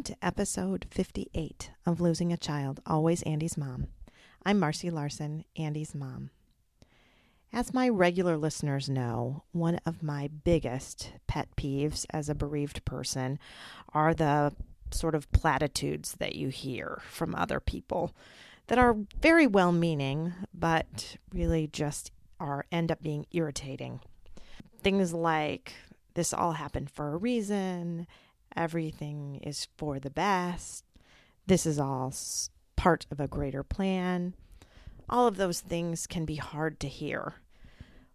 Welcome 0.00 0.14
to 0.14 0.26
episode 0.26 0.86
58 0.90 1.72
of 1.84 2.00
Losing 2.00 2.32
a 2.32 2.38
Child, 2.38 2.80
Always 2.86 3.22
Andy's 3.24 3.58
Mom. 3.58 3.88
I'm 4.46 4.58
Marcy 4.58 4.88
Larson, 4.88 5.44
Andy's 5.56 5.94
mom. 5.94 6.30
As 7.52 7.74
my 7.74 7.86
regular 7.86 8.38
listeners 8.38 8.88
know, 8.88 9.42
one 9.52 9.78
of 9.84 10.02
my 10.02 10.28
biggest 10.28 11.12
pet 11.26 11.48
peeves 11.54 12.06
as 12.08 12.30
a 12.30 12.34
bereaved 12.34 12.82
person 12.86 13.38
are 13.92 14.14
the 14.14 14.54
sort 14.90 15.14
of 15.14 15.30
platitudes 15.32 16.14
that 16.18 16.34
you 16.34 16.48
hear 16.48 17.02
from 17.04 17.34
other 17.34 17.60
people 17.60 18.14
that 18.68 18.78
are 18.78 18.96
very 19.20 19.46
well 19.46 19.70
meaning, 19.70 20.32
but 20.54 21.18
really 21.30 21.66
just 21.66 22.10
are 22.40 22.64
end 22.72 22.90
up 22.90 23.02
being 23.02 23.26
irritating. 23.32 24.00
Things 24.82 25.12
like, 25.12 25.74
this 26.14 26.32
all 26.32 26.52
happened 26.52 26.90
for 26.90 27.12
a 27.12 27.18
reason, 27.18 28.06
everything 28.56 29.40
is 29.42 29.68
for 29.76 29.98
the 29.98 30.10
best, 30.10 30.84
this 31.46 31.66
is 31.66 31.78
all 31.78 32.12
part 32.76 33.06
of 33.10 33.20
a 33.20 33.28
greater 33.28 33.62
plan. 33.62 34.34
All 35.08 35.26
of 35.26 35.36
those 35.36 35.60
things 35.60 36.06
can 36.06 36.24
be 36.24 36.36
hard 36.36 36.78
to 36.80 36.88
hear. 36.88 37.34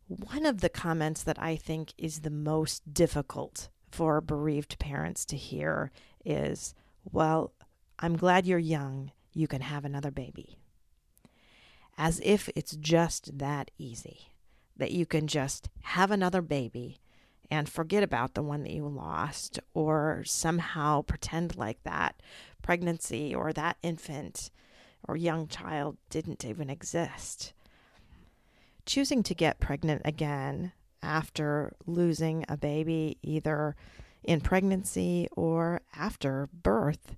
One 0.08 0.46
of 0.46 0.62
the 0.62 0.70
comments 0.70 1.22
that 1.24 1.42
I 1.42 1.56
think 1.56 1.94
is 1.98 2.22
the 2.22 2.30
most 2.30 2.94
difficult 2.94 3.70
for 3.92 4.22
bereaved 4.22 4.80
parents 4.80 5.26
to 5.26 5.38
hear 5.38 5.92
is, 6.24 6.74
Well, 7.12 7.54
I'm 8.00 8.18
glad 8.18 8.46
you're 8.46 8.60
young. 8.60 9.12
You 9.34 9.48
can 9.48 9.62
have 9.62 9.86
another 9.86 10.12
baby. 10.12 10.58
As 11.98 12.22
if 12.24 12.50
it's 12.56 12.76
just 12.76 13.38
that 13.38 13.72
easy, 13.78 14.32
that 14.78 14.92
you 14.92 15.06
can 15.06 15.28
just 15.28 15.70
have 15.82 16.12
another 16.12 16.42
baby 16.42 17.00
and 17.52 17.70
forget 17.70 18.04
about 18.04 18.34
the 18.34 18.44
one 18.44 18.64
that 18.64 18.72
you 18.72 18.88
lost, 18.88 19.60
or 19.74 20.24
somehow 20.26 21.02
pretend 21.02 21.56
like 21.56 21.84
that 21.84 22.22
pregnancy 22.62 23.34
or 23.34 23.54
that 23.54 23.78
infant 23.82 24.50
or 25.08 25.16
young 25.16 25.48
child 25.48 25.98
didn't 26.10 26.44
even 26.44 26.70
exist. 26.70 27.54
Choosing 28.86 29.24
to 29.24 29.36
get 29.36 29.60
pregnant 29.60 30.02
again 30.06 30.72
after 31.02 31.74
losing 31.86 32.46
a 32.50 32.58
baby, 32.58 33.18
either 33.22 33.76
in 34.24 34.42
pregnancy 34.42 35.28
or 35.36 35.82
after 35.96 36.50
birth, 36.52 37.16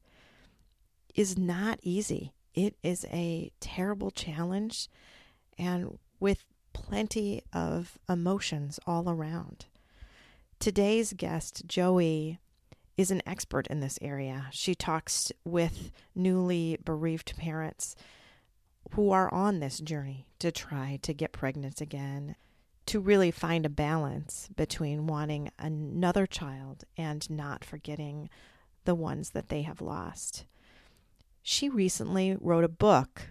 is 1.16 1.38
not 1.38 1.80
easy. 1.82 2.34
It 2.54 2.76
is 2.84 3.06
a 3.12 3.52
terrible 3.60 4.12
challenge 4.12 4.90
and 5.58 5.98
with 6.20 6.46
plenty 6.74 7.42
of 7.54 7.98
emotions 8.10 8.80
all 8.86 9.10
around. 9.10 9.66
Today's 10.60 11.14
guest, 11.14 11.64
Joey, 11.68 12.40
is 12.98 13.12
an 13.12 13.22
expert 13.28 13.68
in 13.68 13.80
this 13.80 14.00
area. 14.02 14.48
She 14.52 14.74
talks 14.74 15.32
with 15.46 15.92
newly 16.16 16.80
bereaved 16.84 17.38
parents 17.38 17.96
who 18.94 19.12
are 19.12 19.32
on 19.32 19.60
this 19.60 19.80
journey 19.80 20.26
to 20.40 20.52
try 20.52 20.98
to 21.04 21.14
get 21.14 21.32
pregnant 21.32 21.80
again, 21.80 22.36
to 22.88 23.00
really 23.00 23.30
find 23.30 23.68
a 23.68 23.70
balance 23.70 24.50
between 24.56 25.06
wanting 25.06 25.52
another 25.60 26.26
child 26.26 26.86
and 26.98 27.30
not 27.30 27.64
forgetting 27.64 28.28
the 28.86 28.96
ones 28.96 29.30
that 29.32 29.50
they 29.50 29.62
have 29.62 29.80
lost. 29.80 30.46
She 31.44 31.70
recently 31.70 32.36
wrote 32.40 32.64
a 32.64 32.70
book 32.70 33.28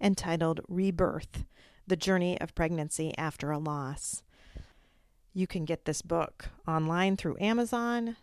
entitled 0.00 0.60
Rebirth 0.68 1.44
The 1.86 1.96
Journey 1.96 2.40
of 2.40 2.54
Pregnancy 2.54 3.12
After 3.18 3.50
a 3.50 3.58
Loss. 3.58 4.22
You 5.32 5.46
can 5.46 5.64
get 5.64 5.84
this 5.84 6.02
book 6.02 6.48
online 6.66 7.16
through 7.16 7.36
Amazon. 7.40 8.16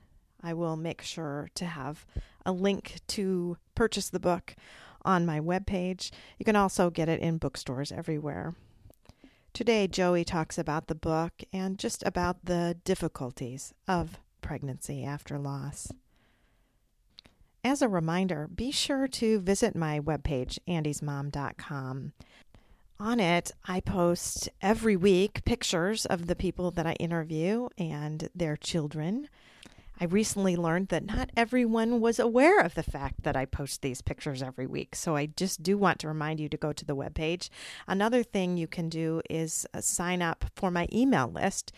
I 0.44 0.54
will 0.54 0.76
make 0.76 1.02
sure 1.02 1.50
to 1.56 1.66
have 1.66 2.06
a 2.46 2.52
link 2.52 3.00
to 3.08 3.58
purchase 3.76 4.10
the 4.10 4.20
book 4.20 4.56
on 5.04 5.26
my 5.26 5.40
webpage. 5.40 6.12
You 6.38 6.46
can 6.46 6.56
also 6.56 6.90
get 6.90 7.10
it 7.10 7.22
in 7.22 7.38
bookstores 7.38 7.92
everywhere. 7.92 8.56
Today, 9.54 9.88
Joey 9.88 10.24
talks 10.24 10.58
about 10.58 10.88
the 10.88 10.96
book 10.96 11.34
and 11.52 11.80
just 11.80 12.04
about 12.06 12.46
the 12.46 12.78
difficulties 12.84 13.74
of 13.88 14.20
pregnancy 14.42 15.04
after 15.04 15.40
loss. 15.40 15.92
As 17.64 17.82
a 17.82 17.90
reminder, 17.90 18.48
be 18.48 18.72
sure 18.72 19.08
to 19.08 19.40
visit 19.40 19.76
my 19.76 20.00
webpage, 20.00 20.60
andysmom.com. 20.68 22.14
On 23.00 23.20
it, 23.20 23.52
I 23.66 23.80
post 23.80 24.50
every 24.60 24.96
week 24.96 25.46
pictures 25.46 26.08
of 26.08 26.26
the 26.26 26.36
people 26.36 26.72
that 26.72 26.88
I 26.88 26.94
interview 26.94 27.70
and 27.78 28.28
their 28.34 28.58
children. 28.58 29.30
I 30.00 30.06
recently 30.06 30.56
learned 30.56 30.90
that 30.90 31.06
not 31.06 31.30
everyone 31.38 32.00
was 32.00 32.20
aware 32.20 32.60
of 32.60 32.74
the 32.74 32.84
fact 32.84 33.24
that 33.24 33.36
I 33.36 33.46
post 33.46 33.82
these 33.82 34.02
pictures 34.02 34.42
every 34.42 34.66
week. 34.66 34.96
So 34.96 35.16
I 35.16 35.28
just 35.28 35.62
do 35.62 35.78
want 35.78 36.00
to 36.00 36.08
remind 36.08 36.40
you 36.40 36.50
to 36.50 36.58
go 36.58 36.74
to 36.74 36.86
the 36.86 36.96
webpage. 36.96 37.50
Another 37.88 38.24
thing 38.24 38.58
you 38.58 38.68
can 38.68 38.90
do 38.90 39.22
is 39.30 39.68
uh, 39.74 39.82
sign 39.82 40.24
up 40.24 40.46
for 40.56 40.72
my 40.72 40.88
email 40.92 41.28
list. 41.28 41.72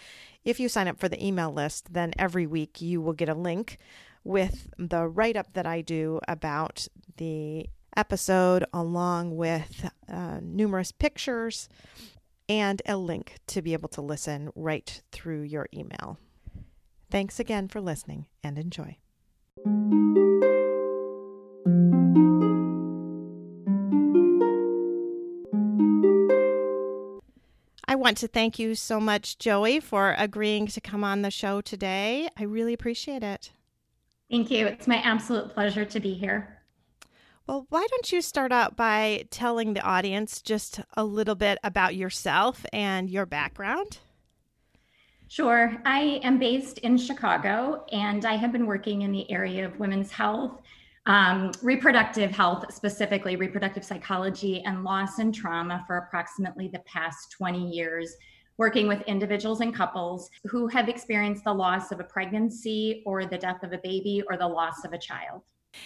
If 0.45 0.59
you 0.59 0.69
sign 0.69 0.87
up 0.87 0.99
for 0.99 1.09
the 1.09 1.25
email 1.25 1.51
list, 1.51 1.93
then 1.93 2.13
every 2.17 2.47
week 2.47 2.81
you 2.81 3.01
will 3.01 3.13
get 3.13 3.29
a 3.29 3.33
link 3.33 3.77
with 4.23 4.69
the 4.77 5.07
write 5.07 5.35
up 5.35 5.53
that 5.53 5.65
I 5.65 5.81
do 5.81 6.19
about 6.27 6.87
the 7.17 7.67
episode, 7.95 8.65
along 8.73 9.35
with 9.35 9.89
uh, 10.11 10.39
numerous 10.41 10.91
pictures 10.91 11.69
and 12.47 12.81
a 12.85 12.97
link 12.97 13.35
to 13.47 13.61
be 13.61 13.73
able 13.73 13.89
to 13.89 14.01
listen 14.01 14.49
right 14.55 15.01
through 15.11 15.43
your 15.43 15.67
email. 15.73 16.17
Thanks 17.11 17.39
again 17.39 17.67
for 17.67 17.81
listening 17.81 18.27
and 18.43 18.57
enjoy. 18.57 18.97
I 27.85 27.95
want 27.95 28.17
to 28.17 28.27
thank 28.27 28.59
you 28.59 28.75
so 28.75 28.99
much, 28.99 29.39
Joey, 29.39 29.79
for 29.79 30.13
agreeing 30.17 30.67
to 30.67 30.79
come 30.81 31.03
on 31.03 31.23
the 31.23 31.31
show 31.31 31.61
today. 31.61 32.29
I 32.37 32.43
really 32.43 32.73
appreciate 32.73 33.23
it. 33.23 33.51
Thank 34.29 34.51
you. 34.51 34.67
It's 34.67 34.87
my 34.87 34.97
absolute 34.97 35.51
pleasure 35.53 35.85
to 35.85 35.99
be 35.99 36.13
here. 36.13 36.58
Well, 37.49 37.65
why 37.69 37.87
don't 37.89 38.11
you 38.11 38.21
start 38.21 38.51
out 38.51 38.75
by 38.75 39.25
telling 39.31 39.73
the 39.73 39.81
audience 39.81 40.39
just 40.39 40.81
a 40.95 41.03
little 41.03 41.33
bit 41.33 41.57
about 41.63 41.95
yourself 41.95 42.63
and 42.71 43.09
your 43.09 43.25
background? 43.25 43.97
Sure. 45.29 45.75
I 45.83 46.21
am 46.23 46.37
based 46.37 46.77
in 46.77 46.95
Chicago 46.95 47.85
and 47.91 48.23
I 48.23 48.35
have 48.35 48.51
been 48.51 48.67
working 48.67 49.01
in 49.01 49.11
the 49.11 49.31
area 49.31 49.65
of 49.65 49.79
women's 49.79 50.11
health, 50.11 50.61
um, 51.07 51.51
reproductive 51.63 52.29
health, 52.29 52.71
specifically 52.71 53.35
reproductive 53.35 53.83
psychology, 53.83 54.61
and 54.63 54.83
loss 54.83 55.17
and 55.17 55.33
trauma 55.33 55.83
for 55.87 55.97
approximately 55.97 56.67
the 56.67 56.83
past 56.85 57.31
20 57.31 57.67
years, 57.67 58.15
working 58.57 58.87
with 58.87 59.01
individuals 59.07 59.61
and 59.61 59.73
couples 59.73 60.29
who 60.45 60.67
have 60.67 60.87
experienced 60.87 61.45
the 61.45 61.53
loss 61.53 61.91
of 61.91 61.99
a 61.99 62.03
pregnancy 62.03 63.01
or 63.07 63.25
the 63.25 63.39
death 63.39 63.63
of 63.63 63.73
a 63.73 63.79
baby 63.79 64.21
or 64.29 64.37
the 64.37 64.47
loss 64.47 64.85
of 64.85 64.93
a 64.93 64.99
child. 64.99 65.41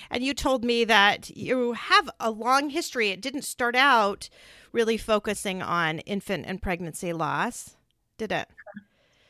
And 0.09 0.23
you 0.23 0.33
told 0.33 0.63
me 0.63 0.85
that 0.85 1.35
you 1.35 1.73
have 1.73 2.09
a 2.19 2.31
long 2.31 2.69
history. 2.69 3.09
It 3.09 3.21
didn't 3.21 3.43
start 3.43 3.75
out 3.75 4.29
really 4.71 4.97
focusing 4.97 5.61
on 5.61 5.99
infant 5.99 6.45
and 6.47 6.61
pregnancy 6.61 7.13
loss, 7.13 7.75
did 8.17 8.31
it? 8.31 8.47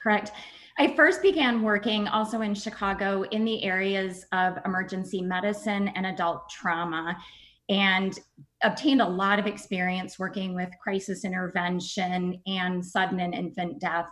Correct. 0.02 0.32
I 0.78 0.96
first 0.96 1.22
began 1.22 1.62
working 1.62 2.08
also 2.08 2.42
in 2.42 2.56
Chicago 2.56 3.24
in 3.24 3.46
the 3.46 3.64
areas 3.64 4.26
of 4.32 4.58
emergency 4.66 5.22
medicine 5.22 5.90
and 5.90 6.06
adult 6.06 6.50
trauma 6.50 7.16
and 7.70 8.20
obtained 8.64 9.02
a 9.02 9.08
lot 9.08 9.40
of 9.40 9.46
experience 9.46 10.18
working 10.18 10.56
with 10.56 10.70
crisis 10.82 11.24
intervention 11.24 12.42
and 12.48 12.84
sudden 12.84 13.20
and 13.20 13.34
infant 13.34 13.80
death 13.80 14.08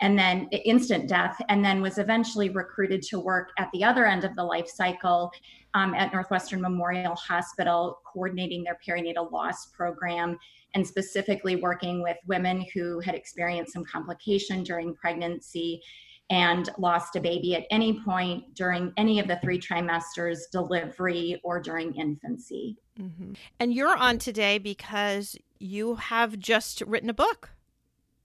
and 0.00 0.18
then 0.18 0.48
instant 0.64 1.08
death, 1.08 1.40
and 1.48 1.64
then 1.64 1.82
was 1.82 1.98
eventually 1.98 2.48
recruited 2.48 3.02
to 3.02 3.20
work 3.20 3.50
at 3.58 3.68
the 3.72 3.84
other 3.84 4.06
end 4.06 4.24
of 4.24 4.34
the 4.34 4.42
life 4.42 4.66
cycle 4.66 5.30
um, 5.74 5.94
at 5.94 6.12
Northwestern 6.12 6.60
Memorial 6.60 7.14
Hospital, 7.14 8.00
coordinating 8.04 8.64
their 8.64 8.78
perinatal 8.86 9.30
loss 9.30 9.66
program 9.66 10.38
and 10.74 10.86
specifically 10.86 11.56
working 11.56 12.02
with 12.02 12.16
women 12.26 12.64
who 12.74 13.00
had 13.00 13.14
experienced 13.14 13.72
some 13.72 13.84
complication 13.84 14.62
during 14.62 14.94
pregnancy 14.94 15.82
and 16.30 16.70
lost 16.78 17.16
a 17.16 17.20
baby 17.20 17.56
at 17.56 17.64
any 17.72 18.00
point 18.04 18.54
during 18.54 18.92
any 18.96 19.18
of 19.18 19.26
the 19.26 19.36
three 19.42 19.58
trimesters, 19.58 20.38
delivery, 20.52 21.40
or 21.42 21.60
during 21.60 21.92
infancy. 21.94 22.76
Mm-hmm. 22.98 23.32
And 23.58 23.74
you're 23.74 23.96
on 23.96 24.18
today 24.18 24.58
because 24.58 25.36
you 25.58 25.96
have 25.96 26.38
just 26.38 26.82
written 26.82 27.10
a 27.10 27.14
book, 27.14 27.50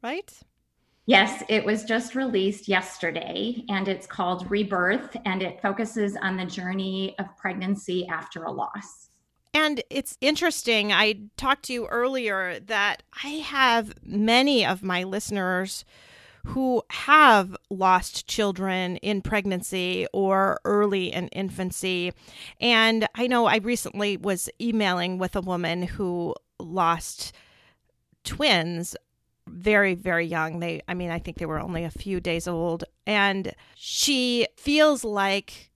right? 0.03 0.31
Yes, 1.07 1.43
it 1.49 1.63
was 1.63 1.83
just 1.83 2.15
released 2.15 2.67
yesterday 2.67 3.63
and 3.69 3.87
it's 3.87 4.07
called 4.07 4.49
Rebirth 4.49 5.15
and 5.25 5.43
it 5.43 5.61
focuses 5.61 6.17
on 6.17 6.35
the 6.35 6.45
journey 6.45 7.15
of 7.19 7.37
pregnancy 7.37 8.07
after 8.07 8.43
a 8.43 8.51
loss. 8.51 9.09
And 9.53 9.83
it's 9.89 10.17
interesting. 10.19 10.91
I 10.91 11.21
talked 11.37 11.65
to 11.65 11.73
you 11.73 11.85
earlier 11.87 12.59
that 12.59 13.03
I 13.23 13.29
have 13.29 13.93
many 14.03 14.65
of 14.65 14.83
my 14.83 15.03
listeners 15.03 15.85
who 16.47 16.83
have 16.89 17.55
lost 17.69 18.27
children 18.27 18.97
in 18.97 19.21
pregnancy 19.21 20.07
or 20.11 20.59
early 20.65 21.13
in 21.13 21.27
infancy. 21.29 22.13
And 22.59 23.07
I 23.15 23.27
know 23.27 23.45
I 23.45 23.57
recently 23.57 24.17
was 24.17 24.49
emailing 24.59 25.17
with 25.17 25.35
a 25.35 25.41
woman 25.41 25.83
who 25.83 26.35
lost 26.59 27.33
twins 28.23 28.95
very 29.47 29.95
very 29.95 30.25
young. 30.25 30.59
They 30.59 30.81
i 30.87 30.93
mean 30.93 31.11
i 31.11 31.19
think 31.19 31.37
they 31.37 31.45
were 31.45 31.59
only 31.59 31.83
a 31.83 31.91
few 31.91 32.19
days 32.19 32.47
old. 32.47 32.83
And 33.05 33.53
she 33.75 34.47
feels 34.57 35.03
like 35.03 35.71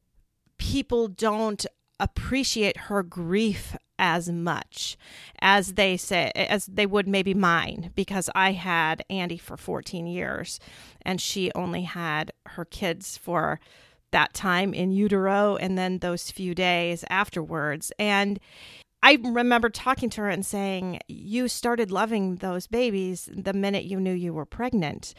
people 0.57 1.07
don't 1.07 1.65
appreciate 1.99 2.77
her 2.77 3.03
grief 3.03 3.75
as 3.99 4.29
much 4.29 4.97
as 5.41 5.73
they 5.73 5.97
say 5.97 6.31
as 6.35 6.65
they 6.67 6.85
would 6.85 7.07
maybe 7.07 7.33
mine 7.33 7.91
because 7.95 8.29
I 8.33 8.53
had 8.53 9.03
Andy 9.09 9.37
for 9.37 9.57
14 9.57 10.07
years 10.07 10.59
and 11.01 11.19
she 11.19 11.51
only 11.53 11.83
had 11.83 12.31
her 12.45 12.63
kids 12.63 13.17
for 13.17 13.59
that 14.11 14.33
time 14.33 14.73
in 14.73 14.91
utero 14.91 15.57
and 15.57 15.77
then 15.77 15.99
those 15.99 16.31
few 16.31 16.55
days 16.55 17.03
afterwards. 17.09 17.91
And 17.99 18.39
I 19.01 19.17
remember 19.23 19.69
talking 19.69 20.09
to 20.11 20.21
her 20.21 20.29
and 20.29 20.45
saying 20.45 20.99
you 21.07 21.47
started 21.47 21.91
loving 21.91 22.37
those 22.37 22.67
babies 22.67 23.29
the 23.33 23.53
minute 23.53 23.85
you 23.85 23.99
knew 23.99 24.13
you 24.13 24.33
were 24.33 24.45
pregnant 24.45 25.13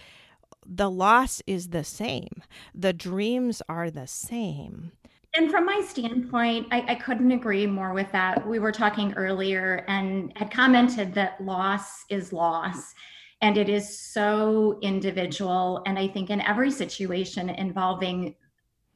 the 0.67 0.91
loss 0.91 1.41
is 1.47 1.69
the 1.69 1.83
same 1.83 2.43
the 2.75 2.93
dreams 2.93 3.63
are 3.69 3.91
the 3.91 4.07
same 4.07 4.93
and 5.35 5.51
from 5.51 5.65
my 5.65 5.81
standpoint, 5.87 6.67
I, 6.73 6.85
I, 6.89 6.95
couldn't 6.97 7.31
agree 7.31 7.65
more 7.65 7.93
with 7.93 8.11
that. 8.11 8.45
We 8.47 8.59
were 8.59 8.73
talking 8.73 9.15
earlier 9.15 9.85
and 9.87 10.33
had 10.37 10.51
commented 10.51 11.15
that 11.15 11.41
loss 11.41 12.05
is 12.09 12.33
loss. 12.33 12.95
And 13.41 13.57
it 13.57 13.69
is 13.69 13.97
so 13.97 14.79
individual. 14.83 15.83
And 15.87 15.99
I 15.99 16.09
think 16.09 16.31
in 16.31 16.41
every 16.41 16.71
situation 16.71 17.49
involving 17.49 18.35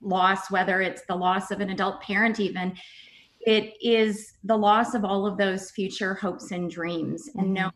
loss, 0.00 0.50
whether 0.50 0.80
it's 0.80 1.02
the 1.06 1.14
loss 1.14 1.52
of 1.52 1.60
an 1.60 1.70
adult 1.70 2.02
parent, 2.02 2.40
even, 2.40 2.74
it 3.46 3.74
is 3.82 4.34
the 4.44 4.56
loss 4.56 4.94
of 4.94 5.04
all 5.04 5.26
of 5.26 5.36
those 5.36 5.70
future 5.70 6.14
hopes 6.14 6.50
and 6.50 6.70
dreams. 6.70 7.28
Mm-hmm. 7.28 7.38
And 7.40 7.54
no 7.54 7.70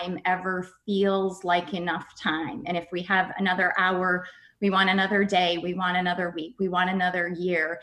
time 0.00 0.18
ever 0.24 0.68
feels 0.86 1.44
like 1.44 1.74
enough 1.74 2.06
time. 2.18 2.62
And 2.66 2.76
if 2.76 2.86
we 2.92 3.02
have 3.02 3.32
another 3.38 3.72
hour, 3.78 4.26
we 4.60 4.70
want 4.70 4.90
another 4.90 5.24
day, 5.24 5.58
we 5.58 5.74
want 5.74 5.96
another 5.96 6.32
week, 6.34 6.54
we 6.58 6.68
want 6.68 6.90
another 6.90 7.28
year. 7.28 7.80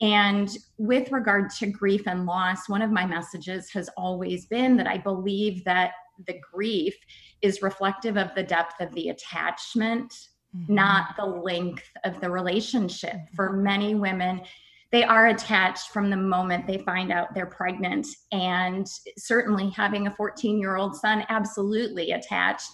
And 0.00 0.56
with 0.76 1.10
regard 1.10 1.50
to 1.58 1.66
grief 1.66 2.06
and 2.06 2.24
loss, 2.24 2.68
one 2.68 2.82
of 2.82 2.90
my 2.90 3.04
messages 3.04 3.70
has 3.70 3.88
always 3.96 4.46
been 4.46 4.76
that 4.76 4.86
I 4.86 4.98
believe 4.98 5.64
that 5.64 5.92
the 6.26 6.38
grief 6.52 6.94
is 7.42 7.62
reflective 7.62 8.16
of 8.16 8.34
the 8.34 8.42
depth 8.42 8.80
of 8.80 8.92
the 8.94 9.08
attachment, 9.08 10.12
mm-hmm. 10.56 10.74
not 10.74 11.16
the 11.16 11.24
length 11.24 11.90
of 12.04 12.20
the 12.20 12.30
relationship. 12.30 13.14
Mm-hmm. 13.14 13.34
For 13.34 13.52
many 13.54 13.94
women, 13.94 14.42
they 14.90 15.04
are 15.04 15.26
attached 15.26 15.90
from 15.90 16.08
the 16.10 16.16
moment 16.16 16.66
they 16.66 16.78
find 16.78 17.12
out 17.12 17.34
they're 17.34 17.46
pregnant. 17.46 18.06
And 18.32 18.86
certainly 19.16 19.70
having 19.70 20.06
a 20.06 20.14
14 20.14 20.58
year 20.58 20.76
old 20.76 20.96
son, 20.96 21.24
absolutely 21.28 22.12
attached. 22.12 22.70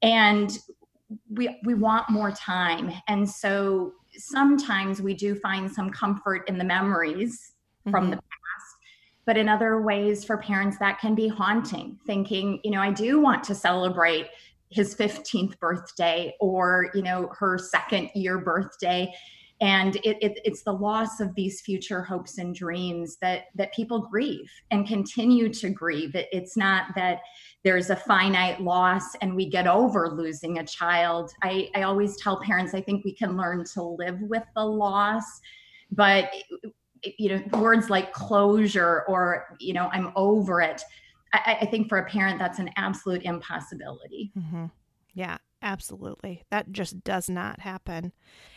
And 0.00 0.56
we, 1.30 1.58
we 1.64 1.74
want 1.74 2.08
more 2.08 2.30
time. 2.30 2.90
And 3.08 3.28
so 3.28 3.92
sometimes 4.16 5.02
we 5.02 5.14
do 5.14 5.34
find 5.34 5.70
some 5.70 5.90
comfort 5.90 6.48
in 6.48 6.58
the 6.58 6.64
memories 6.64 7.52
mm-hmm. 7.86 7.90
from 7.90 8.10
the 8.10 8.16
past 8.16 8.32
but 9.24 9.36
in 9.36 9.48
other 9.48 9.80
ways 9.80 10.24
for 10.24 10.36
parents 10.36 10.78
that 10.78 10.98
can 10.98 11.14
be 11.14 11.28
haunting 11.28 11.98
thinking 12.06 12.60
you 12.64 12.70
know 12.70 12.80
i 12.80 12.90
do 12.90 13.20
want 13.20 13.42
to 13.42 13.54
celebrate 13.54 14.26
his 14.70 14.94
15th 14.94 15.58
birthday 15.60 16.34
or 16.40 16.90
you 16.94 17.02
know 17.02 17.30
her 17.38 17.58
second 17.58 18.10
year 18.14 18.38
birthday 18.38 19.12
and 19.62 19.94
it, 19.96 20.18
it, 20.20 20.40
it's 20.44 20.64
the 20.64 20.72
loss 20.72 21.20
of 21.20 21.34
these 21.36 21.60
future 21.60 22.02
hopes 22.02 22.38
and 22.38 22.52
dreams 22.52 23.16
that 23.22 23.44
that 23.54 23.72
people 23.72 24.00
grieve 24.00 24.50
and 24.72 24.86
continue 24.86 25.48
to 25.54 25.70
grieve. 25.70 26.16
It, 26.16 26.28
it's 26.32 26.56
not 26.56 26.86
that 26.96 27.20
there's 27.62 27.88
a 27.88 27.96
finite 27.96 28.60
loss 28.60 29.14
and 29.22 29.36
we 29.36 29.48
get 29.48 29.68
over 29.68 30.10
losing 30.10 30.58
a 30.58 30.66
child. 30.66 31.30
I, 31.42 31.70
I 31.76 31.82
always 31.82 32.16
tell 32.16 32.40
parents 32.40 32.74
i 32.74 32.80
think 32.80 33.04
we 33.04 33.14
can 33.14 33.36
learn 33.36 33.64
to 33.74 33.82
live 33.82 34.20
with 34.22 34.42
the 34.54 34.64
loss 34.64 35.24
but 35.92 36.30
you 37.04 37.28
know 37.28 37.58
words 37.58 37.90
like 37.90 38.12
closure 38.12 39.04
or 39.08 39.56
you 39.60 39.74
know 39.74 39.88
i'm 39.92 40.12
over 40.16 40.60
it 40.60 40.82
i, 41.32 41.58
I 41.62 41.66
think 41.66 41.88
for 41.88 41.98
a 41.98 42.04
parent 42.08 42.38
that's 42.38 42.58
an 42.58 42.70
absolute 42.76 43.22
impossibility. 43.22 44.32
Mm-hmm. 44.36 44.66
yeah 45.14 45.38
absolutely 45.62 46.42
that 46.50 46.72
just 46.72 47.04
does 47.04 47.28
not 47.28 47.60
happen 47.60 48.12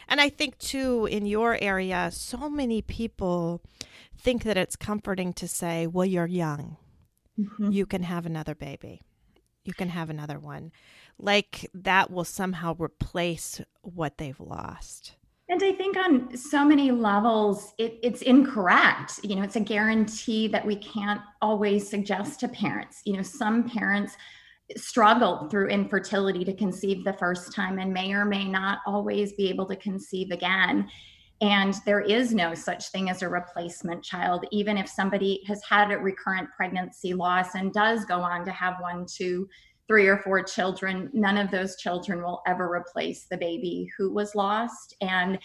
and 0.07 0.21
I 0.21 0.29
think, 0.29 0.57
too, 0.57 1.07
in 1.09 1.25
your 1.25 1.57
area, 1.59 2.09
so 2.11 2.49
many 2.49 2.81
people 2.81 3.61
think 4.17 4.43
that 4.43 4.57
it's 4.57 4.75
comforting 4.75 5.33
to 5.33 5.47
say, 5.47 5.87
well, 5.87 6.05
you're 6.05 6.25
young. 6.25 6.77
Mm-hmm. 7.39 7.71
You 7.71 7.85
can 7.85 8.03
have 8.03 8.25
another 8.25 8.55
baby. 8.55 9.01
You 9.63 9.73
can 9.73 9.89
have 9.89 10.09
another 10.09 10.39
one. 10.39 10.71
Like 11.17 11.69
that 11.73 12.11
will 12.11 12.23
somehow 12.23 12.75
replace 12.77 13.61
what 13.81 14.17
they've 14.17 14.39
lost. 14.39 15.15
And 15.49 15.61
I 15.63 15.73
think 15.73 15.97
on 15.97 16.35
so 16.35 16.65
many 16.65 16.91
levels, 16.91 17.73
it, 17.77 17.99
it's 18.01 18.21
incorrect. 18.21 19.19
You 19.23 19.35
know, 19.35 19.43
it's 19.43 19.55
a 19.55 19.59
guarantee 19.59 20.47
that 20.49 20.65
we 20.65 20.75
can't 20.75 21.21
always 21.41 21.89
suggest 21.89 22.39
to 22.41 22.47
parents. 22.47 23.01
You 23.05 23.17
know, 23.17 23.23
some 23.23 23.69
parents 23.69 24.17
struggled 24.75 25.51
through 25.51 25.67
infertility 25.67 26.43
to 26.43 26.53
conceive 26.53 27.03
the 27.03 27.13
first 27.13 27.53
time 27.53 27.79
and 27.79 27.93
may 27.93 28.13
or 28.13 28.25
may 28.25 28.45
not 28.45 28.79
always 28.85 29.33
be 29.33 29.49
able 29.49 29.65
to 29.67 29.75
conceive 29.75 30.31
again. 30.31 30.89
And 31.41 31.75
there 31.85 32.01
is 32.01 32.33
no 32.33 32.55
such 32.55 32.89
thing 32.89 33.09
as 33.09 33.21
a 33.21 33.29
replacement 33.29 34.03
child, 34.03 34.45
even 34.51 34.77
if 34.77 34.87
somebody 34.87 35.43
has 35.47 35.61
had 35.69 35.91
a 35.91 35.97
recurrent 35.97 36.49
pregnancy 36.55 37.13
loss 37.13 37.55
and 37.55 37.73
does 37.73 38.05
go 38.05 38.19
on 38.19 38.45
to 38.45 38.51
have 38.51 38.75
one, 38.79 39.05
two, 39.05 39.47
three, 39.87 40.07
or 40.07 40.17
four 40.17 40.41
children. 40.41 41.09
None 41.13 41.37
of 41.37 41.51
those 41.51 41.75
children 41.75 42.23
will 42.23 42.41
ever 42.47 42.73
replace 42.73 43.25
the 43.25 43.37
baby 43.37 43.89
who 43.97 44.13
was 44.13 44.33
lost. 44.33 44.95
And 45.01 45.37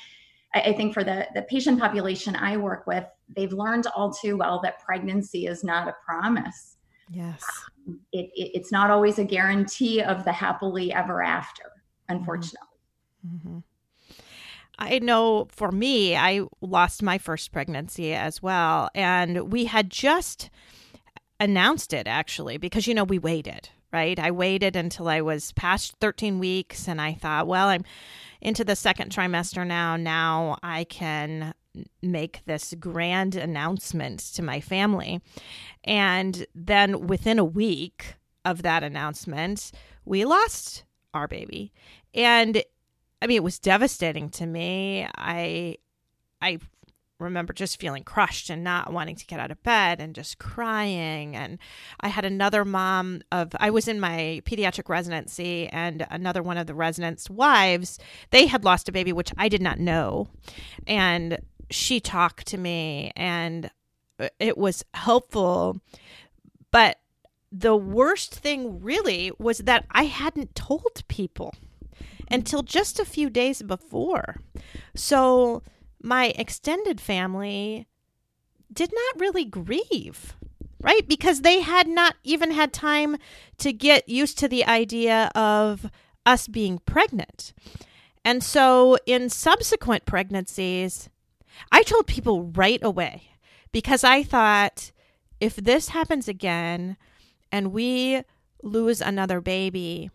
I, 0.54 0.72
think 0.72 0.94
for 0.94 1.04
the, 1.04 1.26
the 1.34 1.42
patient 1.42 1.78
population 1.78 2.36
I 2.36 2.56
work 2.56 2.86
with, 2.86 3.04
they've 3.36 3.52
learned 3.52 3.86
all 3.94 4.12
too 4.12 4.36
well 4.36 4.60
that 4.62 4.80
pregnancy 4.80 5.46
is 5.46 5.62
not 5.62 5.88
a 5.88 5.94
promise. 6.04 6.76
Yes. 7.12 7.44
It, 8.12 8.30
it, 8.34 8.50
it's 8.54 8.72
not 8.72 8.90
always 8.90 9.18
a 9.18 9.24
guarantee 9.24 10.02
of 10.02 10.24
the 10.24 10.32
happily 10.32 10.92
ever 10.92 11.22
after, 11.22 11.64
unfortunately. 12.08 12.68
Mm-hmm. 13.26 13.58
I 14.78 14.98
know 14.98 15.46
for 15.50 15.70
me, 15.70 16.16
I 16.16 16.46
lost 16.62 17.02
my 17.02 17.18
first 17.18 17.52
pregnancy 17.52 18.14
as 18.14 18.42
well. 18.42 18.88
And 18.94 19.52
we 19.52 19.66
had 19.66 19.90
just 19.90 20.48
announced 21.38 21.92
it 21.92 22.06
actually 22.06 22.56
because, 22.56 22.86
you 22.86 22.94
know, 22.94 23.04
we 23.04 23.18
waited, 23.18 23.68
right? 23.92 24.18
I 24.18 24.30
waited 24.30 24.76
until 24.76 25.08
I 25.08 25.20
was 25.20 25.52
past 25.52 25.94
13 26.00 26.38
weeks 26.38 26.88
and 26.88 27.00
I 27.00 27.12
thought, 27.12 27.46
well, 27.46 27.68
I'm 27.68 27.84
into 28.40 28.64
the 28.64 28.74
second 28.74 29.12
trimester 29.12 29.66
now. 29.66 29.96
Now 29.96 30.56
I 30.62 30.84
can 30.84 31.52
make 32.02 32.44
this 32.46 32.74
grand 32.78 33.34
announcement 33.36 34.20
to 34.20 34.42
my 34.42 34.60
family. 34.60 35.20
And 35.84 36.46
then 36.54 37.06
within 37.06 37.38
a 37.38 37.44
week 37.44 38.16
of 38.44 38.62
that 38.62 38.82
announcement, 38.82 39.70
we 40.04 40.24
lost 40.24 40.84
our 41.14 41.28
baby. 41.28 41.72
And 42.14 42.62
I 43.22 43.26
mean, 43.26 43.36
it 43.36 43.44
was 43.44 43.58
devastating 43.58 44.30
to 44.30 44.46
me. 44.46 45.06
I, 45.16 45.76
I 46.40 46.58
remember 47.18 47.52
just 47.52 47.78
feeling 47.78 48.02
crushed 48.02 48.48
and 48.50 48.64
not 48.64 48.92
wanting 48.92 49.14
to 49.14 49.26
get 49.26 49.38
out 49.38 49.50
of 49.50 49.62
bed 49.62 50.00
and 50.00 50.14
just 50.14 50.38
crying. 50.38 51.36
And 51.36 51.58
I 52.00 52.08
had 52.08 52.24
another 52.24 52.64
mom 52.64 53.20
of, 53.30 53.54
I 53.60 53.70
was 53.70 53.86
in 53.88 54.00
my 54.00 54.40
pediatric 54.44 54.88
residency, 54.88 55.68
and 55.68 56.06
another 56.10 56.42
one 56.42 56.56
of 56.56 56.66
the 56.66 56.74
residents' 56.74 57.28
wives, 57.28 57.98
they 58.30 58.46
had 58.46 58.64
lost 58.64 58.88
a 58.88 58.92
baby, 58.92 59.12
which 59.12 59.32
I 59.36 59.48
did 59.48 59.60
not 59.60 59.78
know. 59.78 60.28
And 60.86 61.38
she 61.70 62.00
talked 62.00 62.46
to 62.48 62.58
me, 62.58 63.12
and 63.16 63.70
uh, 64.18 64.28
it 64.38 64.58
was 64.58 64.84
helpful. 64.94 65.80
But 66.70 66.98
the 67.52 67.76
worst 67.76 68.34
thing 68.34 68.80
really 68.80 69.32
was 69.38 69.58
that 69.58 69.86
I 69.90 70.04
hadn't 70.04 70.54
told 70.54 71.02
people 71.08 71.54
until 72.30 72.62
just 72.62 73.00
a 73.00 73.04
few 73.04 73.28
days 73.28 73.62
before. 73.62 74.36
So, 74.94 75.62
my 76.02 76.26
extended 76.36 77.00
family 77.00 77.86
did 78.72 78.92
not 78.92 79.20
really 79.20 79.44
grieve, 79.44 80.36
right? 80.80 81.06
Because 81.06 81.42
they 81.42 81.60
had 81.60 81.88
not 81.88 82.14
even 82.24 82.52
had 82.52 82.72
time 82.72 83.16
to 83.58 83.72
get 83.72 84.08
used 84.08 84.38
to 84.38 84.48
the 84.48 84.64
idea 84.64 85.30
of 85.34 85.90
us 86.24 86.48
being 86.48 86.78
pregnant. 86.78 87.52
And 88.24 88.42
so 88.42 88.96
in 89.06 89.30
subsequent 89.30 90.04
pregnancies, 90.04 91.08
I 91.70 91.82
told 91.82 92.06
people 92.06 92.44
right 92.44 92.82
away 92.82 93.30
because 93.72 94.04
I 94.04 94.22
thought 94.22 94.92
if 95.40 95.56
this 95.56 95.88
happens 95.88 96.28
again 96.28 96.96
and 97.50 97.72
we 97.72 98.22
lose 98.62 99.00
another 99.00 99.40
baby, 99.40 100.10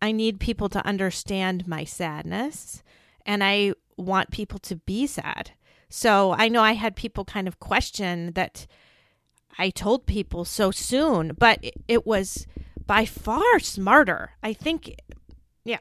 I 0.00 0.12
need 0.12 0.38
people 0.38 0.68
to 0.70 0.86
understand 0.86 1.66
my 1.66 1.84
sadness 1.84 2.82
and 3.26 3.42
I 3.42 3.74
want 3.96 4.30
people 4.30 4.58
to 4.60 4.76
be 4.76 5.06
sad. 5.06 5.52
So 5.88 6.34
I 6.36 6.48
know 6.48 6.62
I 6.62 6.72
had 6.72 6.96
people 6.96 7.24
kind 7.24 7.46
of 7.46 7.60
question 7.60 8.32
that 8.32 8.66
I 9.58 9.70
told 9.70 10.06
people 10.06 10.44
so 10.44 10.70
soon, 10.70 11.32
but 11.38 11.64
it, 11.86 12.06
was 12.06 12.46
by 12.86 13.04
far 13.04 13.58
smarter. 13.60 14.32
I 14.42 14.52
think, 14.52 14.96
yeah. 15.64 15.78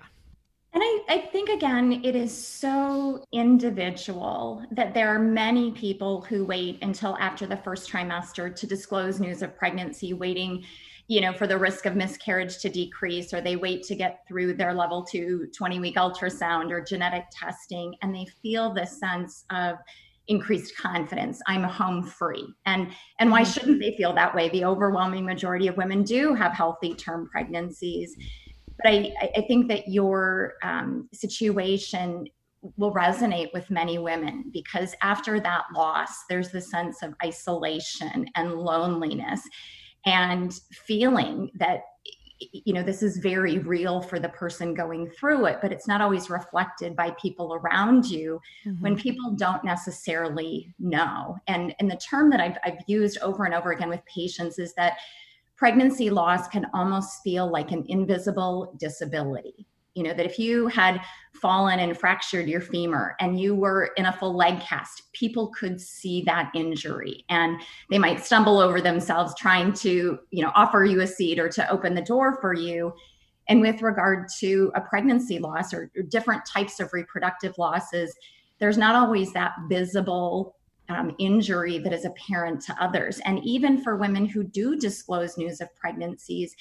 And 0.73 0.81
I, 0.83 0.99
I 1.07 1.17
think, 1.31 1.49
again, 1.49 2.01
it 2.03 2.15
is 2.15 2.35
so 2.35 3.23
individual 3.31 4.65
that 4.71 4.95
there 4.95 5.09
are 5.13 5.19
many 5.19 5.71
people 5.71 6.21
who 6.21 6.45
wait 6.45 6.79
until 6.81 7.15
after 7.19 7.45
the 7.45 7.57
first 7.57 7.91
trimester 7.91 8.55
to 8.55 8.65
disclose 8.65 9.19
news 9.19 9.43
of 9.43 9.55
pregnancy, 9.55 10.13
waiting 10.13 10.63
you 11.07 11.19
know, 11.19 11.33
for 11.33 11.47
the 11.47 11.57
risk 11.57 11.85
of 11.85 11.95
miscarriage 11.95 12.59
to 12.59 12.69
decrease, 12.69 13.33
or 13.33 13.41
they 13.41 13.57
wait 13.57 13.83
to 13.83 13.95
get 13.95 14.25
through 14.27 14.53
their 14.53 14.73
level 14.73 15.03
two 15.03 15.47
20 15.55 15.79
week 15.79 15.95
ultrasound 15.95 16.71
or 16.71 16.81
genetic 16.81 17.25
testing, 17.31 17.93
and 18.01 18.15
they 18.15 18.25
feel 18.41 18.73
this 18.73 18.99
sense 18.99 19.43
of 19.49 19.75
increased 20.27 20.77
confidence. 20.77 21.41
I'm 21.47 21.63
home 21.63 22.03
free. 22.03 22.47
And 22.65 22.91
and 23.19 23.29
why 23.29 23.41
mm-hmm. 23.41 23.51
shouldn't 23.51 23.81
they 23.81 23.95
feel 23.97 24.13
that 24.13 24.33
way? 24.33 24.49
The 24.49 24.65
overwhelming 24.65 25.25
majority 25.25 25.67
of 25.67 25.75
women 25.75 26.03
do 26.03 26.33
have 26.33 26.53
healthy 26.53 26.93
term 26.93 27.27
pregnancies 27.29 28.15
but 28.77 28.91
i 28.91 29.13
i 29.35 29.41
think 29.47 29.67
that 29.67 29.87
your 29.87 30.53
um, 30.63 31.07
situation 31.13 32.25
will 32.77 32.93
resonate 32.93 33.51
with 33.53 33.69
many 33.69 33.97
women 33.97 34.49
because 34.53 34.95
after 35.01 35.39
that 35.39 35.63
loss 35.75 36.09
there's 36.29 36.49
the 36.49 36.61
sense 36.61 37.03
of 37.03 37.13
isolation 37.23 38.25
and 38.35 38.53
loneliness 38.53 39.41
and 40.05 40.59
feeling 40.71 41.49
that 41.55 41.81
you 42.51 42.73
know 42.73 42.83
this 42.83 43.03
is 43.03 43.17
very 43.17 43.59
real 43.59 44.01
for 44.01 44.19
the 44.19 44.29
person 44.29 44.73
going 44.73 45.09
through 45.11 45.45
it 45.45 45.59
but 45.61 45.71
it's 45.71 45.87
not 45.87 46.01
always 46.01 46.29
reflected 46.29 46.95
by 46.95 47.11
people 47.11 47.53
around 47.53 48.05
you 48.05 48.39
mm-hmm. 48.65 48.81
when 48.81 48.97
people 48.97 49.31
don't 49.31 49.63
necessarily 49.63 50.73
know 50.79 51.37
and 51.47 51.73
and 51.79 51.89
the 51.89 51.97
term 51.97 52.29
that 52.29 52.39
I've, 52.39 52.57
I've 52.65 52.79
used 52.87 53.17
over 53.19 53.45
and 53.45 53.53
over 53.53 53.71
again 53.71 53.89
with 53.89 54.03
patients 54.05 54.59
is 54.59 54.73
that 54.75 54.97
pregnancy 55.55 56.09
loss 56.09 56.47
can 56.47 56.67
almost 56.73 57.21
feel 57.23 57.49
like 57.49 57.71
an 57.71 57.85
invisible 57.87 58.75
disability. 58.79 59.67
You 59.95 60.03
know 60.03 60.13
that 60.13 60.25
if 60.25 60.39
you 60.39 60.67
had 60.67 61.01
fallen 61.39 61.79
and 61.79 61.95
fractured 61.95 62.47
your 62.47 62.61
femur 62.61 63.15
and 63.19 63.39
you 63.39 63.53
were 63.53 63.91
in 63.95 64.07
a 64.07 64.13
full 64.13 64.35
leg 64.35 64.59
cast 64.59 65.03
people 65.13 65.49
could 65.49 65.79
see 65.79 66.23
that 66.23 66.51
injury 66.55 67.23
and 67.29 67.61
they 67.91 67.99
might 67.99 68.25
stumble 68.25 68.59
over 68.59 68.81
themselves 68.81 69.35
trying 69.37 69.71
to 69.73 70.17
you 70.31 70.43
know 70.43 70.51
offer 70.55 70.83
you 70.83 71.01
a 71.01 71.07
seat 71.07 71.37
or 71.37 71.47
to 71.49 71.69
open 71.69 71.93
the 71.93 72.01
door 72.01 72.39
for 72.41 72.53
you. 72.53 72.91
And 73.49 73.61
with 73.61 73.81
regard 73.81 74.29
to 74.39 74.71
a 74.73 74.81
pregnancy 74.81 75.37
loss 75.37 75.73
or, 75.73 75.91
or 75.95 76.03
different 76.03 76.43
types 76.45 76.79
of 76.79 76.91
reproductive 76.93 77.55
losses 77.59 78.15
there's 78.59 78.77
not 78.77 78.95
always 78.95 79.33
that 79.33 79.51
visible 79.67 80.55
um, 80.89 81.15
injury 81.19 81.77
that 81.79 81.93
is 81.93 82.05
apparent 82.05 82.61
to 82.61 82.83
others. 82.83 83.19
And 83.25 83.39
even 83.43 83.81
for 83.81 83.95
women 83.95 84.25
who 84.25 84.43
do 84.43 84.77
disclose 84.77 85.37
news 85.37 85.61
of 85.61 85.73
pregnancies 85.75 86.55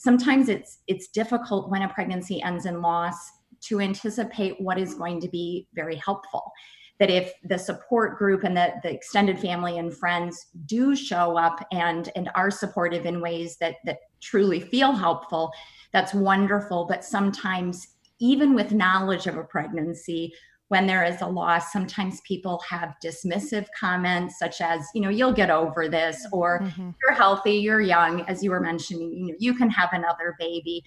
sometimes 0.00 0.48
it's 0.48 0.78
it's 0.86 1.08
difficult 1.08 1.68
when 1.68 1.82
a 1.82 1.88
pregnancy 1.88 2.42
ends 2.42 2.64
in 2.64 2.80
loss 2.80 3.16
to 3.60 3.80
anticipate 3.80 4.58
what 4.58 4.78
is 4.78 4.94
going 4.94 5.20
to 5.20 5.28
be 5.28 5.68
very 5.74 5.96
helpful. 5.96 6.50
That 6.98 7.10
if 7.10 7.32
the 7.44 7.58
support 7.58 8.16
group 8.16 8.44
and 8.44 8.56
the, 8.56 8.72
the 8.82 8.90
extended 8.90 9.38
family 9.38 9.76
and 9.78 9.94
friends 9.94 10.46
do 10.64 10.96
show 10.96 11.36
up 11.36 11.66
and 11.70 12.10
and 12.16 12.30
are 12.34 12.50
supportive 12.50 13.04
in 13.04 13.20
ways 13.20 13.58
that 13.58 13.76
that 13.84 13.98
truly 14.20 14.60
feel 14.60 14.92
helpful 14.92 15.52
that's 15.92 16.14
wonderful. 16.14 16.86
But 16.88 17.04
sometimes 17.04 17.88
even 18.20 18.54
with 18.54 18.72
knowledge 18.72 19.26
of 19.26 19.36
a 19.36 19.44
pregnancy 19.44 20.32
when 20.70 20.86
there 20.86 21.02
is 21.04 21.20
a 21.20 21.26
loss, 21.26 21.72
sometimes 21.72 22.20
people 22.20 22.62
have 22.68 22.94
dismissive 23.04 23.66
comments 23.78 24.38
such 24.38 24.60
as, 24.60 24.86
you 24.94 25.00
know, 25.00 25.08
you'll 25.08 25.32
get 25.32 25.50
over 25.50 25.88
this, 25.88 26.24
or 26.32 26.60
mm-hmm. 26.60 26.90
you're 27.02 27.12
healthy, 27.12 27.54
you're 27.54 27.80
young, 27.80 28.20
as 28.28 28.40
you 28.40 28.50
were 28.52 28.60
mentioning, 28.60 29.12
you 29.12 29.26
know, 29.26 29.34
you 29.40 29.52
can 29.52 29.68
have 29.68 29.88
another 29.92 30.36
baby. 30.38 30.80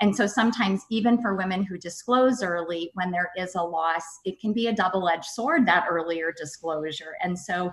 And 0.00 0.14
so 0.14 0.26
sometimes, 0.26 0.82
even 0.90 1.22
for 1.22 1.36
women 1.36 1.62
who 1.62 1.78
disclose 1.78 2.42
early, 2.42 2.90
when 2.94 3.12
there 3.12 3.30
is 3.36 3.54
a 3.54 3.62
loss, 3.62 4.02
it 4.24 4.40
can 4.40 4.52
be 4.52 4.66
a 4.66 4.74
double 4.74 5.08
edged 5.08 5.26
sword, 5.26 5.66
that 5.66 5.86
earlier 5.88 6.34
disclosure. 6.36 7.14
And 7.22 7.38
so, 7.38 7.70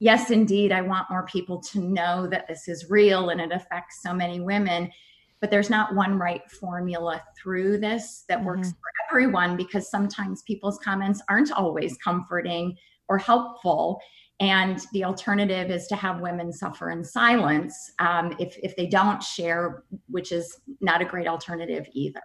yes, 0.00 0.30
indeed, 0.30 0.72
I 0.72 0.82
want 0.82 1.08
more 1.08 1.24
people 1.24 1.58
to 1.72 1.80
know 1.80 2.26
that 2.26 2.46
this 2.48 2.68
is 2.68 2.90
real 2.90 3.30
and 3.30 3.40
it 3.40 3.50
affects 3.50 4.02
so 4.02 4.12
many 4.12 4.40
women 4.40 4.90
but 5.40 5.50
there's 5.50 5.70
not 5.70 5.94
one 5.94 6.18
right 6.18 6.48
formula 6.50 7.22
through 7.40 7.78
this 7.78 8.24
that 8.28 8.42
works 8.42 8.68
mm-hmm. 8.68 8.76
for 8.76 9.10
everyone 9.10 9.56
because 9.56 9.90
sometimes 9.90 10.42
people's 10.42 10.78
comments 10.78 11.22
aren't 11.28 11.52
always 11.52 11.96
comforting 11.98 12.76
or 13.08 13.18
helpful 13.18 14.00
and 14.40 14.80
the 14.92 15.04
alternative 15.04 15.70
is 15.70 15.88
to 15.88 15.96
have 15.96 16.20
women 16.20 16.52
suffer 16.52 16.90
in 16.90 17.02
silence 17.04 17.92
um, 17.98 18.34
if, 18.38 18.56
if 18.62 18.76
they 18.76 18.86
don't 18.86 19.22
share 19.22 19.84
which 20.08 20.32
is 20.32 20.60
not 20.80 21.00
a 21.02 21.04
great 21.04 21.26
alternative 21.26 21.86
either 21.92 22.22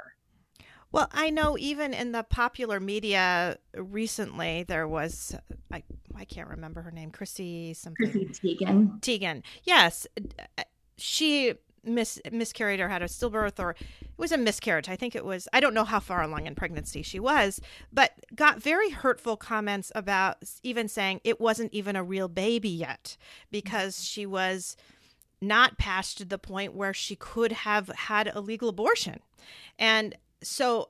well, 0.93 1.09
I 1.11 1.31
know 1.31 1.57
even 1.57 1.91
in 1.91 2.11
the 2.11 2.21
popular 2.21 2.79
media 2.79 3.57
recently, 3.75 4.61
there 4.61 4.87
was 4.87 5.35
I 5.71 5.81
I 6.15 6.23
can't 6.23 6.47
remember 6.47 6.83
her 6.83 6.91
name, 6.91 7.09
Chrissy 7.09 7.73
something. 7.73 8.11
Chrissy 8.11 8.27
Teigen. 8.61 9.01
Teigen, 9.01 9.41
yes, 9.63 10.05
she 10.97 11.55
mis- 11.83 12.21
miscarried 12.31 12.79
or 12.79 12.89
had 12.89 13.01
a 13.01 13.07
stillbirth 13.07 13.59
or 13.59 13.71
it 13.71 14.17
was 14.17 14.31
a 14.31 14.37
miscarriage. 14.37 14.89
I 14.89 14.95
think 14.95 15.15
it 15.15 15.25
was, 15.25 15.47
I 15.53 15.59
don't 15.59 15.73
know 15.73 15.83
how 15.83 15.99
far 15.99 16.21
along 16.21 16.45
in 16.45 16.55
pregnancy 16.55 17.01
she 17.01 17.19
was, 17.19 17.59
but 17.91 18.11
got 18.35 18.61
very 18.61 18.89
hurtful 18.89 19.37
comments 19.37 19.91
about 19.95 20.37
even 20.63 20.87
saying 20.87 21.21
it 21.23 21.39
wasn't 21.39 21.73
even 21.73 21.95
a 21.95 22.03
real 22.03 22.27
baby 22.27 22.69
yet 22.69 23.17
because 23.51 24.03
she 24.03 24.25
was 24.25 24.77
not 25.41 25.77
past 25.77 26.29
the 26.29 26.37
point 26.37 26.73
where 26.73 26.93
she 26.93 27.15
could 27.15 27.51
have 27.51 27.89
had 27.89 28.31
a 28.33 28.39
legal 28.39 28.69
abortion. 28.69 29.19
And 29.77 30.15
so, 30.41 30.89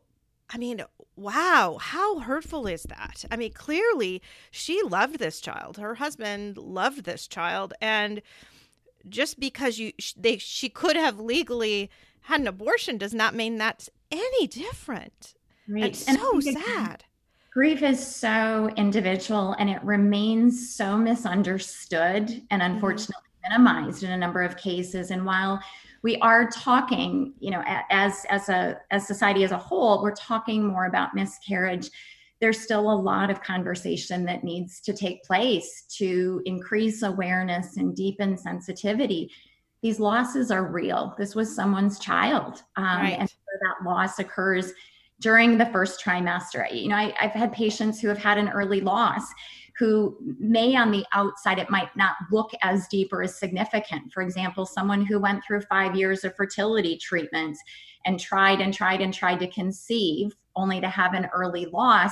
I 0.50 0.58
mean, 0.58 0.84
wow, 1.16 1.78
how 1.82 2.20
hurtful 2.20 2.68
is 2.68 2.84
that? 2.84 3.26
I 3.32 3.36
mean, 3.36 3.54
clearly 3.54 4.22
she 4.52 4.82
loved 4.84 5.18
this 5.18 5.42
child. 5.42 5.78
Her 5.78 5.96
husband 5.96 6.58
loved 6.58 7.06
this 7.06 7.28
child. 7.28 7.74
And, 7.82 8.22
just 9.08 9.40
because 9.40 9.80
you 9.80 9.94
they 10.18 10.38
she 10.38 10.70
could 10.70 10.96
have 10.96 11.20
legally 11.20 11.90
had 12.22 12.42
an 12.42 12.48
abortion 12.48 12.98
does 12.98 13.14
not 13.14 13.36
mean 13.36 13.58
that's 13.58 13.90
any 14.12 14.48
different. 14.48 15.34
Right. 15.68 15.86
It's 15.86 16.08
and 16.08 16.18
so 16.18 16.40
sad. 16.40 17.04
Grief 17.52 17.84
is 17.84 18.06
so 18.06 18.70
individual 18.78 19.56
and 19.60 19.70
it 19.70 19.84
remains 19.84 20.76
so 20.76 20.98
misunderstood 20.98 22.42
and 22.50 22.62
mm-hmm. 22.62 22.74
unfortunately 22.74 23.16
mm-hmm. 23.46 23.64
minimized 23.64 24.04
in 24.04 24.12
a 24.12 24.18
number 24.18 24.42
of 24.42 24.58
cases. 24.58 25.12
And 25.12 25.26
while 25.26 25.62
we 26.02 26.18
are 26.18 26.50
talking, 26.50 27.34
you 27.40 27.52
know, 27.52 27.64
as 27.90 28.26
as 28.30 28.50
a 28.50 28.80
as 28.92 29.06
society 29.08 29.44
as 29.44 29.52
a 29.52 29.58
whole, 29.58 30.02
we're 30.02 30.16
talking 30.16 30.66
more 30.66 30.86
about 30.86 31.14
miscarriage 31.14 31.90
there's 32.44 32.60
still 32.60 32.92
a 32.92 32.94
lot 32.94 33.30
of 33.30 33.42
conversation 33.42 34.26
that 34.26 34.44
needs 34.44 34.82
to 34.82 34.92
take 34.92 35.24
place 35.24 35.86
to 35.88 36.42
increase 36.44 37.02
awareness 37.02 37.78
and 37.78 37.96
deepen 37.96 38.38
sensitivity. 38.38 39.32
These 39.82 39.98
losses 39.98 40.52
are 40.52 40.70
real. 40.70 41.16
This 41.18 41.36
was 41.36 41.56
someone's 41.56 42.00
child. 42.00 42.62
Um, 42.76 42.84
right. 42.84 43.16
And 43.18 43.30
so 43.30 43.36
that 43.62 43.90
loss 43.90 44.20
occurs 44.20 44.74
during 45.22 45.58
the 45.58 45.68
first 45.68 46.04
trimester. 46.04 46.70
You 46.70 46.90
know, 46.90 46.98
I, 46.98 47.14
have 47.18 47.32
had 47.32 47.54
patients 47.54 48.02
who 48.02 48.10
have 48.10 48.18
had 48.18 48.38
an 48.38 48.50
early 48.50 48.82
loss 48.82 49.24
who 49.78 50.18
may 50.40 50.76
on 50.76 50.92
the 50.92 51.06
outside 51.14 51.60
it 51.60 51.70
might 51.70 51.96
not 51.96 52.16
look 52.32 52.52
as 52.62 52.88
deep 52.88 53.12
or 53.12 53.24
as 53.24 53.38
significant 53.38 54.12
for 54.12 54.22
example 54.22 54.66
someone 54.66 55.06
who 55.06 55.20
went 55.20 55.44
through 55.44 55.62
five 55.62 55.96
years 55.96 56.24
of 56.24 56.36
fertility 56.36 56.98
treatments 56.98 57.60
and 58.06 58.20
tried 58.20 58.62
and 58.62 58.74
tried 58.74 59.02
and 59.02 59.14
tried 59.14 59.40
to 59.40 59.48
conceive 59.48 60.36
only 60.56 60.80
to 60.80 60.90
have 60.90 61.14
an 61.14 61.28
early 61.34 61.66
loss 61.66 62.12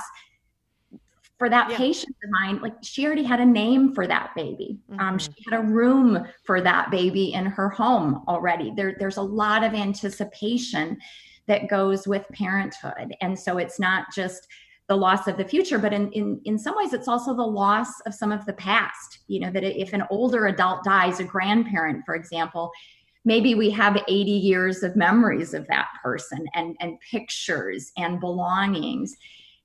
for 1.41 1.49
that 1.49 1.71
yeah. 1.71 1.77
patient 1.77 2.15
of 2.23 2.29
mine, 2.29 2.61
like 2.61 2.75
she 2.83 3.03
already 3.03 3.23
had 3.23 3.39
a 3.39 3.45
name 3.45 3.95
for 3.95 4.05
that 4.05 4.29
baby. 4.35 4.77
Um, 4.91 4.95
mm-hmm. 4.95 5.07
Um, 5.07 5.17
she 5.17 5.31
had 5.49 5.59
a 5.59 5.63
room 5.63 6.27
for 6.43 6.61
that 6.61 6.91
baby 6.91 7.33
in 7.33 7.47
her 7.47 7.67
home 7.67 8.23
already. 8.27 8.71
There, 8.75 8.95
there's 8.99 9.17
a 9.17 9.23
lot 9.23 9.63
of 9.63 9.73
anticipation 9.73 10.99
that 11.47 11.67
goes 11.67 12.07
with 12.07 12.27
parenthood. 12.31 13.15
And 13.21 13.39
so 13.39 13.57
it's 13.57 13.79
not 13.79 14.05
just 14.13 14.47
the 14.87 14.95
loss 14.95 15.27
of 15.27 15.37
the 15.37 15.45
future, 15.45 15.79
but 15.79 15.93
in, 15.93 16.11
in, 16.11 16.41
in 16.45 16.57
some 16.57 16.75
ways, 16.75 16.93
it's 16.93 17.07
also 17.07 17.33
the 17.33 17.41
loss 17.41 18.01
of 18.05 18.13
some 18.13 18.31
of 18.31 18.45
the 18.45 18.53
past. 18.53 19.19
You 19.27 19.41
know, 19.41 19.51
that 19.51 19.63
if 19.63 19.93
an 19.93 20.03
older 20.09 20.47
adult 20.47 20.83
dies, 20.83 21.19
a 21.19 21.23
grandparent, 21.23 22.03
for 22.05 22.15
example, 22.15 22.71
maybe 23.23 23.55
we 23.55 23.69
have 23.69 23.95
80 24.07 24.31
years 24.31 24.83
of 24.83 24.95
memories 24.95 25.53
of 25.53 25.67
that 25.67 25.87
person 26.03 26.45
and, 26.55 26.75
and 26.81 26.99
pictures 26.99 27.91
and 27.97 28.19
belongings 28.19 29.15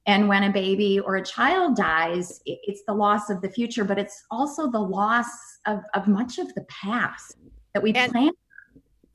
and 0.06 0.28
when 0.28 0.44
a 0.44 0.52
baby 0.52 1.00
or 1.00 1.16
a 1.16 1.25
child 1.25 1.76
dies, 1.76 2.40
it's 2.46 2.82
the 2.87 2.94
loss 2.94 3.28
of 3.28 3.40
the 3.42 3.50
future, 3.50 3.85
but 3.85 3.99
it's 3.99 4.25
also 4.30 4.70
the 4.70 4.78
loss 4.78 5.26
of, 5.66 5.80
of 5.94 6.06
much 6.06 6.38
of 6.38 6.54
the 6.54 6.64
past 6.68 7.37
that 7.75 7.82
we 7.82 7.92
and, 7.92 8.12
planned. 8.12 8.37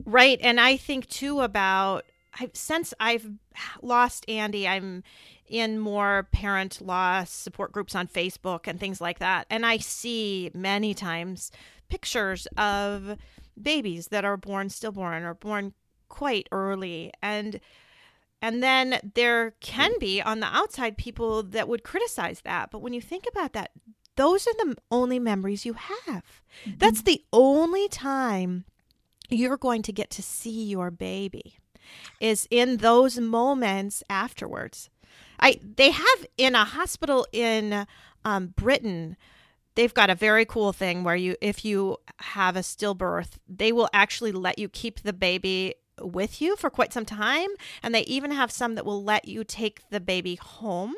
Right. 0.04 0.38
And 0.42 0.60
I 0.60 0.76
think 0.76 1.08
too 1.08 1.40
about 1.40 2.04
I've, 2.38 2.50
since 2.52 2.92
I've 3.00 3.26
lost 3.80 4.26
Andy, 4.28 4.68
I'm 4.68 5.02
in 5.52 5.78
more 5.78 6.26
parent 6.32 6.80
loss 6.80 7.30
support 7.30 7.72
groups 7.72 7.94
on 7.94 8.08
Facebook 8.08 8.66
and 8.66 8.80
things 8.80 9.02
like 9.02 9.18
that. 9.18 9.46
And 9.50 9.66
I 9.66 9.76
see 9.76 10.50
many 10.54 10.94
times 10.94 11.52
pictures 11.90 12.48
of 12.56 13.18
babies 13.60 14.08
that 14.08 14.24
are 14.24 14.38
born 14.38 14.70
stillborn 14.70 15.24
or 15.24 15.34
born 15.34 15.74
quite 16.08 16.48
early. 16.50 17.12
And 17.22 17.60
and 18.40 18.62
then 18.62 19.12
there 19.14 19.52
can 19.60 19.92
be 20.00 20.22
on 20.22 20.40
the 20.40 20.46
outside 20.46 20.96
people 20.96 21.42
that 21.42 21.68
would 21.68 21.84
criticize 21.84 22.40
that. 22.40 22.70
But 22.70 22.80
when 22.80 22.94
you 22.94 23.02
think 23.02 23.26
about 23.30 23.52
that, 23.52 23.72
those 24.16 24.46
are 24.46 24.54
the 24.54 24.76
only 24.90 25.18
memories 25.18 25.66
you 25.66 25.74
have. 25.74 26.42
Mm-hmm. 26.64 26.78
That's 26.78 27.02
the 27.02 27.22
only 27.30 27.88
time 27.88 28.64
you're 29.28 29.58
going 29.58 29.82
to 29.82 29.92
get 29.92 30.08
to 30.10 30.22
see 30.22 30.64
your 30.64 30.90
baby 30.90 31.58
is 32.20 32.48
in 32.50 32.78
those 32.78 33.18
moments 33.18 34.02
afterwards. 34.08 34.88
I 35.40 35.60
they 35.76 35.90
have 35.90 36.26
in 36.36 36.54
a 36.54 36.64
hospital 36.64 37.26
in 37.32 37.86
um, 38.24 38.48
Britain 38.48 39.16
they've 39.74 39.94
got 39.94 40.10
a 40.10 40.14
very 40.14 40.44
cool 40.44 40.72
thing 40.72 41.02
where 41.02 41.16
you 41.16 41.36
if 41.40 41.64
you 41.64 41.96
have 42.20 42.56
a 42.56 42.60
stillbirth 42.60 43.38
they 43.48 43.72
will 43.72 43.88
actually 43.92 44.32
let 44.32 44.58
you 44.58 44.68
keep 44.68 45.00
the 45.00 45.12
baby 45.12 45.74
with 46.00 46.40
you 46.40 46.56
for 46.56 46.70
quite 46.70 46.92
some 46.92 47.04
time. 47.04 47.48
And 47.82 47.94
they 47.94 48.02
even 48.02 48.30
have 48.30 48.50
some 48.50 48.74
that 48.74 48.86
will 48.86 49.02
let 49.02 49.26
you 49.26 49.44
take 49.44 49.88
the 49.90 50.00
baby 50.00 50.36
home. 50.36 50.94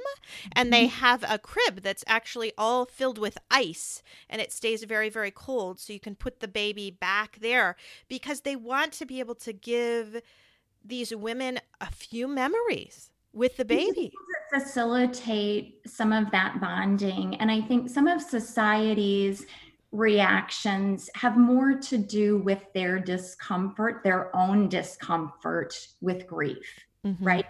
And 0.53 0.73
they 0.73 0.87
mm-hmm. 0.87 1.01
have 1.01 1.25
a 1.29 1.39
crib 1.39 1.83
that's 1.83 2.05
actually 2.07 2.53
all 2.57 2.87
filled 2.87 3.19
with 3.19 3.39
ice 3.51 4.03
and 4.29 4.41
it 4.41 4.53
stays 4.53 4.83
very, 4.85 5.11
very 5.11 5.31
cold. 5.31 5.79
So 5.79 5.93
you 5.93 6.01
can 6.01 6.15
put 6.15 6.41
the 6.41 6.49
baby 6.49 6.91
back 6.91 7.39
there 7.41 7.77
because 8.09 8.41
they 8.41 8.57
want 8.57 8.93
to 8.95 9.07
be 9.07 9.21
able 9.21 9.35
to 9.37 9.53
give 9.53 10.21
these 10.85 11.15
women 11.15 11.61
a 11.81 11.91
few 11.91 12.29
memories 12.29 13.11
with 13.35 13.57
the 13.57 13.65
baby 13.65 14.13
facilitate 14.53 15.81
some 15.87 16.13
of 16.13 16.31
that 16.31 16.61
bonding 16.61 17.35
and 17.37 17.51
i 17.51 17.61
think 17.61 17.89
some 17.91 18.07
of 18.07 18.23
society's 18.23 19.47
reactions 19.95 21.09
have 21.15 21.37
more 21.37 21.75
to 21.75 21.97
do 21.97 22.39
with 22.39 22.61
their 22.75 22.99
discomfort, 22.99 24.03
their 24.03 24.35
own 24.37 24.69
discomfort 24.69 25.73
with 26.01 26.27
grief, 26.27 26.67
mm-hmm. 27.07 27.25
right? 27.25 27.47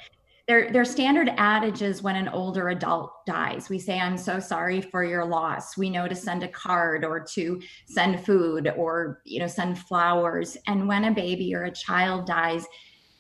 Their, 0.46 0.70
their 0.70 0.84
standard 0.84 1.30
adages 1.38 2.02
when 2.02 2.16
an 2.16 2.28
older 2.28 2.68
adult 2.68 3.24
dies. 3.24 3.70
We 3.70 3.78
say, 3.78 3.98
I'm 3.98 4.18
so 4.18 4.40
sorry 4.40 4.82
for 4.82 5.02
your 5.02 5.24
loss. 5.24 5.78
We 5.78 5.88
know 5.88 6.06
to 6.06 6.14
send 6.14 6.42
a 6.42 6.48
card 6.48 7.02
or 7.02 7.18
to 7.32 7.62
send 7.86 8.26
food 8.26 8.70
or, 8.76 9.22
you 9.24 9.40
know, 9.40 9.46
send 9.46 9.78
flowers. 9.78 10.58
And 10.66 10.86
when 10.86 11.04
a 11.04 11.12
baby 11.12 11.54
or 11.54 11.64
a 11.64 11.70
child 11.70 12.26
dies, 12.26 12.66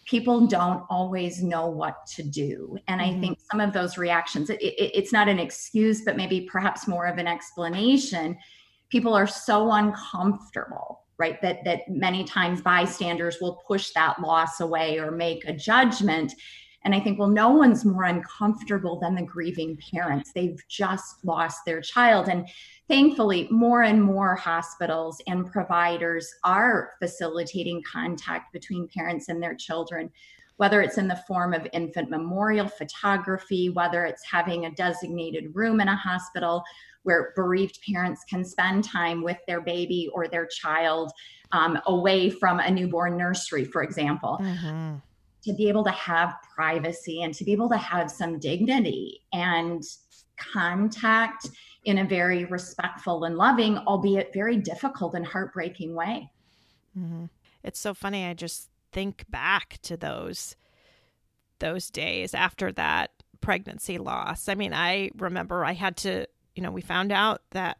people 0.04 0.46
don't 0.46 0.84
always 0.90 1.42
know 1.42 1.66
what 1.66 2.06
to 2.06 2.22
do. 2.22 2.76
And 2.88 3.00
mm-hmm. 3.00 3.16
I 3.16 3.20
think 3.20 3.38
some 3.50 3.60
of 3.60 3.72
those 3.72 3.96
reactions, 3.96 4.50
it, 4.50 4.60
it, 4.60 4.92
it's 4.94 5.12
not 5.12 5.28
an 5.28 5.38
excuse, 5.38 6.02
but 6.04 6.16
maybe 6.16 6.42
perhaps 6.42 6.86
more 6.86 7.06
of 7.06 7.18
an 7.18 7.26
explanation 7.26 8.36
people 8.94 9.12
are 9.12 9.26
so 9.26 9.72
uncomfortable 9.72 11.00
right 11.18 11.42
that 11.42 11.64
that 11.64 11.80
many 11.88 12.22
times 12.22 12.60
bystanders 12.60 13.38
will 13.40 13.60
push 13.66 13.90
that 13.90 14.20
loss 14.20 14.60
away 14.60 14.98
or 14.98 15.10
make 15.10 15.44
a 15.46 15.52
judgment 15.52 16.32
and 16.84 16.94
i 16.94 17.00
think 17.00 17.18
well 17.18 17.28
no 17.28 17.50
one's 17.50 17.84
more 17.84 18.04
uncomfortable 18.04 18.98
than 19.00 19.14
the 19.14 19.22
grieving 19.22 19.78
parents 19.92 20.32
they've 20.32 20.62
just 20.68 21.24
lost 21.24 21.64
their 21.64 21.80
child 21.80 22.28
and 22.28 22.48
thankfully 22.88 23.48
more 23.50 23.82
and 23.82 24.02
more 24.02 24.34
hospitals 24.34 25.20
and 25.26 25.50
providers 25.50 26.32
are 26.44 26.92
facilitating 26.98 27.82
contact 27.90 28.52
between 28.52 28.88
parents 28.88 29.28
and 29.28 29.42
their 29.42 29.54
children 29.54 30.10
whether 30.56 30.82
it's 30.82 30.98
in 30.98 31.08
the 31.08 31.22
form 31.26 31.52
of 31.52 31.66
infant 31.72 32.10
memorial 32.10 32.68
photography 32.68 33.70
whether 33.70 34.04
it's 34.04 34.24
having 34.24 34.66
a 34.66 34.70
designated 34.72 35.54
room 35.54 35.80
in 35.80 35.88
a 35.88 35.96
hospital 35.96 36.62
where 37.04 37.32
bereaved 37.36 37.78
parents 37.86 38.24
can 38.28 38.44
spend 38.44 38.82
time 38.82 39.22
with 39.22 39.36
their 39.46 39.60
baby 39.60 40.10
or 40.12 40.26
their 40.26 40.46
child 40.46 41.12
um, 41.52 41.78
away 41.86 42.28
from 42.28 42.58
a 42.58 42.70
newborn 42.70 43.16
nursery, 43.16 43.64
for 43.64 43.82
example. 43.82 44.38
Mm-hmm. 44.42 44.96
To 45.44 45.52
be 45.52 45.68
able 45.68 45.84
to 45.84 45.90
have 45.90 46.34
privacy 46.54 47.22
and 47.22 47.34
to 47.34 47.44
be 47.44 47.52
able 47.52 47.68
to 47.68 47.76
have 47.76 48.10
some 48.10 48.38
dignity 48.38 49.20
and 49.32 49.82
contact 50.36 51.48
in 51.84 51.98
a 51.98 52.04
very 52.04 52.44
respectful 52.46 53.24
and 53.24 53.36
loving, 53.36 53.78
albeit 53.78 54.32
very 54.32 54.56
difficult 54.56 55.14
and 55.14 55.26
heartbreaking 55.26 55.94
way. 55.94 56.30
Mm-hmm. 56.98 57.26
It's 57.62 57.78
so 57.78 57.92
funny. 57.94 58.24
I 58.24 58.34
just 58.34 58.70
think 58.92 59.24
back 59.28 59.78
to 59.82 59.96
those 59.96 60.56
those 61.60 61.90
days 61.90 62.34
after 62.34 62.72
that 62.72 63.10
pregnancy 63.40 63.98
loss. 63.98 64.48
I 64.48 64.54
mean, 64.54 64.72
I 64.74 65.10
remember 65.16 65.64
I 65.64 65.72
had 65.72 65.96
to 65.98 66.26
you 66.54 66.62
know, 66.62 66.70
we 66.70 66.80
found 66.80 67.12
out 67.12 67.42
that 67.50 67.78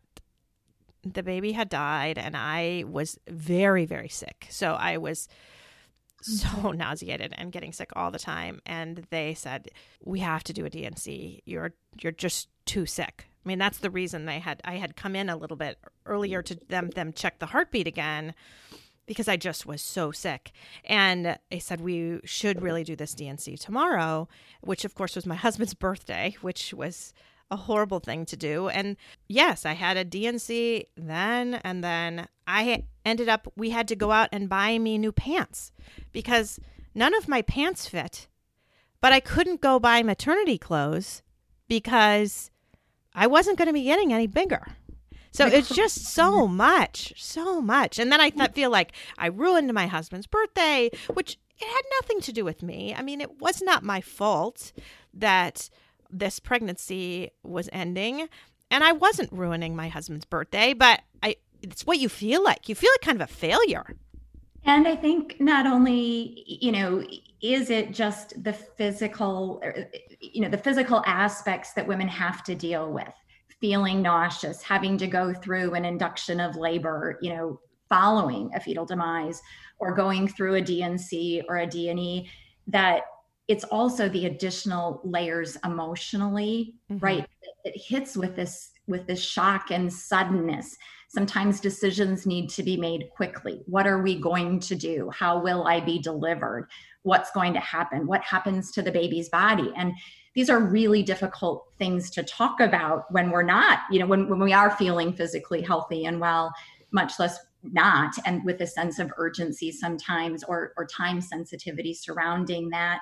the 1.02 1.22
baby 1.22 1.52
had 1.52 1.68
died 1.68 2.18
and 2.18 2.36
I 2.36 2.84
was 2.86 3.18
very, 3.28 3.84
very 3.84 4.08
sick. 4.08 4.46
So 4.50 4.74
I 4.74 4.96
was 4.96 5.28
so 6.24 6.48
mm-hmm. 6.48 6.78
nauseated 6.78 7.34
and 7.36 7.52
getting 7.52 7.72
sick 7.72 7.90
all 7.94 8.10
the 8.10 8.18
time. 8.18 8.60
And 8.66 9.06
they 9.10 9.34
said, 9.34 9.68
We 10.02 10.20
have 10.20 10.44
to 10.44 10.52
do 10.52 10.64
a 10.64 10.70
D&C. 10.70 11.42
You're 11.44 11.74
you're 12.00 12.12
just 12.12 12.48
too 12.66 12.86
sick. 12.86 13.28
I 13.44 13.48
mean, 13.48 13.58
that's 13.58 13.78
the 13.78 13.90
reason 13.90 14.24
they 14.24 14.38
had 14.38 14.60
I 14.64 14.74
had 14.74 14.96
come 14.96 15.14
in 15.14 15.28
a 15.28 15.36
little 15.36 15.56
bit 15.56 15.78
earlier 16.06 16.42
to 16.42 16.54
them 16.68 16.90
them 16.90 17.12
check 17.12 17.38
the 17.38 17.46
heartbeat 17.46 17.86
again 17.86 18.34
because 19.06 19.28
I 19.28 19.36
just 19.36 19.66
was 19.66 19.82
so 19.82 20.12
sick. 20.12 20.52
And 20.84 21.38
they 21.50 21.58
said 21.58 21.80
we 21.80 22.20
should 22.24 22.62
really 22.62 22.84
do 22.84 22.96
this 22.96 23.14
D&C 23.14 23.58
tomorrow, 23.58 24.28
which 24.62 24.86
of 24.86 24.94
course 24.94 25.14
was 25.14 25.26
my 25.26 25.34
husband's 25.34 25.74
birthday, 25.74 26.36
which 26.40 26.72
was 26.72 27.12
a 27.50 27.56
horrible 27.56 28.00
thing 28.00 28.26
to 28.26 28.36
do. 28.36 28.68
And 28.68 28.96
yes, 29.28 29.64
I 29.64 29.72
had 29.72 29.96
a 29.96 30.04
D&C 30.04 30.86
then, 30.96 31.54
and 31.64 31.82
then 31.84 32.28
I 32.46 32.84
ended 33.04 33.28
up, 33.28 33.52
we 33.56 33.70
had 33.70 33.88
to 33.88 33.96
go 33.96 34.12
out 34.12 34.28
and 34.32 34.48
buy 34.48 34.78
me 34.78 34.98
new 34.98 35.12
pants 35.12 35.72
because 36.12 36.58
none 36.94 37.14
of 37.14 37.28
my 37.28 37.42
pants 37.42 37.86
fit. 37.86 38.28
But 39.00 39.12
I 39.12 39.20
couldn't 39.20 39.60
go 39.60 39.78
buy 39.78 40.02
maternity 40.02 40.56
clothes 40.56 41.22
because 41.68 42.50
I 43.14 43.26
wasn't 43.26 43.58
going 43.58 43.68
to 43.68 43.74
be 43.74 43.84
getting 43.84 44.12
any 44.12 44.26
bigger. 44.26 44.76
So 45.30 45.46
it's 45.46 45.68
just 45.74 46.06
so 46.06 46.46
much, 46.46 47.12
so 47.16 47.60
much. 47.60 47.98
And 47.98 48.10
then 48.10 48.20
I 48.20 48.30
th- 48.30 48.52
feel 48.52 48.70
like 48.70 48.92
I 49.18 49.26
ruined 49.26 49.72
my 49.72 49.86
husband's 49.86 50.26
birthday, 50.26 50.90
which 51.12 51.38
it 51.58 51.66
had 51.66 51.82
nothing 52.00 52.20
to 52.22 52.32
do 52.32 52.44
with 52.44 52.62
me. 52.62 52.94
I 52.94 53.02
mean, 53.02 53.20
it 53.20 53.40
was 53.40 53.62
not 53.62 53.82
my 53.82 54.00
fault 54.00 54.72
that 55.12 55.68
this 56.18 56.38
pregnancy 56.38 57.30
was 57.42 57.68
ending 57.72 58.28
and 58.70 58.82
I 58.84 58.92
wasn't 58.92 59.32
ruining 59.32 59.76
my 59.76 59.88
husband's 59.88 60.24
birthday, 60.24 60.72
but 60.72 61.02
I 61.22 61.36
it's 61.62 61.86
what 61.86 61.98
you 61.98 62.08
feel 62.08 62.42
like. 62.42 62.68
You 62.68 62.74
feel 62.74 62.90
like 62.92 63.00
kind 63.00 63.20
of 63.20 63.28
a 63.28 63.32
failure. 63.32 63.96
And 64.66 64.88
I 64.88 64.96
think 64.96 65.36
not 65.40 65.66
only, 65.66 66.44
you 66.46 66.72
know, 66.72 67.04
is 67.42 67.70
it 67.70 67.92
just 67.92 68.42
the 68.42 68.52
physical, 68.52 69.62
you 70.20 70.40
know, 70.40 70.48
the 70.48 70.58
physical 70.58 71.02
aspects 71.06 71.72
that 71.74 71.86
women 71.86 72.08
have 72.08 72.42
to 72.44 72.54
deal 72.54 72.90
with, 72.92 73.12
feeling 73.60 74.00
nauseous, 74.00 74.62
having 74.62 74.96
to 74.98 75.06
go 75.06 75.34
through 75.34 75.74
an 75.74 75.84
induction 75.84 76.40
of 76.40 76.56
labor, 76.56 77.18
you 77.20 77.34
know, 77.34 77.60
following 77.88 78.50
a 78.54 78.60
fetal 78.60 78.86
demise, 78.86 79.42
or 79.78 79.94
going 79.94 80.26
through 80.26 80.54
a 80.54 80.60
D&C 80.62 81.42
or 81.48 81.58
a 81.58 81.66
D&E, 81.66 82.30
that 82.66 83.02
it's 83.48 83.64
also 83.64 84.08
the 84.08 84.26
additional 84.26 85.00
layers 85.04 85.56
emotionally, 85.64 86.74
mm-hmm. 86.90 87.04
right? 87.04 87.26
It 87.64 87.74
hits 87.76 88.16
with 88.16 88.36
this 88.36 88.70
with 88.86 89.06
this 89.06 89.22
shock 89.22 89.70
and 89.70 89.92
suddenness. 89.92 90.76
Sometimes 91.08 91.60
decisions 91.60 92.26
need 92.26 92.50
to 92.50 92.62
be 92.62 92.76
made 92.76 93.08
quickly. 93.14 93.62
What 93.66 93.86
are 93.86 94.02
we 94.02 94.18
going 94.20 94.60
to 94.60 94.74
do? 94.74 95.10
How 95.14 95.38
will 95.38 95.66
i 95.66 95.80
be 95.80 95.98
delivered? 95.98 96.68
What's 97.02 97.30
going 97.30 97.54
to 97.54 97.60
happen? 97.60 98.06
What 98.06 98.22
happens 98.22 98.72
to 98.72 98.82
the 98.82 98.92
baby's 98.92 99.28
body? 99.28 99.72
And 99.76 99.94
these 100.34 100.50
are 100.50 100.58
really 100.58 101.02
difficult 101.02 101.66
things 101.78 102.10
to 102.10 102.22
talk 102.22 102.60
about 102.60 103.10
when 103.12 103.30
we're 103.30 103.42
not 103.42 103.80
you 103.90 103.98
know 103.98 104.06
when, 104.06 104.28
when 104.28 104.40
we 104.40 104.52
are 104.52 104.70
feeling 104.70 105.12
physically 105.12 105.62
healthy 105.62 106.04
and 106.04 106.20
well 106.20 106.52
much 106.90 107.18
less 107.18 107.38
not 107.62 108.12
and 108.26 108.44
with 108.44 108.60
a 108.60 108.66
sense 108.66 108.98
of 108.98 109.12
urgency 109.16 109.72
sometimes 109.72 110.44
or 110.44 110.72
or 110.76 110.86
time 110.86 111.20
sensitivity 111.20 111.94
surrounding 111.94 112.68
that 112.68 113.00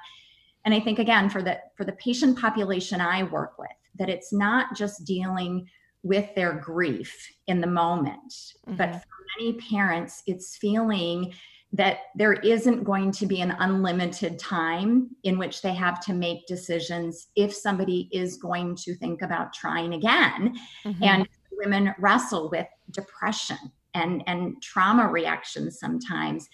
and 0.65 0.75
i 0.75 0.81
think 0.81 0.99
again 0.99 1.29
for 1.29 1.43
the 1.43 1.59
for 1.77 1.85
the 1.85 1.93
patient 1.93 2.39
population 2.39 3.01
i 3.01 3.23
work 3.23 3.59
with 3.59 3.69
that 3.99 4.09
it's 4.09 4.33
not 4.33 4.75
just 4.75 5.05
dealing 5.05 5.67
with 6.03 6.35
their 6.35 6.55
grief 6.55 7.29
in 7.47 7.61
the 7.61 7.67
moment 7.67 8.33
mm-hmm. 8.67 8.77
but 8.77 8.93
for 8.93 9.39
many 9.39 9.55
parents 9.55 10.23
it's 10.27 10.57
feeling 10.57 11.33
that 11.75 12.01
there 12.15 12.35
isn't 12.35 12.85
going 12.85 13.11
to 13.11 13.25
be 13.25 13.41
an 13.41 13.53
unlimited 13.61 14.39
time 14.39 15.09
in 15.25 15.39
which 15.39 15.63
they 15.63 15.73
have 15.73 16.01
to 16.01 16.13
make 16.13 16.47
decisions 16.47 17.29
if 17.35 17.55
somebody 17.55 18.11
is 18.13 18.37
going 18.37 18.77
to 18.77 18.95
think 18.97 19.23
about 19.23 19.55
trying 19.55 19.95
again 19.95 20.55
mm-hmm. 20.85 21.03
and 21.03 21.29
women 21.53 21.95
wrestle 21.99 22.51
with 22.51 22.67
depression 22.91 23.59
and 23.95 24.23
and 24.27 24.61
trauma 24.63 25.09
reactions 25.09 25.79
sometimes 25.79 26.49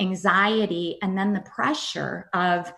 anxiety 0.00 0.98
and 1.02 1.16
then 1.16 1.32
the 1.32 1.42
pressure 1.42 2.28
of 2.34 2.72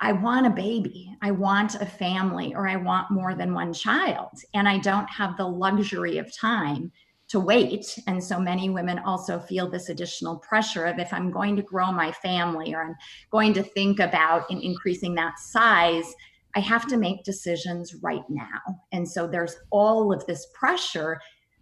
I 0.00 0.12
want 0.12 0.46
a 0.46 0.50
baby, 0.50 1.10
I 1.22 1.30
want 1.30 1.76
a 1.76 1.86
family, 1.86 2.54
or 2.54 2.68
I 2.68 2.76
want 2.76 3.10
more 3.10 3.34
than 3.34 3.54
one 3.54 3.72
child. 3.72 4.32
And 4.52 4.68
I 4.68 4.78
don't 4.78 5.08
have 5.08 5.36
the 5.36 5.48
luxury 5.48 6.18
of 6.18 6.36
time 6.36 6.92
to 7.28 7.40
wait. 7.40 7.98
And 8.06 8.22
so 8.22 8.38
many 8.38 8.70
women 8.70 8.98
also 9.00 9.38
feel 9.38 9.68
this 9.68 9.88
additional 9.88 10.36
pressure 10.38 10.84
of 10.84 10.98
if 10.98 11.12
I'm 11.12 11.30
going 11.30 11.56
to 11.56 11.62
grow 11.62 11.90
my 11.90 12.12
family 12.12 12.74
or 12.74 12.82
I'm 12.82 12.94
going 13.30 13.52
to 13.54 13.62
think 13.62 13.98
about 13.98 14.50
in 14.50 14.60
increasing 14.60 15.14
that 15.14 15.38
size, 15.38 16.14
I 16.54 16.60
have 16.60 16.86
to 16.88 16.96
make 16.96 17.24
decisions 17.24 17.94
right 18.02 18.24
now. 18.28 18.60
And 18.92 19.08
so 19.08 19.26
there's 19.26 19.56
all 19.70 20.12
of 20.12 20.24
this 20.26 20.46
pressure 20.54 21.20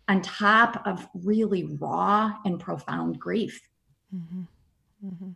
on 0.08 0.20
top 0.20 0.82
of 0.86 1.08
really 1.14 1.76
raw 1.80 2.32
and 2.44 2.60
profound 2.60 3.18
grief. 3.18 3.60
Mm-hmm. 4.14 4.42
Mm-hmm. 5.06 5.30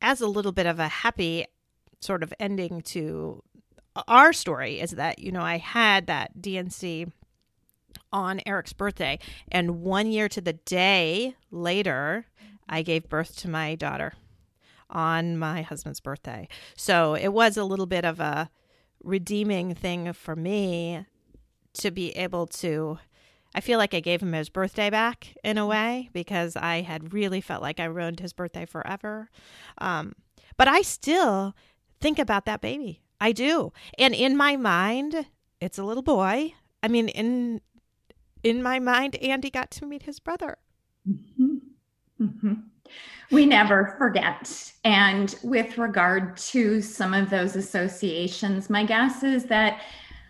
As 0.00 0.20
a 0.20 0.26
little 0.28 0.52
bit 0.52 0.66
of 0.66 0.78
a 0.78 0.88
happy 0.88 1.46
sort 2.00 2.22
of 2.22 2.32
ending 2.38 2.82
to 2.82 3.42
our 4.06 4.32
story, 4.32 4.80
is 4.80 4.92
that, 4.92 5.18
you 5.18 5.32
know, 5.32 5.42
I 5.42 5.58
had 5.58 6.06
that 6.06 6.40
D&C 6.40 7.06
on 8.12 8.40
Eric's 8.46 8.72
birthday, 8.72 9.18
and 9.50 9.80
one 9.80 10.10
year 10.10 10.28
to 10.28 10.40
the 10.40 10.52
day 10.52 11.34
later, 11.50 12.26
I 12.68 12.82
gave 12.82 13.08
birth 13.08 13.36
to 13.38 13.48
my 13.48 13.74
daughter 13.74 14.12
on 14.90 15.38
my 15.38 15.62
husband's 15.62 16.00
birthday. 16.00 16.48
So 16.76 17.14
it 17.14 17.28
was 17.28 17.56
a 17.56 17.64
little 17.64 17.86
bit 17.86 18.04
of 18.04 18.20
a 18.20 18.50
redeeming 19.02 19.74
thing 19.74 20.12
for 20.12 20.36
me 20.36 21.06
to 21.74 21.90
be 21.90 22.10
able 22.10 22.46
to 22.46 22.98
I 23.56 23.60
feel 23.60 23.78
like 23.78 23.94
I 23.94 24.00
gave 24.00 24.22
him 24.22 24.34
his 24.34 24.50
birthday 24.50 24.90
back 24.90 25.34
in 25.42 25.56
a 25.56 25.66
way 25.66 26.10
because 26.12 26.56
I 26.56 26.82
had 26.82 27.14
really 27.14 27.40
felt 27.40 27.62
like 27.62 27.80
I 27.80 27.86
ruined 27.86 28.20
his 28.20 28.34
birthday 28.34 28.66
forever. 28.66 29.30
Um, 29.78 30.14
but 30.58 30.68
I 30.68 30.82
still 30.82 31.56
think 31.98 32.18
about 32.18 32.44
that 32.44 32.60
baby. 32.60 33.00
I 33.18 33.32
do. 33.32 33.72
And 33.98 34.14
in 34.14 34.36
my 34.36 34.56
mind, 34.56 35.26
it's 35.58 35.78
a 35.78 35.84
little 35.84 36.02
boy. 36.02 36.52
I 36.82 36.88
mean, 36.88 37.08
in 37.08 37.62
in 38.42 38.62
my 38.62 38.78
mind, 38.78 39.16
Andy 39.16 39.50
got 39.50 39.70
to 39.72 39.86
meet 39.86 40.02
his 40.02 40.20
brother. 40.20 40.58
Mm-hmm. 41.08 41.56
Mm-hmm. 42.22 42.52
We 43.32 43.46
never 43.46 43.96
forget. 43.98 44.72
And 44.84 45.34
with 45.42 45.78
regard 45.78 46.36
to 46.36 46.80
some 46.82 47.14
of 47.14 47.30
those 47.30 47.56
associations, 47.56 48.70
my 48.70 48.84
guess 48.84 49.22
is 49.22 49.46
that 49.46 49.80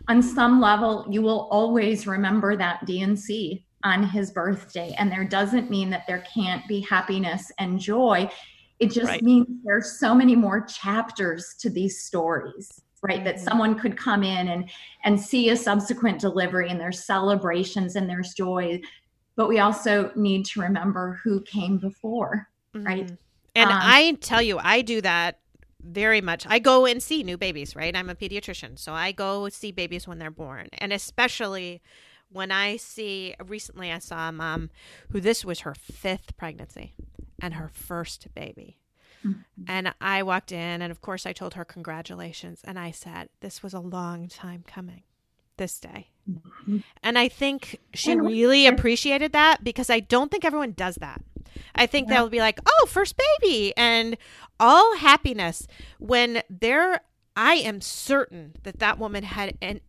on 0.09 0.23
some 0.23 0.61
level, 0.61 1.07
you 1.11 1.23
will 1.23 1.49
always 1.51 2.07
remember 2.07 2.57
that 2.57 2.85
D&C 2.87 3.65
on 3.83 4.03
his 4.03 4.31
birthday. 4.31 4.95
And 4.99 5.11
there 5.11 5.25
doesn't 5.25 5.71
mean 5.71 5.91
that 5.91 6.07
there 6.07 6.25
can't 6.33 6.67
be 6.69 6.81
happiness 6.81 7.51
and 7.59 7.79
joy. 7.79 8.31
It 8.79 8.91
just 8.91 9.09
right. 9.09 9.23
means 9.23 9.47
there's 9.65 9.99
so 9.99 10.15
many 10.15 10.37
more 10.37 10.61
chapters 10.63 11.55
to 11.61 11.71
these 11.71 12.03
stories, 12.03 12.83
right? 13.03 13.25
That 13.25 13.37
mm-hmm. 13.37 13.45
someone 13.45 13.79
could 13.79 13.97
come 13.97 14.23
in 14.23 14.49
and 14.49 14.69
and 15.05 15.21
see 15.21 15.51
a 15.51 15.57
subsequent 15.57 16.21
delivery 16.21 16.69
and 16.69 16.81
there's 16.81 17.05
celebrations 17.05 17.97
and 17.97 18.09
there's 18.09 18.35
joy. 18.35 18.81
But 19.37 19.49
we 19.49 19.61
also 19.61 20.11
need 20.17 20.47
to 20.47 20.61
remember 20.61 21.21
who 21.23 21.43
came 21.43 21.79
before, 21.79 22.49
mm-hmm. 22.75 22.87
right? 22.87 23.11
And 23.55 23.71
um, 23.71 23.79
I 23.81 24.19
tell 24.21 24.43
you, 24.43 24.59
I 24.59 24.83
do 24.83 25.01
that 25.01 25.39
very 25.87 26.21
much. 26.21 26.47
I 26.49 26.59
go 26.59 26.87
and 26.87 27.03
see 27.03 27.23
new 27.23 27.37
babies, 27.37 27.77
right? 27.77 27.95
I'm 27.95 28.11
a 28.11 28.15
pediatrician, 28.15 28.79
so 28.79 28.93
I 28.93 29.13
go 29.13 29.49
see 29.49 29.73
babies 29.73 30.07
when 30.07 30.19
they're 30.19 30.31
born, 30.31 30.69
and 30.79 30.93
especially 30.93 31.83
when 32.31 32.51
I 32.51 32.77
see. 32.77 33.35
Recently, 33.45 33.93
I 33.93 33.99
saw 33.99 34.29
a 34.29 34.33
mom 34.33 34.71
who 35.11 35.21
this 35.21 35.45
was 35.45 35.61
her 35.61 35.75
fifth 35.75 36.37
pregnancy 36.37 36.95
and 37.41 37.55
her 37.55 37.71
first 37.73 38.29
baby. 38.35 38.79
Mm-hmm. 39.25 39.65
And 39.67 39.95
I 40.01 40.23
walked 40.23 40.53
in, 40.53 40.83
and 40.83 40.91
of 40.91 41.01
course, 41.01 41.27
I 41.27 41.33
told 41.33 41.55
her 41.55 41.65
congratulations. 41.65 42.61
And 42.65 42.79
I 42.79 42.91
said, 42.91 43.29
This 43.41 43.63
was 43.63 43.75
a 43.75 43.81
long 43.81 44.29
time 44.29 44.65
coming 44.67 45.03
this 45.57 45.79
day. 45.79 46.09
Mm-hmm. 46.31 46.79
And 47.03 47.19
I 47.19 47.29
think 47.29 47.81
she 47.95 48.17
really 48.17 48.67
appreciated 48.67 49.33
that 49.33 49.63
because 49.63 49.91
I 49.91 50.01
don't 50.01 50.31
think 50.31 50.45
everyone 50.45 50.73
does 50.73 50.97
that. 50.97 51.23
I 51.75 51.87
think 51.87 52.09
yeah. 52.09 52.15
they'll 52.15 52.29
be 52.29 52.39
like, 52.39 52.59
oh, 52.67 52.87
first 52.89 53.17
baby, 53.41 53.73
and 53.77 54.17
all 54.59 54.97
happiness 54.97 55.67
when 55.99 56.43
there, 56.51 57.01
I 57.37 57.55
am 57.55 57.81
certain 57.81 58.55
that 58.63 58.79
that 58.81 58.99
woman 58.99 59.25
had 59.25 59.57
an 59.63 59.81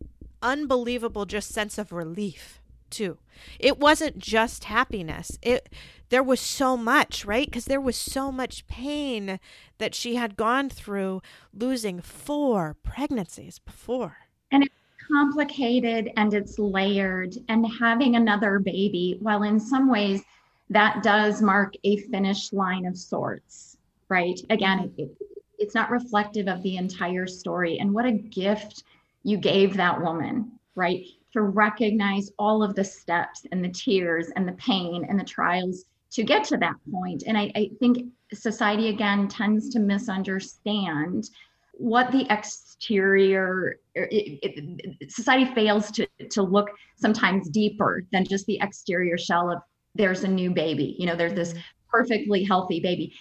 unbelievable 0.42 1.26
just 1.26 1.50
sense 1.50 1.78
of 1.78 1.92
relief 1.92 2.62
too. 2.90 3.18
It 3.60 3.80
wasn't 3.80 4.18
just 4.18 4.66
happiness. 4.66 5.38
It 5.42 5.70
there 6.10 6.24
was 6.24 6.40
so 6.40 6.78
much, 6.78 7.26
right? 7.26 7.46
Because 7.46 7.66
there 7.66 7.82
was 7.82 7.98
so 7.98 8.32
much 8.32 8.66
pain 8.68 9.40
that 9.78 9.94
she 9.94 10.16
had 10.16 10.38
gone 10.38 10.70
through 10.70 11.22
losing 11.54 12.00
four 12.00 12.78
pregnancies 12.82 13.60
before. 13.60 14.18
And 14.50 14.64
it's 14.64 14.74
complicated 15.08 16.12
and 16.18 16.34
it's 16.34 16.60
layered 16.60 17.36
and 17.50 17.66
having 17.80 18.16
another 18.16 18.60
baby, 18.60 19.18
while 19.22 19.44
in 19.44 19.60
some 19.60 19.90
ways 19.90 20.22
that 20.70 21.02
does 21.04 21.42
mark 21.42 21.74
a 21.84 21.98
finish 21.98 22.52
line 22.52 22.86
of 22.86 22.98
sorts, 22.98 23.78
right? 24.10 24.40
Again, 24.50 24.90
mm-hmm. 24.90 25.02
it, 25.02 25.18
it's 25.60 25.76
not 25.76 25.90
reflective 25.90 26.48
of 26.48 26.62
the 26.64 26.78
entire 26.78 27.26
story. 27.28 27.80
And 27.80 27.94
what 27.94 28.06
a 28.06 28.12
gift 28.12 28.84
you 29.24 29.38
gave 29.38 29.76
that 29.76 30.02
woman, 30.02 30.52
right? 30.76 31.06
To 31.34 31.42
recognize 31.42 32.32
all 32.38 32.64
of 32.64 32.76
the 32.76 32.84
steps 32.84 33.46
and 33.52 33.64
the 33.64 33.70
tears 33.70 34.30
and 34.36 34.48
the 34.48 34.54
pain 34.54 35.06
and 35.10 35.20
the 35.20 35.24
trials 35.24 35.86
to 36.12 36.24
get 36.24 36.44
to 36.46 36.58
that 36.58 36.76
point. 36.92 37.24
And 37.28 37.38
I, 37.38 37.52
I 37.56 37.70
think 37.80 38.06
society, 38.34 38.90
again, 38.90 39.28
tends 39.28 39.70
to 39.70 39.80
misunderstand 39.80 41.30
what 41.78 42.12
the 42.12 42.26
exterior 42.32 43.80
it, 43.94 44.40
it, 44.42 45.12
society 45.12 45.54
fails 45.54 45.92
to 45.92 46.08
to 46.30 46.42
look 46.42 46.70
sometimes 46.96 47.50
deeper 47.50 48.04
than 48.12 48.26
just 48.26 48.46
the 48.48 48.60
exterior 48.62 49.18
shell 49.18 49.52
of 49.52 49.60
there's 49.96 50.24
a 50.24 50.28
new 50.28 50.52
baby. 50.52 50.96
You 50.98 51.08
know, 51.08 51.16
there's 51.16 51.34
this 51.34 51.52
mm-hmm. 51.52 51.60
perfectly 51.90 52.44
healthy 52.44 52.80
baby. 52.80 53.14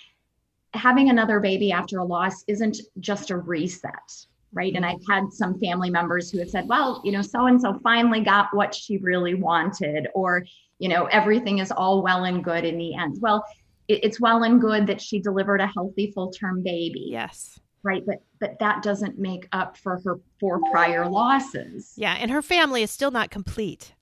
Having 0.75 1.11
another 1.11 1.41
baby 1.41 1.73
after 1.73 1.99
a 1.99 2.05
loss 2.05 2.45
isn't 2.49 2.79
just 3.01 3.31
a 3.31 3.39
reset, 3.39 4.27
right? 4.53 4.75
And 4.75 4.85
I've 4.85 5.01
had 5.09 5.33
some 5.33 5.59
family 5.59 5.89
members 5.89 6.31
who 6.31 6.39
have 6.39 6.51
said, 6.51 6.69
well, 6.69 7.01
you 7.05 7.13
know, 7.13 7.23
so 7.23 7.47
and 7.47 7.61
so 7.61 7.79
finally 7.83 8.21
got 8.21 8.55
what 8.55 8.75
she 8.75 8.99
really 8.99 9.35
wanted, 9.35 10.09
or, 10.15 10.45
you 10.79 10.91
know, 10.91 11.07
everything 11.07 11.59
is 11.59 11.73
all 11.73 12.03
well 12.03 12.25
and 12.25 12.45
good 12.45 12.65
in 12.65 12.77
the 12.77 12.95
end. 12.95 13.17
Well, 13.21 13.45
it's 13.89 14.21
well 14.21 14.43
and 14.43 14.61
good 14.61 14.87
that 14.89 15.01
she 15.01 15.21
delivered 15.21 15.61
a 15.61 15.67
healthy 15.67 16.11
full 16.11 16.31
term 16.31 16.63
baby. 16.63 17.09
Yes 17.11 17.59
right 17.87 18.05
but 18.05 18.23
but 18.41 18.59
that 18.59 18.83
doesn't 18.83 19.19
make 19.19 19.49
up 19.53 19.77
for 19.77 20.01
her 20.05 20.19
four 20.39 20.61
prior 20.71 21.09
losses 21.09 21.93
yeah 21.97 22.17
and 22.19 22.31
her 22.31 22.43
family 22.43 22.83
is 22.83 22.91
still 22.91 23.11
not 23.11 23.31
complete 23.31 23.95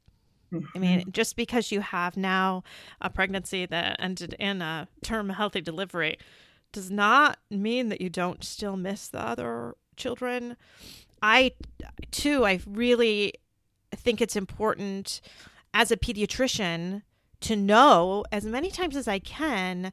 I 0.74 0.78
mean, 0.78 1.00
mm-hmm. 1.00 1.10
just 1.10 1.34
because 1.34 1.72
you 1.72 1.80
have 1.80 2.16
now 2.16 2.62
a 3.00 3.10
pregnancy 3.10 3.66
that 3.66 3.96
ended 3.98 4.34
in 4.38 4.62
a 4.62 4.86
term 5.02 5.30
healthy 5.30 5.60
delivery 5.60 6.16
does 6.72 6.90
not 6.90 7.38
mean 7.50 7.88
that 7.88 8.00
you 8.00 8.10
don't 8.10 8.44
still 8.44 8.76
miss 8.76 9.08
the 9.08 9.20
other 9.20 9.74
children. 9.96 10.56
I, 11.22 11.52
too, 12.10 12.44
I 12.44 12.60
really 12.66 13.34
think 13.92 14.20
it's 14.20 14.36
important 14.36 15.20
as 15.72 15.90
a 15.90 15.96
pediatrician 15.96 17.02
to 17.40 17.56
know 17.56 18.24
as 18.32 18.44
many 18.44 18.70
times 18.70 18.96
as 18.96 19.08
I 19.08 19.18
can 19.18 19.92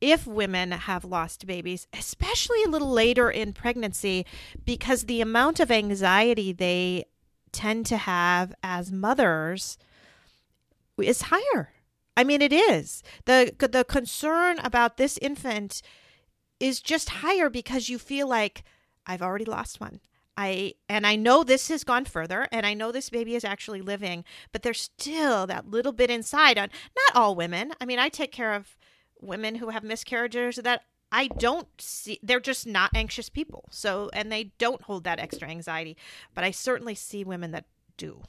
if 0.00 0.26
women 0.26 0.72
have 0.72 1.04
lost 1.04 1.46
babies, 1.46 1.86
especially 1.92 2.62
a 2.64 2.68
little 2.68 2.90
later 2.90 3.30
in 3.30 3.52
pregnancy, 3.52 4.24
because 4.64 5.04
the 5.04 5.20
amount 5.20 5.60
of 5.60 5.70
anxiety 5.70 6.52
they 6.52 7.04
tend 7.52 7.86
to 7.86 7.96
have 7.96 8.54
as 8.62 8.92
mothers 8.92 9.76
is 10.98 11.22
higher. 11.22 11.72
I 12.16 12.24
mean, 12.24 12.42
it 12.42 12.52
is. 12.52 13.02
The 13.24 13.54
the 13.58 13.84
concern 13.84 14.58
about 14.58 14.96
this 14.96 15.18
infant 15.18 15.82
is 16.58 16.80
just 16.80 17.08
higher 17.08 17.48
because 17.48 17.88
you 17.88 17.98
feel 17.98 18.28
like 18.28 18.62
I've 19.06 19.22
already 19.22 19.46
lost 19.46 19.80
one. 19.80 20.00
I 20.36 20.74
and 20.88 21.06
I 21.06 21.16
know 21.16 21.42
this 21.44 21.68
has 21.68 21.84
gone 21.84 22.04
further 22.04 22.46
and 22.52 22.64
I 22.64 22.74
know 22.74 22.92
this 22.92 23.10
baby 23.10 23.34
is 23.34 23.44
actually 23.44 23.82
living, 23.82 24.24
but 24.52 24.62
there's 24.62 24.80
still 24.80 25.46
that 25.46 25.70
little 25.70 25.92
bit 25.92 26.10
inside 26.10 26.58
on 26.58 26.68
not 26.96 27.16
all 27.16 27.34
women. 27.34 27.72
I 27.80 27.84
mean, 27.84 27.98
I 27.98 28.08
take 28.08 28.32
care 28.32 28.54
of 28.54 28.78
women 29.20 29.56
who 29.56 29.68
have 29.68 29.82
miscarriages 29.82 30.56
that 30.56 30.82
I 31.12 31.26
don't 31.26 31.68
see 31.78 32.20
they're 32.22 32.40
just 32.40 32.66
not 32.66 32.90
anxious 32.94 33.28
people. 33.28 33.64
So 33.70 34.10
and 34.12 34.30
they 34.30 34.52
don't 34.58 34.82
hold 34.82 35.04
that 35.04 35.18
extra 35.18 35.48
anxiety, 35.48 35.96
but 36.34 36.44
I 36.44 36.50
certainly 36.50 36.94
see 36.94 37.24
women 37.24 37.50
that 37.52 37.64
do. 37.96 38.22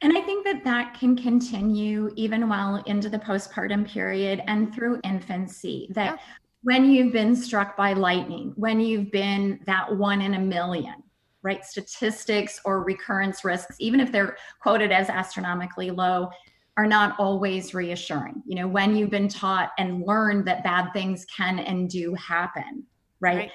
And 0.00 0.16
I 0.16 0.20
think 0.20 0.44
that 0.44 0.64
that 0.64 0.98
can 0.98 1.16
continue 1.16 2.12
even 2.16 2.48
well 2.48 2.82
into 2.86 3.08
the 3.08 3.18
postpartum 3.18 3.86
period 3.88 4.42
and 4.46 4.74
through 4.74 5.00
infancy. 5.04 5.88
That 5.90 6.16
yeah. 6.16 6.18
when 6.62 6.90
you've 6.90 7.12
been 7.12 7.34
struck 7.34 7.76
by 7.76 7.92
lightning, 7.92 8.52
when 8.56 8.80
you've 8.80 9.10
been 9.10 9.60
that 9.66 9.96
one 9.96 10.20
in 10.20 10.34
a 10.34 10.38
million, 10.38 10.96
right? 11.42 11.64
Statistics 11.64 12.60
or 12.64 12.82
recurrence 12.82 13.44
risks, 13.44 13.76
even 13.78 14.00
if 14.00 14.10
they're 14.10 14.36
quoted 14.60 14.92
as 14.92 15.08
astronomically 15.08 15.90
low, 15.90 16.30
are 16.76 16.86
not 16.86 17.14
always 17.18 17.74
reassuring. 17.74 18.42
You 18.46 18.56
know, 18.56 18.68
when 18.68 18.96
you've 18.96 19.10
been 19.10 19.28
taught 19.28 19.70
and 19.78 20.04
learned 20.04 20.46
that 20.46 20.64
bad 20.64 20.92
things 20.92 21.24
can 21.26 21.58
and 21.60 21.88
do 21.88 22.14
happen, 22.14 22.84
right? 23.20 23.36
right. 23.36 23.50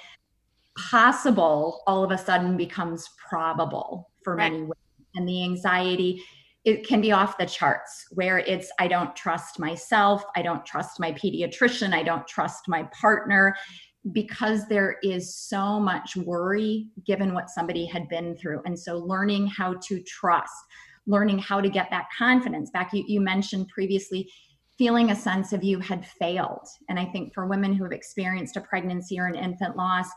Possible 0.77 1.84
all 1.86 2.03
of 2.03 2.12
a 2.12 2.17
sudden 2.17 2.55
becomes 2.55 3.10
probable 3.29 4.10
for 4.23 4.36
right. 4.36 4.51
many 4.51 4.62
women. 4.62 4.75
And 5.15 5.27
the 5.27 5.43
anxiety, 5.43 6.23
it 6.63 6.88
can 6.88 7.01
be 7.01 7.12
off 7.12 7.38
the 7.38 7.45
charts 7.45 8.05
where 8.12 8.39
it's, 8.39 8.71
I 8.79 8.88
don't 8.88 9.15
trust 9.15 9.60
myself, 9.60 10.23
I 10.36 10.41
don't 10.41 10.65
trust 10.65 10.99
my 10.99 11.12
pediatrician, 11.12 11.93
I 11.93 12.03
don't 12.03 12.27
trust 12.27 12.67
my 12.67 12.84
partner 12.99 13.55
because 14.13 14.67
there 14.67 14.97
is 15.03 15.36
so 15.36 15.79
much 15.79 16.15
worry 16.15 16.88
given 17.05 17.34
what 17.34 17.49
somebody 17.49 17.86
had 17.86 18.08
been 18.08 18.38
through. 18.38 18.62
And 18.65 18.77
so 18.77 18.97
learning 18.97 19.47
how 19.47 19.75
to 19.88 20.01
trust, 20.03 20.53
learning 21.10 21.39
how 21.39 21.60
to 21.60 21.69
get 21.69 21.89
that 21.89 22.08
confidence 22.17 22.69
back. 22.69 22.93
You, 22.93 23.04
you 23.08 23.19
mentioned 23.19 23.67
previously 23.67 24.32
feeling 24.78 25.12
a 25.12 25.15
sense 25.15 25.52
of 25.52 25.63
you 25.63 25.80
had 25.80 26.06
failed. 26.06 26.65
And 26.88 26.98
I 26.98 27.06
think 27.06 27.34
for 27.34 27.48
women 27.48 27.74
who 27.74 27.84
have 27.84 27.91
experienced 27.91 28.56
a 28.56 28.62
pregnancy 28.62 29.19
or 29.19 29.26
an 29.26 29.36
infant 29.36 29.76
loss, 29.76 30.08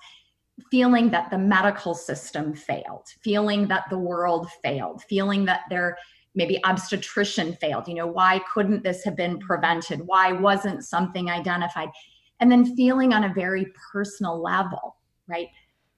feeling 0.71 1.11
that 1.11 1.31
the 1.31 1.39
medical 1.39 1.95
system 1.95 2.55
failed, 2.55 3.07
feeling 3.25 3.67
that 3.69 3.85
the 3.91 3.99
world 3.99 4.49
failed, 4.63 5.03
feeling 5.09 5.45
that 5.47 5.63
their 5.69 5.99
maybe 6.37 6.63
obstetrician 6.65 7.55
failed. 7.55 7.89
You 7.89 7.95
know, 7.95 8.07
why 8.07 8.41
couldn't 8.55 8.85
this 8.85 9.03
have 9.05 9.17
been 9.17 9.39
prevented? 9.39 10.03
Why 10.07 10.33
wasn't 10.33 10.85
something 10.85 11.29
identified? 11.29 11.89
and 12.43 12.51
then 12.51 12.75
feeling 12.75 13.13
on 13.13 13.23
a 13.23 13.33
very 13.33 13.73
personal 13.93 14.43
level, 14.43 14.97
right? 15.29 15.47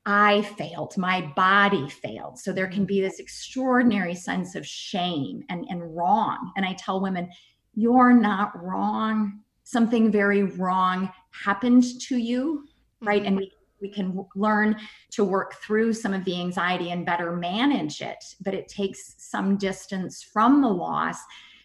I 0.07 0.43
failed, 0.43 0.97
my 0.99 1.33
body 1.35 1.89
failed. 1.89 2.39
So 2.39 2.53
there 2.53 2.69
can 2.69 2.85
be 2.85 3.01
this 3.01 3.19
extraordinary 3.19 4.15
sense 4.15 4.55
of 4.55 4.67
shame 4.67 5.43
and, 5.49 5.65
and 5.71 5.97
wrong. 5.97 6.53
And 6.57 6.67
I 6.67 6.75
tell 6.75 7.01
women, 7.01 7.31
you're 7.75 8.13
not 8.13 8.53
wrong. 8.63 9.41
Something 9.63 10.11
very 10.11 10.43
wrong 10.43 11.11
happened 11.31 11.85
to 12.03 12.19
you, 12.19 12.67
right? 13.01 13.23
Mm-hmm. 13.23 13.29
And 13.29 13.37
we, 13.39 13.53
we 13.81 13.89
can 13.89 14.27
learn 14.37 14.77
to 15.13 15.25
work 15.25 15.55
through 15.55 15.95
some 15.95 16.13
of 16.13 16.25
the 16.25 16.39
anxiety 16.39 16.91
and 16.91 17.07
better 17.07 17.35
manage 17.35 18.03
it, 18.03 18.23
but 18.43 18.55
it 18.55 18.69
takes 18.69 19.15
some 19.19 19.57
distance 19.57 20.23
from 20.23 20.61
the 20.61 20.69
loss 20.69 21.19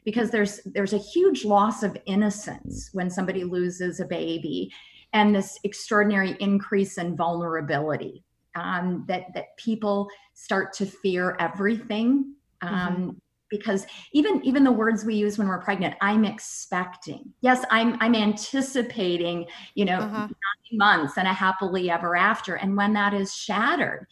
because 0.06 0.32
there's 0.32 0.62
there's 0.66 0.94
a 0.94 0.98
huge 0.98 1.46
loss 1.46 1.84
of 1.84 1.96
innocence 2.06 2.90
when 2.94 3.10
somebody 3.10 3.44
loses 3.44 4.00
a 4.00 4.06
baby 4.06 4.72
and 5.14 5.36
this 5.36 5.60
extraordinary 5.64 6.36
increase 6.40 6.98
in 6.98 7.16
vulnerability 7.16 8.24
um, 8.60 9.06
that 9.08 9.34
that 9.34 9.58
people 9.58 10.10
start 10.34 10.74
to 10.74 10.86
fear 10.86 11.36
everything 11.40 12.34
um, 12.62 12.72
mm-hmm. 12.72 13.10
because 13.50 13.86
even 14.14 14.44
even 14.44 14.64
the 14.64 14.72
words 14.72 15.06
we 15.06 15.16
use 15.16 15.38
when 15.38 15.48
we're 15.48 15.62
pregnant 15.62 15.96
i'm 16.02 16.26
expecting 16.26 17.32
yes 17.42 17.64
i'm 17.72 17.98
i'm 18.02 18.16
anticipating 18.16 19.46
you 19.76 19.86
know 19.86 20.00
uh-huh. 20.00 20.28
nine 20.28 20.78
months 20.78 21.18
and 21.18 21.28
a 21.28 21.34
happily 21.34 21.90
ever 21.90 22.16
after 22.16 22.56
and 22.56 22.76
when 22.76 22.94
that 22.94 23.14
is 23.14 23.34
shattered 23.34 24.06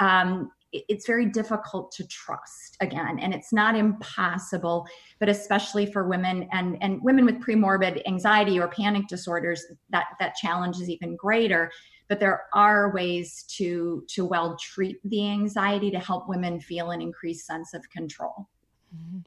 um, 0.00 0.50
it's 0.88 1.06
very 1.06 1.26
difficult 1.26 1.92
to 1.92 2.06
trust 2.08 2.76
again 2.80 3.18
and 3.20 3.32
it's 3.32 3.52
not 3.52 3.76
impossible 3.76 4.86
but 5.20 5.28
especially 5.28 5.86
for 5.86 6.08
women 6.08 6.48
and 6.52 6.76
and 6.82 7.00
women 7.02 7.24
with 7.24 7.36
premorbid 7.36 8.02
anxiety 8.06 8.58
or 8.58 8.68
panic 8.68 9.06
disorders 9.06 9.64
that 9.90 10.06
that 10.18 10.34
challenge 10.34 10.76
is 10.76 10.90
even 10.90 11.14
greater 11.16 11.70
but 12.08 12.20
there 12.20 12.44
are 12.52 12.92
ways 12.92 13.44
to 13.48 14.04
to 14.08 14.24
well 14.24 14.56
treat 14.56 14.98
the 15.04 15.28
anxiety 15.28 15.90
to 15.90 15.98
help 15.98 16.28
women 16.28 16.60
feel 16.60 16.90
an 16.90 17.00
increased 17.00 17.46
sense 17.46 17.74
of 17.74 17.88
control 17.90 18.48
mm-hmm. 18.94 19.18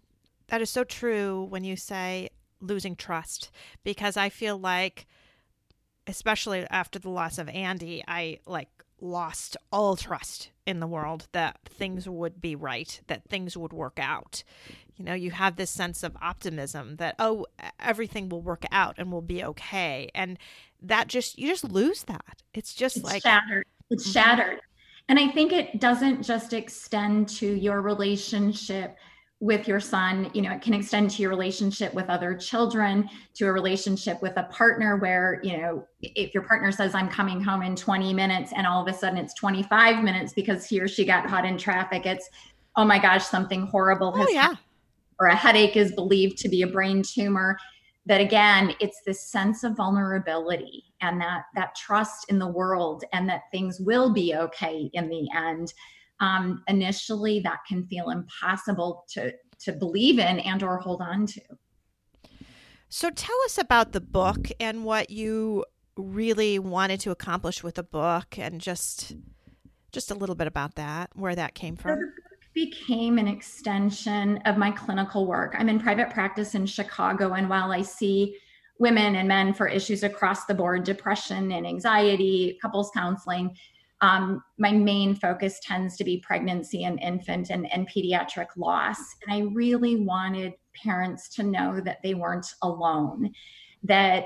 that 0.48 0.62
is 0.62 0.70
so 0.70 0.84
true 0.84 1.46
when 1.50 1.64
you 1.64 1.76
say 1.76 2.30
losing 2.62 2.96
trust 2.96 3.52
because 3.84 4.18
i 4.18 4.30
feel 4.30 4.58
like 4.58 5.06
especially 6.08 6.66
after 6.70 6.98
the 7.00 7.10
loss 7.10 7.38
of 7.38 7.50
andy 7.50 8.04
i 8.08 8.40
like 8.46 8.70
lost 9.00 9.58
all 9.72 9.96
trust 9.96 10.52
in 10.66 10.80
the 10.80 10.88
world 10.88 11.28
that 11.32 11.60
things 11.66 12.08
would 12.10 12.42
be 12.42 12.56
right, 12.56 13.00
that 13.08 13.24
things 13.30 13.56
would 13.56 13.74
work 13.74 14.00
out. 14.02 14.44
You 14.98 15.06
know, 15.06 15.14
you 15.14 15.32
have 15.32 15.56
this 15.56 15.70
sense 15.70 16.04
of 16.04 16.18
optimism 16.22 16.96
that, 16.98 17.16
oh, 17.20 17.46
everything 17.80 18.30
will 18.30 18.42
work 18.42 18.66
out 18.72 18.96
and 18.98 19.12
we'll 19.12 19.22
be 19.22 19.44
okay. 19.44 20.10
And 20.16 20.40
that 20.82 21.08
just, 21.08 21.38
you 21.38 21.48
just 21.48 21.64
lose 21.64 22.04
that. 22.04 22.42
It's 22.54 22.74
just 22.74 22.98
it's 22.98 23.06
like 23.06 23.22
shattered. 23.22 23.66
It's 23.90 24.04
mm-hmm. 24.04 24.12
shattered. 24.12 24.62
And 25.10 25.20
I 25.20 25.28
think 25.30 25.54
it 25.54 25.80
doesn't 25.80 26.24
just 26.24 26.54
extend 26.54 27.30
to 27.30 27.48
your 27.48 27.82
relationship 27.82 28.98
with 29.40 29.68
your 29.68 29.80
son 29.80 30.32
you 30.34 30.42
know 30.42 30.52
it 30.52 30.62
can 30.64 30.74
extend 30.74 31.12
to 31.12 31.22
your 31.22 31.30
relationship 31.30 31.94
with 31.94 32.10
other 32.10 32.34
children 32.34 33.08
to 33.36 33.46
a 33.46 33.52
relationship 33.52 34.20
with 34.20 34.34
a 34.38 34.44
partner 34.46 34.98
where 34.98 35.40
you 35.44 35.56
know 35.56 35.86
if 36.02 36.34
your 36.34 36.42
partner 36.42 36.72
says 36.72 36.96
i'm 36.96 37.08
coming 37.08 37.40
home 37.40 37.62
in 37.62 37.76
20 37.76 38.16
minutes 38.16 38.52
and 38.56 38.66
all 38.66 38.82
of 38.82 38.88
a 38.92 38.98
sudden 38.98 39.16
it's 39.16 39.36
25 39.36 40.04
minutes 40.04 40.34
because 40.34 40.66
he 40.66 40.82
or 40.82 40.88
she 40.88 41.06
got 41.06 41.28
caught 41.28 41.46
in 41.46 41.56
traffic 41.56 42.08
it's 42.08 42.28
oh 42.78 42.84
my 42.84 42.98
gosh 42.98 43.24
something 43.24 43.68
horrible 43.68 44.12
has 44.12 44.28
oh, 44.28 44.32
yeah. 44.32 44.42
happened 44.42 44.60
or 45.20 45.28
a 45.28 45.36
headache 45.36 45.76
is 45.76 45.92
believed 45.94 46.38
to 46.40 46.50
be 46.50 46.62
a 46.62 46.68
brain 46.68 47.02
tumor 47.02 47.58
that 48.06 48.22
again 48.22 48.74
it's 48.80 49.02
this 49.06 49.30
sense 49.30 49.64
of 49.64 49.76
vulnerability 49.76 50.86
and 51.02 51.20
that 51.22 51.44
that 51.56 51.76
trust 51.76 52.30
in 52.30 52.40
the 52.40 52.48
world 52.48 53.04
and 53.14 53.30
that 53.30 53.44
things 53.52 53.80
will 53.80 54.14
be 54.14 54.34
okay 54.36 54.90
in 54.94 55.10
the 55.10 55.28
end. 55.36 55.74
Um, 56.20 56.64
initially 56.68 57.42
that 57.42 57.60
can 57.68 57.86
feel 57.86 58.10
impossible 58.10 59.06
to 59.10 59.34
to 59.60 59.72
believe 59.72 60.20
in 60.20 60.40
and 60.40 60.64
or 60.64 60.78
hold 60.78 61.02
on 61.02 61.26
to. 61.28 61.42
So 62.90 63.10
tell 63.10 63.36
us 63.46 63.58
about 63.58 63.92
the 63.92 64.02
book 64.02 64.50
and 64.60 64.86
what 64.86 65.10
you 65.10 65.66
really 65.98 66.58
wanted 66.58 67.00
to 67.02 67.12
accomplish 67.12 67.64
with 67.64 67.76
the 67.76 67.84
book 67.84 68.38
and 68.40 68.62
just 68.62 69.16
just 69.92 70.12
a 70.12 70.16
little 70.16 70.36
bit 70.36 70.48
about 70.48 70.76
that 70.76 71.10
where 71.14 71.36
that 71.36 71.54
came 71.56 71.76
from. 71.76 71.92
so 71.92 71.96
the 71.96 72.06
book 72.06 72.27
became 72.66 73.20
an 73.20 73.28
extension 73.28 74.38
of 74.46 74.58
my 74.58 74.72
clinical 74.72 75.28
work 75.28 75.56
i'm 75.60 75.70
in 75.70 75.80
private 75.80 76.10
practice 76.10 76.56
in 76.56 76.66
chicago 76.66 77.34
and 77.34 77.48
while 77.48 77.72
i 77.72 77.84
see 77.84 78.36
women 78.80 79.18
and 79.18 79.28
men 79.28 79.54
for 79.54 79.68
issues 79.68 80.02
across 80.02 80.46
the 80.46 80.56
board 80.56 80.84
depression 80.84 81.52
and 81.52 81.68
anxiety 81.68 82.58
couples 82.60 82.90
counseling 82.96 83.56
um, 84.02 84.44
my 84.58 84.72
main 84.72 85.14
focus 85.14 85.60
tends 85.62 85.98
to 85.98 86.04
be 86.04 86.18
pregnancy 86.18 86.84
and 86.84 87.00
infant 87.00 87.50
and, 87.50 87.72
and 87.74 87.90
pediatric 87.90 88.48
loss. 88.56 89.00
And 89.26 89.34
I 89.34 89.52
really 89.52 89.96
wanted 89.96 90.54
parents 90.76 91.30
to 91.30 91.44
know 91.44 91.82
that 91.82 92.04
they 92.04 92.14
weren't 92.14 92.46
alone, 92.62 93.32
that 93.82 94.26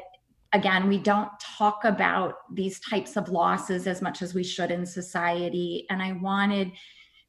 again, 0.51 0.89
we 0.89 0.97
don't 0.97 1.31
talk 1.39 1.85
about 1.85 2.33
these 2.53 2.81
types 2.81 3.15
of 3.15 3.29
losses 3.29 3.87
as 3.87 4.01
much 4.01 4.21
as 4.21 4.33
we 4.33 4.43
should 4.43 4.71
in 4.71 4.85
society. 4.85 5.85
And 5.89 6.01
I 6.01 6.11
wanted 6.13 6.73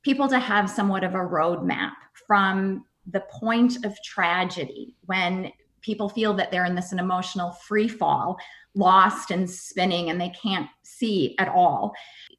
people 0.02 0.28
to 0.28 0.38
have 0.38 0.68
somewhat 0.68 1.04
of 1.04 1.14
a 1.14 1.18
roadmap 1.18 1.92
from 2.26 2.84
the 3.06 3.20
point 3.30 3.84
of 3.84 3.96
tragedy 4.04 4.94
when 5.06 5.52
people 5.80 6.08
feel 6.08 6.32
that 6.34 6.50
they're 6.50 6.64
in 6.64 6.74
this 6.74 6.92
an 6.92 6.98
emotional 6.98 7.52
free 7.52 7.88
fall 7.88 8.38
lost 8.74 9.30
and 9.30 9.48
spinning 9.48 10.10
and 10.10 10.20
they 10.20 10.30
can't 10.30 10.68
see 10.82 11.34
at 11.38 11.48
all 11.48 11.92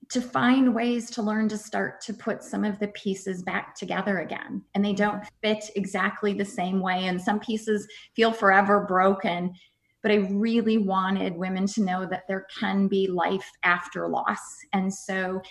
to 0.09 0.21
find 0.21 0.73
ways 0.73 1.09
to 1.11 1.21
learn 1.21 1.47
to 1.49 1.57
start 1.57 2.01
to 2.01 2.13
put 2.13 2.43
some 2.43 2.63
of 2.63 2.79
the 2.79 2.87
pieces 2.89 3.41
back 3.43 3.75
together 3.75 4.19
again. 4.19 4.61
And 4.75 4.83
they 4.83 4.93
don't 4.93 5.23
fit 5.41 5.63
exactly 5.75 6.33
the 6.33 6.45
same 6.45 6.81
way. 6.81 7.07
And 7.07 7.21
some 7.21 7.39
pieces 7.39 7.87
feel 8.15 8.31
forever 8.31 8.85
broken. 8.87 9.53
But 10.01 10.11
I 10.11 10.15
really 10.15 10.77
wanted 10.77 11.35
women 11.35 11.65
to 11.67 11.83
know 11.83 12.05
that 12.05 12.27
there 12.27 12.45
can 12.59 12.87
be 12.87 13.07
life 13.07 13.49
after 13.63 14.07
loss. 14.07 14.39
And 14.73 14.93
so 14.93 15.41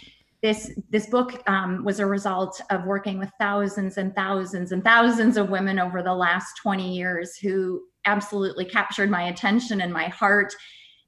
this 0.43 0.73
this 0.91 1.07
book 1.07 1.41
um, 1.49 1.85
was 1.85 2.01
a 2.01 2.07
result 2.07 2.61
of 2.71 2.85
working 2.85 3.19
with 3.19 3.31
thousands 3.39 3.97
and 3.97 4.15
thousands 4.15 4.73
and 4.73 4.83
thousands 4.83 5.37
of 5.37 5.49
women 5.49 5.79
over 5.79 6.03
the 6.03 6.15
last 6.15 6.55
20 6.63 6.95
years 6.95 7.37
who 7.37 7.81
absolutely 8.05 8.65
captured 8.65 9.09
my 9.09 9.25
attention 9.29 9.81
and 9.81 9.93
my 9.93 10.09
heart 10.09 10.53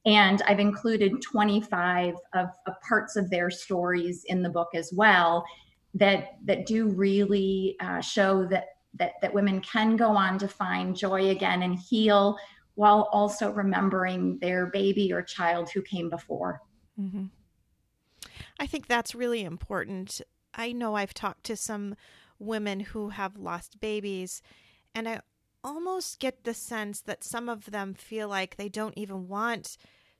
and 0.06 0.40
i've 0.42 0.60
included 0.60 1.20
25 1.20 2.14
of, 2.34 2.46
of 2.66 2.74
parts 2.88 3.16
of 3.16 3.28
their 3.30 3.50
stories 3.50 4.22
in 4.26 4.42
the 4.42 4.48
book 4.50 4.68
as 4.74 4.92
well 4.96 5.44
that 5.94 6.36
that 6.44 6.66
do 6.66 6.88
really 6.88 7.76
uh, 7.80 8.00
show 8.00 8.46
that 8.46 8.66
that 8.94 9.12
that 9.20 9.34
women 9.34 9.60
can 9.60 9.96
go 9.96 10.10
on 10.10 10.38
to 10.38 10.46
find 10.46 10.96
joy 10.96 11.30
again 11.30 11.62
and 11.62 11.78
heal 11.78 12.36
while 12.76 13.08
also 13.12 13.50
remembering 13.52 14.38
their 14.40 14.66
baby 14.66 15.12
or 15.12 15.22
child 15.22 15.68
who 15.70 15.82
came 15.82 16.08
before 16.08 16.60
mm-hmm. 16.98 17.24
I 18.58 18.66
think 18.66 18.86
that's 18.86 19.14
really 19.14 19.42
important. 19.42 20.20
I 20.54 20.72
know 20.72 20.94
I've 20.94 21.14
talked 21.14 21.44
to 21.44 21.56
some 21.56 21.96
women 22.38 22.80
who 22.80 23.10
have 23.10 23.36
lost 23.36 23.80
babies, 23.80 24.42
and 24.94 25.08
I 25.08 25.20
almost 25.62 26.20
get 26.20 26.44
the 26.44 26.54
sense 26.54 27.00
that 27.00 27.24
some 27.24 27.48
of 27.48 27.70
them 27.70 27.94
feel 27.94 28.28
like 28.28 28.56
they 28.56 28.68
don't 28.68 28.96
even 28.96 29.28
want 29.28 29.76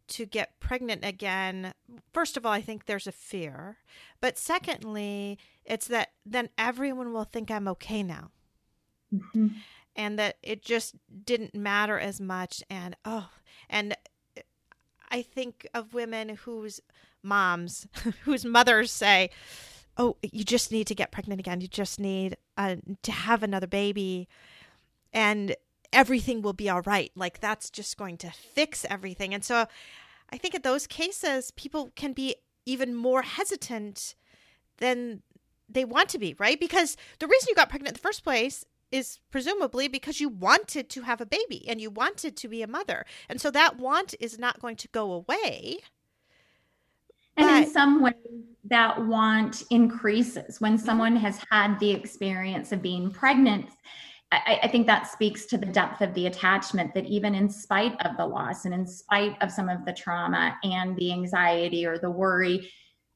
to 0.07 0.27
get 0.27 0.59
pregnant 0.61 1.05
again. 1.05 1.73
First 2.13 2.37
of 2.37 2.45
all, 2.45 2.53
I 2.53 2.61
think 2.61 2.87
there's 2.87 3.07
a 3.07 3.13
fear. 3.13 3.79
But 4.21 4.39
secondly, 4.39 5.39
it's 5.65 5.87
that 5.89 6.11
then 6.27 6.49
everyone 6.59 7.13
will 7.13 7.25
think 7.25 7.51
I'm 7.51 7.69
okay 7.69 8.03
now. 8.03 8.31
Mm-hmm. 9.13 9.49
And 9.97 10.19
that 10.19 10.37
it 10.43 10.63
just 10.63 10.97
didn't 11.25 11.55
matter 11.55 11.99
as 11.99 12.21
much. 12.21 12.63
And 12.69 12.97
oh, 13.05 13.31
and 13.71 13.97
I 15.11 15.23
think 15.23 15.67
of 15.73 15.95
women 15.95 16.31
whose 16.31 16.81
moms, 17.25 17.87
whose 18.25 18.45
mothers 18.45 18.91
say, 18.91 19.31
"Oh, 19.97 20.17
you 20.23 20.45
just 20.45 20.71
need 20.71 20.87
to 20.89 20.95
get 20.95 21.13
pregnant 21.13 21.41
again. 21.41 21.61
You 21.61 21.69
just 21.69 21.99
need 21.99 22.37
uh, 22.57 22.77
to 23.03 23.13
have 23.13 23.43
another 23.43 23.67
baby, 23.67 24.29
and 25.13 25.57
everything 25.93 26.43
will 26.43 26.53
be 26.53 26.69
all 26.69 26.83
right." 26.83 27.11
Like 27.15 27.41
that's 27.41 27.71
just 27.71 27.97
going 27.97 28.19
to 28.19 28.31
fix 28.31 28.85
everything. 28.89 29.35
And 29.35 29.45
so, 29.45 29.67
I 30.31 30.39
think 30.39 30.55
in 30.55 30.63
those 30.63 30.87
cases, 30.87 31.51
people 31.53 31.91
can 31.97 32.13
be 32.13 32.37
even 32.67 32.95
more 32.95 33.23
hesitant 33.23 34.15
than 34.79 35.23
they 35.69 35.85
want 35.85 36.09
to 36.11 36.19
be, 36.19 36.35
right? 36.39 36.59
Because 36.59 36.97
the 37.19 37.27
reason 37.27 37.49
you 37.49 37.55
got 37.55 37.69
pregnant 37.69 37.91
in 37.91 37.95
the 37.95 38.01
first 38.01 38.23
place 38.23 38.65
is 38.91 39.19
presumably 39.31 39.89
because 39.89 40.21
you 40.21 40.29
wanted 40.29 40.89
to 40.89 41.03
have 41.03 41.21
a 41.21 41.27
baby 41.27 41.69
and 41.69 41.81
you 41.81 41.91
wanted 41.91 42.37
to 42.37 42.49
be 42.49 42.63
a 42.63 42.67
mother. 42.67 43.05
And 43.29 43.41
so 43.41 43.51
that 43.51 43.77
want 43.77 44.15
is 44.21 44.39
not 44.39 44.61
going 44.61 44.77
to 44.77 44.89
go 44.89 45.13
away. 45.13 45.79
And 47.37 47.47
but, 47.47 47.63
in 47.65 47.71
some 47.71 48.03
ways, 48.03 48.15
that 48.65 49.07
want 49.07 49.63
increases 49.71 50.61
when 50.61 50.77
mm-hmm. 50.77 50.85
someone 50.85 51.17
has 51.17 51.41
had 51.51 51.79
the 51.81 51.91
experience 51.91 52.73
of 52.73 52.83
being 52.83 53.11
pregnant. 53.11 53.67
I, 54.33 54.61
I, 54.65 54.69
think 54.69 54.87
that 54.87 55.07
speaks 55.07 55.47
to 55.47 55.59
the 55.59 55.67
depth 55.67 56.01
of 56.01 56.15
the 56.15 56.27
attachment 56.27 56.95
that 56.95 57.05
even 57.05 57.35
in 57.35 57.49
spite 57.49 57.95
of 58.05 58.17
the 58.17 58.27
loss 58.27 58.65
and 58.65 58.75
in 58.75 58.87
spite 58.87 59.37
of 59.43 59.53
some 59.53 59.69
of 59.69 59.85
the 59.85 59.93
trauma 59.93 60.57
and 60.65 60.97
the 60.97 61.13
anxiety 61.13 61.87
or 61.87 61.99
the 61.99 62.11
worry, 62.11 62.69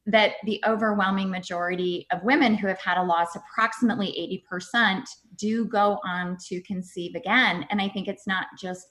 that 0.05 0.33
the 0.45 0.61
overwhelming 0.65 1.29
majority 1.29 2.07
of 2.11 2.23
women 2.23 2.55
who 2.55 2.67
have 2.67 2.79
had 2.79 2.97
a 2.97 3.03
loss, 3.03 3.35
approximately 3.35 4.41
80%, 4.51 5.03
do 5.35 5.65
go 5.65 5.99
on 6.05 6.37
to 6.47 6.61
conceive 6.61 7.15
again. 7.15 7.65
And 7.69 7.81
I 7.81 7.89
think 7.89 8.07
it's 8.07 8.27
not 8.27 8.47
just 8.59 8.87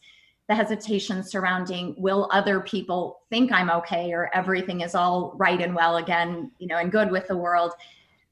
the 0.49 0.55
hesitation 0.55 1.23
surrounding 1.23 1.95
will 1.99 2.29
other 2.33 2.61
people 2.61 3.21
think 3.31 3.53
I'm 3.53 3.71
okay 3.71 4.13
or 4.13 4.31
everything 4.35 4.81
is 4.81 4.95
all 4.95 5.35
right 5.37 5.61
and 5.61 5.75
well 5.75 5.99
again, 5.99 6.51
you 6.59 6.67
know, 6.67 6.79
and 6.79 6.91
good 6.91 7.11
with 7.11 7.29
the 7.29 7.37
world. 7.37 7.73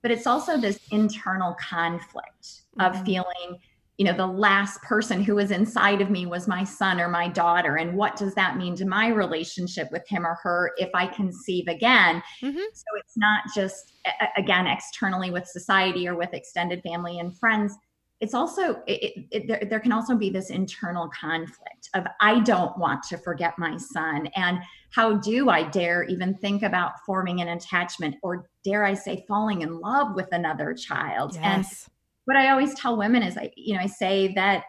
But 0.02 0.10
it's 0.10 0.26
also 0.26 0.56
this 0.56 0.80
internal 0.90 1.54
conflict 1.60 2.62
of 2.80 2.94
mm-hmm. 2.94 3.04
feeling 3.04 3.58
you 3.98 4.04
know 4.04 4.12
the 4.12 4.26
last 4.26 4.82
person 4.82 5.22
who 5.22 5.36
was 5.36 5.50
inside 5.50 6.02
of 6.02 6.10
me 6.10 6.26
was 6.26 6.46
my 6.46 6.62
son 6.64 7.00
or 7.00 7.08
my 7.08 7.28
daughter 7.28 7.76
and 7.76 7.96
what 7.96 8.14
does 8.16 8.34
that 8.34 8.56
mean 8.56 8.76
to 8.76 8.84
my 8.84 9.08
relationship 9.08 9.90
with 9.90 10.06
him 10.06 10.26
or 10.26 10.34
her 10.42 10.72
if 10.76 10.90
i 10.94 11.06
conceive 11.06 11.66
again 11.66 12.22
mm-hmm. 12.42 12.58
so 12.74 12.84
it's 12.98 13.16
not 13.16 13.44
just 13.54 13.94
again 14.36 14.66
externally 14.66 15.30
with 15.30 15.46
society 15.46 16.06
or 16.06 16.14
with 16.14 16.34
extended 16.34 16.82
family 16.82 17.18
and 17.18 17.38
friends 17.38 17.74
it's 18.20 18.34
also 18.34 18.82
it, 18.86 19.26
it, 19.30 19.46
there, 19.46 19.62
there 19.68 19.80
can 19.80 19.92
also 19.92 20.16
be 20.16 20.30
this 20.30 20.50
internal 20.50 21.08
conflict 21.08 21.90
of 21.94 22.04
i 22.20 22.40
don't 22.40 22.76
want 22.78 23.02
to 23.02 23.18
forget 23.18 23.52
my 23.58 23.76
son 23.76 24.26
and 24.36 24.58
how 24.90 25.14
do 25.14 25.50
i 25.50 25.62
dare 25.62 26.04
even 26.04 26.34
think 26.34 26.62
about 26.62 26.92
forming 27.04 27.40
an 27.40 27.48
attachment 27.48 28.14
or 28.22 28.48
dare 28.64 28.84
i 28.84 28.94
say 28.94 29.24
falling 29.28 29.62
in 29.62 29.80
love 29.80 30.14
with 30.14 30.28
another 30.32 30.72
child 30.72 31.34
yes. 31.34 31.42
and 31.44 31.92
what 32.26 32.36
I 32.36 32.50
always 32.50 32.74
tell 32.74 32.96
women 32.96 33.22
is 33.22 33.38
I, 33.38 33.50
you 33.56 33.74
know, 33.74 33.80
I 33.80 33.86
say 33.86 34.32
that 34.34 34.64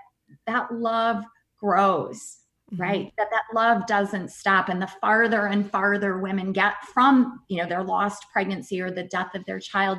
that 0.45 0.71
love 0.73 1.23
grows, 1.59 2.37
mm-hmm. 2.71 2.81
right? 2.81 3.13
That 3.17 3.29
that 3.31 3.43
love 3.53 3.85
doesn't 3.87 4.31
stop. 4.31 4.69
And 4.69 4.81
the 4.81 4.91
farther 5.01 5.47
and 5.47 5.69
farther 5.69 6.19
women 6.19 6.53
get 6.53 6.75
from, 6.93 7.41
you 7.49 7.57
know, 7.57 7.67
their 7.67 7.83
lost 7.83 8.25
pregnancy 8.31 8.79
or 8.79 8.91
the 8.91 9.03
death 9.03 9.33
of 9.35 9.43
their 9.45 9.59
child, 9.59 9.97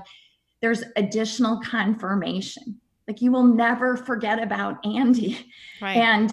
there's 0.63 0.85
additional 0.97 1.61
confirmation. 1.61 2.81
Like 3.09 3.21
you 3.23 3.33
will 3.33 3.45
never 3.45 3.97
forget 3.97 4.41
about 4.41 4.85
Andy. 4.85 5.51
Right. 5.81 5.97
And 5.97 6.31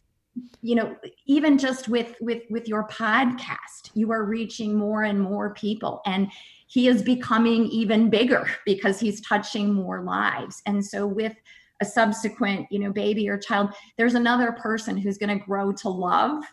you 0.62 0.76
know 0.76 0.94
even 1.28 1.58
just 1.58 1.88
with 1.88 2.14
with 2.20 2.44
with 2.50 2.68
your 2.68 2.86
podcast 2.90 3.90
you 3.94 4.12
are 4.12 4.26
reaching 4.26 4.78
more 4.78 5.04
and 5.04 5.18
more 5.18 5.54
people 5.54 6.02
and 6.06 6.30
he 6.68 6.88
is 6.88 7.02
becoming 7.02 7.66
even 7.68 8.10
bigger 8.10 8.50
because 8.66 9.00
he's 9.00 9.22
touching 9.22 9.74
more 9.74 10.02
lives. 10.02 10.62
And 10.66 10.84
so 10.84 11.06
with 11.06 11.36
a 11.82 11.86
subsequent, 11.86 12.68
you 12.72 12.80
know, 12.80 12.92
baby 12.92 13.30
or 13.30 13.38
child, 13.38 13.74
there's 13.98 14.16
another 14.16 14.52
person 14.54 14.98
who's 14.98 15.18
going 15.18 15.38
to 15.38 15.46
grow 15.46 15.72
to 15.74 15.90
love 15.90 16.44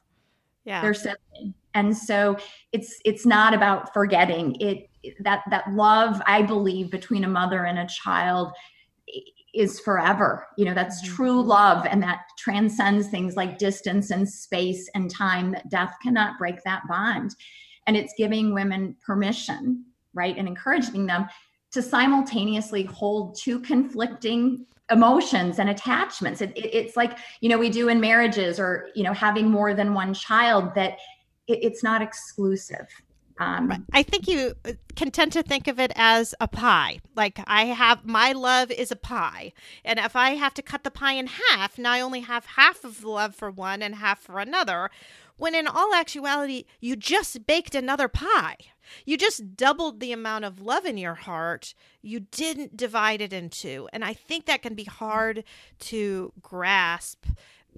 yeah. 0.64 0.82
their 0.82 0.94
sibling. 0.94 1.54
And 1.74 1.96
so 1.96 2.36
it's 2.72 3.00
it's 3.04 3.24
not 3.24 3.54
about 3.54 3.94
forgetting 3.94 4.56
it 4.60 4.90
that 5.20 5.42
that 5.50 5.72
love 5.72 6.20
I 6.26 6.42
believe 6.42 6.90
between 6.90 7.24
a 7.24 7.28
mother 7.28 7.64
and 7.64 7.78
a 7.78 7.86
child 7.86 8.52
is 9.54 9.80
forever. 9.80 10.46
You 10.56 10.64
know, 10.64 10.74
that's 10.74 11.02
mm-hmm. 11.02 11.14
true 11.14 11.42
love 11.42 11.86
and 11.86 12.02
that 12.02 12.22
transcends 12.38 13.08
things 13.08 13.36
like 13.36 13.58
distance 13.58 14.10
and 14.10 14.28
space 14.28 14.88
and 14.94 15.10
time 15.10 15.52
that 15.52 15.68
death 15.68 15.94
cannot 16.02 16.38
break 16.38 16.62
that 16.64 16.82
bond. 16.88 17.36
And 17.86 17.96
it's 17.96 18.14
giving 18.16 18.54
women 18.54 18.96
permission 19.04 19.84
right 20.14 20.36
and 20.36 20.46
encouraging 20.46 21.06
them 21.06 21.26
to 21.72 21.82
simultaneously 21.82 22.84
hold 22.84 23.36
two 23.36 23.58
conflicting 23.60 24.66
emotions 24.90 25.58
and 25.58 25.70
attachments 25.70 26.42
it, 26.42 26.50
it, 26.54 26.74
it's 26.74 26.96
like 26.96 27.18
you 27.40 27.48
know 27.48 27.56
we 27.56 27.70
do 27.70 27.88
in 27.88 28.00
marriages 28.00 28.60
or 28.60 28.90
you 28.94 29.02
know 29.02 29.12
having 29.12 29.48
more 29.48 29.72
than 29.72 29.94
one 29.94 30.12
child 30.12 30.74
that 30.74 30.98
it, 31.46 31.60
it's 31.62 31.82
not 31.82 32.02
exclusive 32.02 32.86
um, 33.42 33.86
I 33.92 34.02
think 34.02 34.28
you 34.28 34.54
uh, 34.64 34.72
can 34.94 35.10
tend 35.10 35.32
to 35.32 35.42
think 35.42 35.66
of 35.66 35.80
it 35.80 35.92
as 35.96 36.34
a 36.40 36.46
pie. 36.46 37.00
Like 37.16 37.40
I 37.46 37.66
have 37.66 38.04
my 38.04 38.32
love 38.32 38.70
is 38.70 38.90
a 38.90 38.96
pie, 38.96 39.52
and 39.84 39.98
if 39.98 40.14
I 40.14 40.30
have 40.30 40.54
to 40.54 40.62
cut 40.62 40.84
the 40.84 40.90
pie 40.90 41.14
in 41.14 41.26
half, 41.26 41.78
now 41.78 41.92
I 41.92 42.00
only 42.00 42.20
have 42.20 42.46
half 42.46 42.84
of 42.84 43.00
the 43.00 43.08
love 43.08 43.34
for 43.34 43.50
one 43.50 43.82
and 43.82 43.96
half 43.96 44.20
for 44.20 44.38
another. 44.38 44.90
When 45.36 45.54
in 45.54 45.66
all 45.66 45.94
actuality, 45.94 46.66
you 46.78 46.94
just 46.94 47.46
baked 47.46 47.74
another 47.74 48.06
pie. 48.06 48.58
You 49.04 49.16
just 49.16 49.56
doubled 49.56 49.98
the 49.98 50.12
amount 50.12 50.44
of 50.44 50.60
love 50.60 50.84
in 50.84 50.98
your 50.98 51.14
heart. 51.14 51.74
You 52.00 52.20
didn't 52.20 52.76
divide 52.76 53.20
it 53.20 53.32
in 53.32 53.48
two. 53.48 53.88
And 53.92 54.04
I 54.04 54.12
think 54.12 54.46
that 54.46 54.62
can 54.62 54.74
be 54.74 54.84
hard 54.84 55.42
to 55.80 56.32
grasp, 56.40 57.26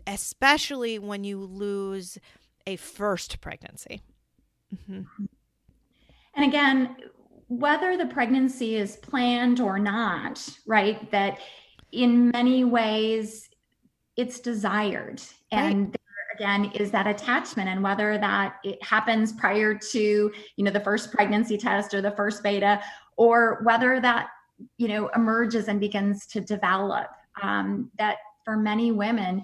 especially 0.07 0.99
when 0.99 1.25
you 1.25 1.39
lose 1.39 2.19
a 2.67 2.77
first 2.77 3.41
pregnancy. 3.41 4.03
Mm-hmm. 4.75 5.25
And 6.37 6.47
again, 6.47 6.97
whether 7.49 7.97
the 7.97 8.07
pregnancy 8.07 8.77
is 8.77 8.97
planned 8.97 9.61
or 9.61 9.79
not, 9.79 10.47
right? 10.67 11.11
That 11.11 11.39
in 11.93 12.31
many 12.31 12.65
ways 12.65 13.49
it's 14.17 14.41
desired. 14.41 15.23
And 15.51 15.89
right 15.89 16.01
again 16.35 16.65
is 16.75 16.91
that 16.91 17.07
attachment 17.07 17.69
and 17.69 17.83
whether 17.83 18.19
that 18.19 18.57
it 18.65 18.83
happens 18.83 19.33
prior 19.33 19.75
to 19.75 20.33
you 20.57 20.65
know 20.65 20.71
the 20.71 20.81
first 20.81 21.13
pregnancy 21.13 21.57
test 21.57 21.95
or 21.95 22.01
the 22.01 22.11
first 22.13 22.43
beta 22.43 22.81
or 23.17 23.61
whether 23.63 24.01
that 24.01 24.29
you 24.77 24.89
know 24.89 25.09
emerges 25.15 25.69
and 25.69 25.81
begins 25.81 26.27
to 26.27 26.41
develop 26.41 27.09
um, 27.43 27.91
that 27.99 28.17
for 28.45 28.57
many 28.57 28.93
women 28.93 29.43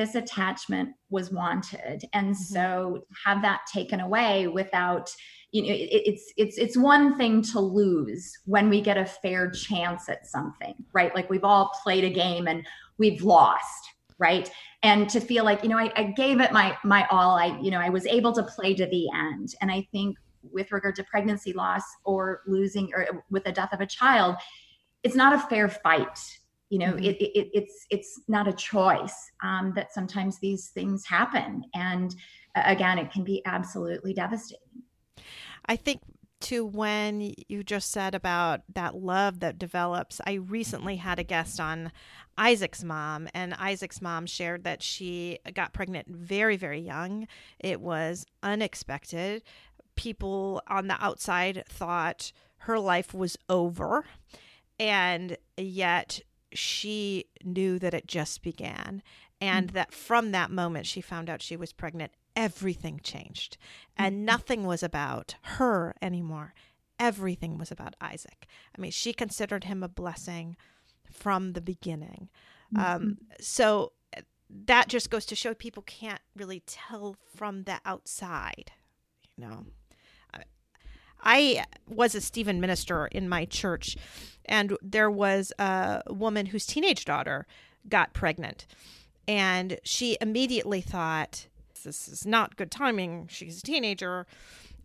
this 0.00 0.14
attachment 0.14 0.94
was 1.10 1.30
wanted. 1.30 2.04
And 2.14 2.34
mm-hmm. 2.34 2.54
so 2.54 3.04
have 3.26 3.42
that 3.42 3.60
taken 3.72 4.00
away 4.00 4.48
without 4.48 5.14
you 5.52 5.62
know 5.62 5.68
it, 5.68 6.02
it's 6.06 6.32
it's 6.36 6.58
it's 6.58 6.76
one 6.76 7.18
thing 7.18 7.42
to 7.42 7.60
lose 7.60 8.32
when 8.46 8.70
we 8.70 8.80
get 8.80 8.96
a 8.96 9.04
fair 9.04 9.50
chance 9.50 10.08
at 10.08 10.26
something 10.26 10.74
right? 10.92 11.14
Like 11.14 11.28
we've 11.28 11.44
all 11.44 11.72
played 11.82 12.04
a 12.04 12.10
game 12.10 12.48
and 12.48 12.66
we've 12.98 13.22
lost 13.22 13.90
right? 14.18 14.50
And 14.82 15.08
to 15.08 15.18
feel 15.20 15.44
like 15.44 15.62
you 15.62 15.68
know 15.68 15.78
I, 15.78 15.92
I 15.96 16.04
gave 16.16 16.40
it 16.40 16.52
my 16.52 16.78
my 16.84 17.06
all. 17.10 17.36
I 17.36 17.58
you 17.60 17.70
know 17.70 17.80
i 17.80 17.90
was 17.90 18.06
able 18.06 18.32
to 18.32 18.42
play 18.42 18.74
to 18.74 18.86
the 18.86 19.08
end. 19.14 19.54
And 19.60 19.70
i 19.70 19.86
think 19.92 20.16
with 20.42 20.72
regard 20.72 20.94
to 20.96 21.04
pregnancy 21.04 21.52
loss 21.52 21.82
or 22.04 22.40
losing 22.46 22.90
or 22.94 23.24
with 23.30 23.44
the 23.44 23.52
death 23.52 23.72
of 23.74 23.80
a 23.80 23.86
child 23.86 24.36
it's 25.02 25.14
not 25.14 25.34
a 25.34 25.38
fair 25.48 25.68
fight 25.68 26.18
you 26.70 26.78
know 26.78 26.92
mm-hmm. 26.92 27.04
it, 27.04 27.20
it, 27.20 27.50
it's 27.52 27.86
it's 27.90 28.20
not 28.28 28.48
a 28.48 28.52
choice 28.52 29.30
um, 29.42 29.72
that 29.76 29.92
sometimes 29.92 30.38
these 30.38 30.68
things 30.68 31.04
happen. 31.04 31.64
And 31.74 32.14
uh, 32.56 32.62
again 32.64 32.98
it 32.98 33.12
can 33.12 33.24
be 33.24 33.42
absolutely 33.44 34.14
devastating. 34.14 34.64
I 35.66 35.76
think 35.76 36.00
to 36.42 36.64
when 36.64 37.34
you 37.48 37.62
just 37.62 37.90
said 37.90 38.14
about 38.14 38.62
that 38.72 38.94
love 38.94 39.40
that 39.40 39.58
develops 39.58 40.22
i 40.26 40.32
recently 40.32 40.96
had 40.96 41.18
a 41.18 41.22
guest 41.22 41.60
on 41.60 41.92
isaac's 42.38 42.82
mom 42.82 43.28
and 43.34 43.52
isaac's 43.58 44.00
mom 44.00 44.24
shared 44.24 44.64
that 44.64 44.82
she 44.82 45.38
got 45.52 45.74
pregnant 45.74 46.08
very 46.08 46.56
very 46.56 46.80
young. 46.80 47.26
It 47.58 47.80
was 47.80 48.24
unexpected. 48.42 49.42
People 49.96 50.62
on 50.66 50.86
the 50.86 50.96
outside 51.04 51.62
thought 51.68 52.32
her 52.58 52.78
life 52.78 53.12
was 53.12 53.36
over 53.48 54.06
and 54.78 55.36
yet 55.58 56.20
she 56.52 57.26
knew 57.44 57.78
that 57.78 57.94
it 57.94 58.06
just 58.06 58.42
began 58.42 59.02
and 59.40 59.68
mm-hmm. 59.68 59.74
that 59.74 59.92
from 59.92 60.32
that 60.32 60.50
moment 60.50 60.86
she 60.86 61.00
found 61.00 61.30
out 61.30 61.42
she 61.42 61.56
was 61.56 61.72
pregnant 61.72 62.12
everything 62.36 63.00
changed 63.02 63.56
and 63.96 64.16
mm-hmm. 64.16 64.24
nothing 64.24 64.64
was 64.64 64.82
about 64.82 65.34
her 65.42 65.94
anymore 66.02 66.54
everything 66.98 67.58
was 67.58 67.70
about 67.70 67.96
isaac 68.00 68.46
i 68.76 68.80
mean 68.80 68.90
she 68.90 69.12
considered 69.12 69.64
him 69.64 69.82
a 69.82 69.88
blessing 69.88 70.56
from 71.10 71.52
the 71.52 71.60
beginning 71.60 72.28
um, 72.76 72.82
mm-hmm. 72.82 72.96
um, 72.96 73.18
so 73.40 73.92
that 74.48 74.88
just 74.88 75.10
goes 75.10 75.24
to 75.26 75.34
show 75.34 75.54
people 75.54 75.82
can't 75.84 76.20
really 76.36 76.62
tell 76.66 77.16
from 77.34 77.64
the 77.64 77.80
outside 77.84 78.72
you 79.36 79.46
know 79.46 79.66
I 81.22 81.64
was 81.88 82.14
a 82.14 82.20
Stephen 82.20 82.60
minister 82.60 83.06
in 83.06 83.28
my 83.28 83.44
church, 83.44 83.96
and 84.44 84.76
there 84.82 85.10
was 85.10 85.52
a 85.58 86.02
woman 86.08 86.46
whose 86.46 86.66
teenage 86.66 87.04
daughter 87.04 87.46
got 87.88 88.12
pregnant. 88.12 88.66
And 89.28 89.78
she 89.84 90.16
immediately 90.20 90.80
thought, 90.80 91.46
this 91.84 92.08
is 92.08 92.26
not 92.26 92.56
good 92.56 92.70
timing. 92.70 93.28
She's 93.30 93.60
a 93.60 93.62
teenager. 93.62 94.26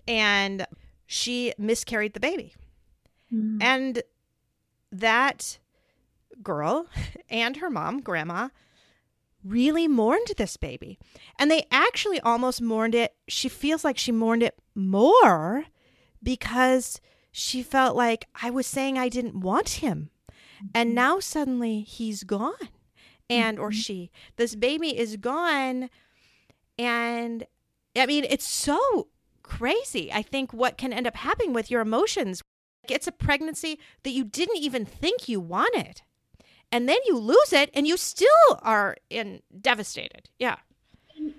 And 0.08 0.66
she 1.06 1.54
miscarried 1.58 2.14
the 2.14 2.20
baby. 2.20 2.54
Mm. 3.34 3.62
And 3.62 4.04
that 4.92 5.60
girl 6.42 6.88
and 7.30 7.58
her 7.58 7.70
mom, 7.70 8.02
grandma, 8.02 8.50
really 9.44 9.88
mourned 9.88 10.28
this 10.38 10.58
baby. 10.58 10.98
And 11.38 11.52
they 11.52 11.66
actually 11.72 12.20
almost 12.22 12.62
mourned 12.62 12.96
it. 12.96 13.16
She 13.28 13.50
feels 13.50 13.84
like 13.84 13.98
she 13.98 14.12
mourned 14.12 14.44
it 14.44 14.56
more 14.74 15.66
because 16.26 17.00
she 17.32 17.64
felt 17.64 17.96
like 17.96 18.28
I 18.42 18.50
was 18.50 18.68
saying 18.68 18.98
I 18.98 19.08
didn't 19.08 19.40
want 19.40 19.70
him. 19.70 20.10
And 20.74 20.90
mm-hmm. 20.90 20.96
now 20.96 21.20
suddenly 21.22 21.82
he's 21.82 22.24
gone. 22.26 22.54
And 23.30 23.58
or 23.58 23.70
mm-hmm. 23.70 23.80
she. 23.80 24.12
This 24.36 24.56
baby 24.56 24.98
is 24.98 25.16
gone. 25.18 25.90
And 26.78 27.46
I 27.96 28.06
mean, 28.06 28.26
it's 28.30 28.48
so 28.48 29.08
crazy. 29.42 30.12
I 30.12 30.22
think 30.22 30.52
what 30.52 30.78
can 30.78 30.92
end 30.92 31.08
up 31.08 31.16
happening 31.16 31.54
with 31.54 31.72
your 31.72 31.82
emotions. 31.82 32.42
It's 32.90 33.08
a 33.08 33.12
pregnancy 33.12 33.80
that 34.04 34.12
you 34.12 34.24
didn't 34.24 34.58
even 34.58 34.86
think 34.86 35.30
you 35.30 35.40
wanted. 35.40 36.02
And 36.72 36.90
then 36.90 36.98
you 37.06 37.18
lose 37.18 37.54
it 37.54 37.70
and 37.74 37.88
you 37.88 37.96
still 37.98 38.60
are 38.62 38.98
in 39.10 39.42
devastated. 39.62 40.30
Yeah. 40.40 40.58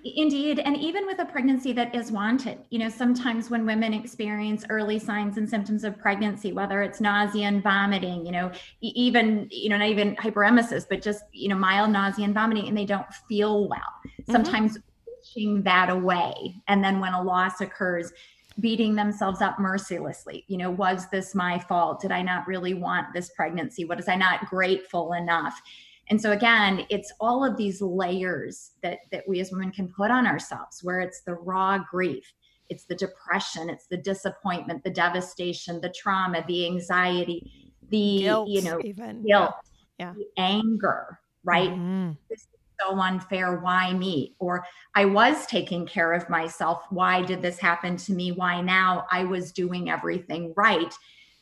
Indeed. 0.03 0.59
And 0.59 0.75
even 0.77 1.05
with 1.05 1.19
a 1.19 1.25
pregnancy 1.25 1.71
that 1.73 1.95
is 1.95 2.11
wanted, 2.11 2.59
you 2.69 2.79
know, 2.79 2.89
sometimes 2.89 3.49
when 3.49 3.65
women 3.65 3.93
experience 3.93 4.65
early 4.69 4.99
signs 4.99 5.37
and 5.37 5.49
symptoms 5.49 5.83
of 5.83 5.97
pregnancy, 5.97 6.51
whether 6.51 6.81
it's 6.81 6.99
nausea 6.99 7.47
and 7.47 7.63
vomiting, 7.63 8.25
you 8.25 8.31
know, 8.31 8.51
even, 8.81 9.47
you 9.51 9.69
know, 9.69 9.77
not 9.77 9.87
even 9.87 10.15
hyperemesis, 10.17 10.85
but 10.89 11.01
just, 11.01 11.23
you 11.31 11.47
know, 11.47 11.55
mild 11.55 11.91
nausea 11.91 12.25
and 12.25 12.33
vomiting, 12.33 12.67
and 12.67 12.77
they 12.77 12.85
don't 12.85 13.11
feel 13.29 13.67
well. 13.67 13.79
Mm-hmm. 13.79 14.31
Sometimes 14.31 14.77
pushing 15.21 15.63
that 15.63 15.89
away. 15.89 16.55
And 16.67 16.83
then 16.83 16.99
when 16.99 17.13
a 17.13 17.21
loss 17.21 17.61
occurs, 17.61 18.11
beating 18.59 18.95
themselves 18.95 19.41
up 19.41 19.59
mercilessly. 19.59 20.43
You 20.47 20.57
know, 20.57 20.71
was 20.71 21.07
this 21.09 21.35
my 21.35 21.59
fault? 21.59 22.01
Did 22.01 22.11
I 22.11 22.23
not 22.23 22.47
really 22.47 22.73
want 22.73 23.13
this 23.13 23.29
pregnancy? 23.29 23.85
What 23.85 23.99
is 23.99 24.07
I 24.07 24.15
not 24.15 24.49
grateful 24.49 25.13
enough? 25.13 25.61
And 26.09 26.21
so 26.21 26.31
again, 26.31 26.85
it's 26.89 27.11
all 27.19 27.43
of 27.43 27.57
these 27.57 27.81
layers 27.81 28.71
that 28.81 28.99
that 29.11 29.27
we 29.27 29.39
as 29.39 29.51
women 29.51 29.71
can 29.71 29.87
put 29.89 30.11
on 30.11 30.25
ourselves 30.25 30.83
where 30.83 30.99
it's 30.99 31.21
the 31.21 31.33
raw 31.33 31.79
grief, 31.79 32.33
it's 32.69 32.85
the 32.85 32.95
depression, 32.95 33.69
it's 33.69 33.87
the 33.87 33.97
disappointment, 33.97 34.83
the 34.83 34.89
devastation, 34.89 35.81
the 35.81 35.89
trauma, 35.89 36.43
the 36.47 36.65
anxiety, 36.65 37.73
the 37.89 38.19
guilt, 38.19 38.49
you 38.49 38.61
know, 38.61 38.79
even 38.83 39.23
guilt, 39.23 39.53
yeah. 39.99 40.13
the 40.13 40.27
anger, 40.37 41.19
right? 41.43 41.71
Mm-hmm. 41.71 42.11
This 42.29 42.41
is 42.41 42.47
so 42.79 42.97
unfair. 42.99 43.59
Why 43.59 43.93
me? 43.93 44.35
Or 44.39 44.65
I 44.95 45.05
was 45.05 45.45
taking 45.45 45.85
care 45.85 46.13
of 46.13 46.29
myself. 46.29 46.83
Why 46.89 47.21
did 47.21 47.41
this 47.41 47.59
happen 47.59 47.97
to 47.97 48.13
me? 48.13 48.31
Why 48.31 48.61
now? 48.61 49.05
I 49.11 49.23
was 49.23 49.51
doing 49.51 49.89
everything 49.89 50.53
right 50.55 50.93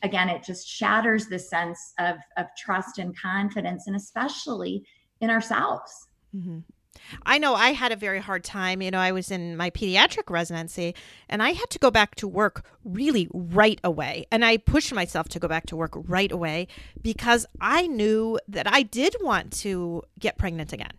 again, 0.06 0.30
it 0.30 0.43
just 0.43 0.68
shatters 0.68 1.28
the 1.28 1.39
sense 1.39 1.93
of, 1.99 2.16
of 2.38 2.45
trust 2.58 2.99
and 2.99 3.18
confidence, 3.20 3.88
and 3.88 3.95
especially 3.95 4.86
in 5.20 5.30
ourselves. 5.30 6.08
Mm-hmm. 6.36 6.60
I 7.26 7.38
know 7.38 7.56
I 7.56 7.74
had 7.74 7.91
a 7.91 7.95
very 7.95 8.20
hard 8.20 8.43
time. 8.43 8.82
You 8.82 8.91
know, 8.91 8.99
I 8.99 9.12
was 9.12 9.30
in 9.30 9.58
my 9.58 9.70
pediatric 9.70 10.30
residency 10.30 10.95
and 11.28 11.43
I 11.43 11.51
had 11.51 11.70
to 11.72 11.80
go 11.80 11.91
back 11.91 12.16
to 12.16 12.28
work 12.28 12.66
really 12.86 13.28
right 13.34 13.80
away. 13.84 14.26
And 14.32 14.45
I 14.45 14.58
pushed 14.58 14.93
myself 14.93 15.28
to 15.30 15.39
go 15.39 15.47
back 15.49 15.66
to 15.68 15.76
work 15.76 15.91
right 15.93 16.32
away 16.32 16.68
because 17.01 17.45
I 17.60 17.88
knew 17.88 18.39
that 18.47 18.72
I 18.72 18.84
did 18.84 19.16
want 19.20 19.51
to 19.60 20.03
get 20.20 20.38
pregnant 20.38 20.72
again. 20.72 20.93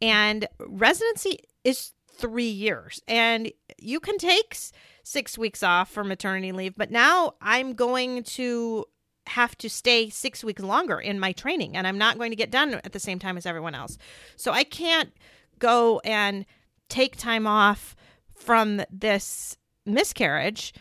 And 0.00 0.46
residency 0.60 1.40
is 1.64 1.92
three 2.16 2.48
years, 2.48 3.02
and 3.08 3.50
you 3.78 3.98
can 3.98 4.18
take 4.18 4.56
six 5.04 5.38
weeks 5.38 5.62
off 5.62 5.90
for 5.90 6.02
maternity 6.02 6.50
leave, 6.50 6.74
but 6.76 6.90
now 6.90 7.34
I'm 7.40 7.74
going 7.74 8.24
to 8.24 8.86
have 9.28 9.56
to 9.58 9.70
stay 9.70 10.10
six 10.10 10.42
weeks 10.42 10.62
longer 10.62 10.98
in 10.98 11.20
my 11.20 11.32
training 11.32 11.76
and 11.76 11.86
I'm 11.86 11.98
not 11.98 12.18
going 12.18 12.30
to 12.30 12.36
get 12.36 12.50
done 12.50 12.74
at 12.74 12.92
the 12.92 12.98
same 12.98 13.18
time 13.18 13.36
as 13.36 13.46
everyone 13.46 13.74
else. 13.74 13.96
So 14.36 14.50
I 14.52 14.64
can't 14.64 15.12
go 15.58 16.00
and 16.04 16.44
take 16.88 17.16
time 17.16 17.46
off 17.46 17.94
from 18.34 18.82
this 18.90 19.56
miscarriage 19.86 20.74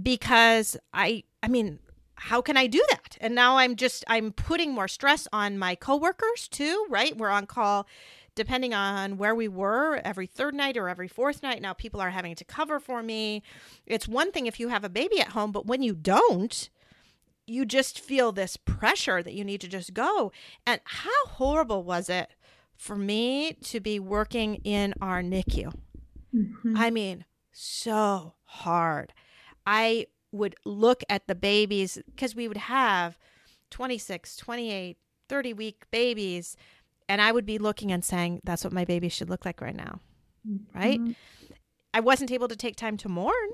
because 0.00 0.76
I 0.94 1.24
I 1.42 1.48
mean 1.48 1.80
how 2.14 2.40
can 2.40 2.56
I 2.56 2.66
do 2.68 2.82
that? 2.90 3.18
And 3.20 3.34
now 3.34 3.58
I'm 3.58 3.74
just 3.76 4.04
I'm 4.06 4.32
putting 4.32 4.72
more 4.72 4.88
stress 4.88 5.26
on 5.32 5.58
my 5.58 5.74
coworkers 5.74 6.48
too, 6.48 6.86
right? 6.88 7.16
We're 7.16 7.30
on 7.30 7.46
call 7.46 7.86
depending 8.34 8.72
on 8.72 9.18
where 9.18 9.34
we 9.34 9.48
were 9.48 10.00
every 10.04 10.26
third 10.26 10.54
night 10.54 10.76
or 10.76 10.88
every 10.88 11.08
fourth 11.08 11.42
night. 11.42 11.60
Now 11.60 11.72
people 11.72 12.00
are 12.00 12.10
having 12.10 12.34
to 12.34 12.44
cover 12.44 12.80
for 12.80 13.02
me. 13.02 13.42
It's 13.86 14.08
one 14.08 14.32
thing 14.32 14.46
if 14.46 14.58
you 14.58 14.68
have 14.68 14.84
a 14.84 14.88
baby 14.88 15.20
at 15.20 15.28
home, 15.28 15.52
but 15.52 15.66
when 15.66 15.82
you 15.82 15.94
don't, 15.94 16.70
you 17.46 17.64
just 17.64 18.00
feel 18.00 18.32
this 18.32 18.56
pressure 18.56 19.22
that 19.22 19.34
you 19.34 19.44
need 19.44 19.60
to 19.60 19.68
just 19.68 19.94
go. 19.94 20.32
And 20.66 20.80
how 20.84 21.26
horrible 21.26 21.82
was 21.82 22.08
it 22.08 22.30
for 22.76 22.96
me 22.96 23.54
to 23.64 23.80
be 23.80 23.98
working 24.00 24.56
in 24.64 24.94
our 25.00 25.22
NICU? 25.22 25.74
Mm-hmm. 26.34 26.76
I 26.76 26.90
mean, 26.90 27.24
so 27.52 28.34
hard. 28.44 29.12
I 29.66 30.06
would 30.30 30.56
look 30.64 31.02
at 31.08 31.26
the 31.26 31.34
babies 31.34 31.98
because 32.06 32.34
we 32.34 32.48
would 32.48 32.56
have 32.56 33.18
26, 33.70 34.36
28, 34.36 34.96
30 35.28 35.52
week 35.52 35.84
babies 35.90 36.56
and 37.12 37.20
I 37.20 37.30
would 37.30 37.44
be 37.44 37.58
looking 37.58 37.92
and 37.92 38.02
saying, 38.02 38.40
that's 38.42 38.64
what 38.64 38.72
my 38.72 38.86
baby 38.86 39.10
should 39.10 39.28
look 39.28 39.44
like 39.44 39.60
right 39.60 39.76
now. 39.76 40.00
Mm-hmm. 40.48 40.78
Right? 40.78 41.16
I 41.92 42.00
wasn't 42.00 42.32
able 42.32 42.48
to 42.48 42.56
take 42.56 42.74
time 42.74 42.96
to 42.96 43.08
mourn. 43.10 43.50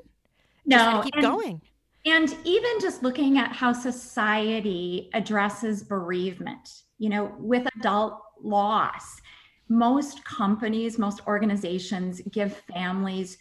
No, 0.65 1.01
keep 1.03 1.15
and, 1.15 1.25
going. 1.25 1.63
And 2.07 2.37
even 2.45 2.71
just 2.81 3.03
looking 3.03 3.37
at 3.37 3.51
how 3.51 3.73
society 3.73 5.11
addresses 5.13 5.83
bereavement, 5.83 6.83
you 6.99 7.09
know, 7.09 7.35
with 7.37 7.67
adult 7.81 8.21
loss, 8.41 9.21
most 9.69 10.25
companies, 10.25 10.97
most 10.97 11.21
organizations 11.27 12.21
give 12.31 12.63
families 12.73 13.39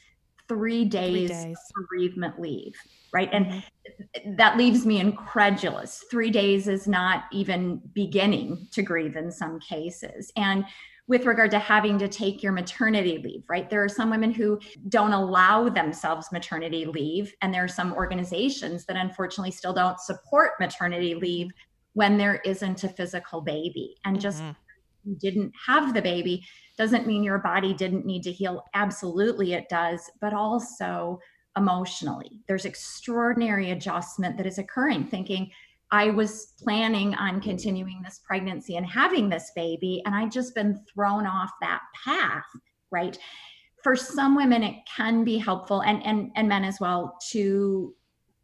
three 0.48 0.86
days, 0.86 1.30
three 1.30 1.46
days. 1.46 1.58
bereavement 1.76 2.40
leave, 2.40 2.74
right? 3.14 3.30
And 3.32 3.48
mm-hmm. 3.48 4.36
that 4.36 4.58
leaves 4.58 4.86
me 4.86 5.00
incredulous. 5.00 6.04
Three 6.10 6.30
days 6.30 6.68
is 6.68 6.88
not 6.88 7.26
even 7.32 7.82
beginning 7.94 8.68
to 8.72 8.82
grieve 8.82 9.16
in 9.16 9.32
some 9.32 9.60
cases. 9.60 10.32
And 10.36 10.66
with 11.08 11.26
regard 11.26 11.52
to 11.52 11.60
having 11.60 11.98
to 12.00 12.08
take 12.08 12.44
your 12.44 12.52
maternity 12.52 13.18
leave, 13.24 13.44
right? 13.50 13.70
There 13.70 13.84
are 13.84 13.90
some 13.90 14.10
women 14.10 14.32
who 14.32 14.60
don't 14.90 15.14
allow 15.14 15.70
themselves 15.70 16.32
maternity 16.34 16.86
leave, 16.86 17.34
and 17.42 17.54
there 17.54 17.64
are 17.64 17.70
some 17.70 17.94
organizations 17.94 18.86
that 18.86 18.98
unfortunately 18.98 19.52
still 19.52 19.74
don't 19.74 20.00
support 20.00 20.52
maternity 20.60 21.16
leave 21.16 21.50
when 21.94 22.18
there 22.18 22.42
isn't 22.46 22.84
a 22.84 22.90
physical 22.90 23.42
baby. 23.42 23.96
And 24.06 24.20
just 24.20 24.44
mm-hmm. 24.44 24.52
You 25.08 25.16
didn't 25.16 25.54
have 25.66 25.94
the 25.94 26.02
baby 26.02 26.46
doesn't 26.78 27.08
mean 27.08 27.24
your 27.24 27.40
body 27.40 27.74
didn't 27.74 28.06
need 28.06 28.24
to 28.24 28.32
heal. 28.32 28.64
Absolutely, 28.74 29.54
it 29.54 29.68
does. 29.70 30.02
But 30.22 30.34
also, 30.34 31.20
emotionally. 31.58 32.42
There's 32.48 32.66
extraordinary 32.66 33.72
adjustment 33.72 34.38
that 34.38 34.46
is 34.46 34.60
occurring, 34.60 35.08
thinking, 35.08 35.50
I 35.92 36.10
was 36.10 36.54
planning 36.60 37.16
on 37.16 37.42
continuing 37.42 38.02
this 38.04 38.22
pregnancy 38.26 38.76
and 38.76 38.86
having 38.86 39.30
this 39.30 39.52
baby, 39.56 40.02
and 40.06 40.14
I've 40.14 40.32
just 40.32 40.54
been 40.54 40.80
thrown 40.94 41.26
off 41.26 41.50
that 41.62 41.82
path, 42.06 42.46
right? 42.92 43.18
For 43.84 43.96
some 43.96 44.36
women, 44.36 44.64
it 44.64 44.76
can 44.96 45.24
be 45.24 45.38
helpful, 45.38 45.82
and 45.82 46.06
and 46.06 46.32
and 46.36 46.50
men 46.50 46.66
as 46.66 46.80
well, 46.82 47.18
to 47.32 47.96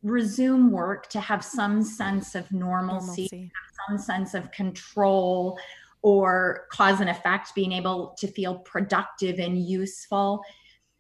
resume 0.04 0.72
work 0.72 1.10
to 1.10 1.20
have 1.20 1.44
some 1.44 1.84
sense 1.84 2.34
of 2.34 2.50
normalcy, 2.52 3.28
normalcy. 3.32 3.52
some 3.88 3.98
sense 3.98 4.34
of 4.34 4.52
control 4.52 5.58
or 6.04 6.68
cause 6.72 7.02
and 7.02 7.10
effect, 7.10 7.56
being 7.56 7.72
able 7.72 8.16
to 8.20 8.28
feel 8.28 8.60
productive 8.60 9.40
and 9.40 9.58
useful 9.58 10.44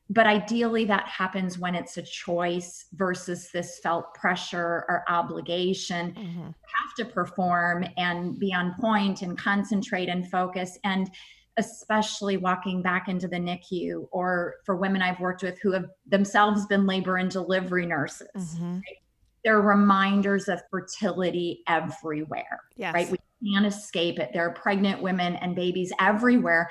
but 0.10 0.28
ideally 0.28 0.86
that 0.86 1.08
happens 1.08 1.58
when 1.58 1.76
it's 1.76 1.97
a 1.97 2.01
choice 2.01 2.86
versus 2.93 3.49
this 3.51 3.80
felt 3.80 4.14
pressure 4.14 4.86
or 4.88 5.04
obligation 5.08 6.12
mm-hmm. 6.12 6.43
have 6.43 6.95
to 6.97 7.06
perform 7.06 7.86
and 7.97 8.38
be 8.38 8.54
on 8.54 8.76
point 8.80 9.22
and 9.22 9.38
concentrate 9.38 10.10
and 10.10 10.30
focus 10.30 10.78
and 10.84 11.10
especially 11.58 12.38
walking 12.38 12.82
back 12.82 13.08
into 13.08 13.28
the 13.28 13.38
NICU 13.38 14.08
or 14.12 14.56
for 14.66 14.76
women 14.76 15.01
I've 15.01 15.20
worked 15.20 15.43
with 15.43 15.60
who 15.62 15.72
have 15.72 15.86
themselves 16.06 16.66
been 16.66 16.86
labor 16.86 17.18
and 17.18 17.30
delivery 17.30 17.86
nurses. 17.86 18.28
Mm-hmm. 18.36 18.74
Right? 18.76 18.97
There 19.44 19.58
are 19.58 19.62
reminders 19.62 20.48
of 20.48 20.62
fertility 20.72 21.64
everywhere, 21.68 22.62
yes. 22.76 22.94
right? 22.94 23.10
We 23.10 23.18
can't 23.54 23.66
escape 23.66 24.20
it. 24.20 24.32
There 24.34 24.48
are 24.48 24.54
pregnant 24.54 25.02
women 25.02 25.36
and 25.36 25.56
babies 25.56 25.91
everywhere 26.00 26.70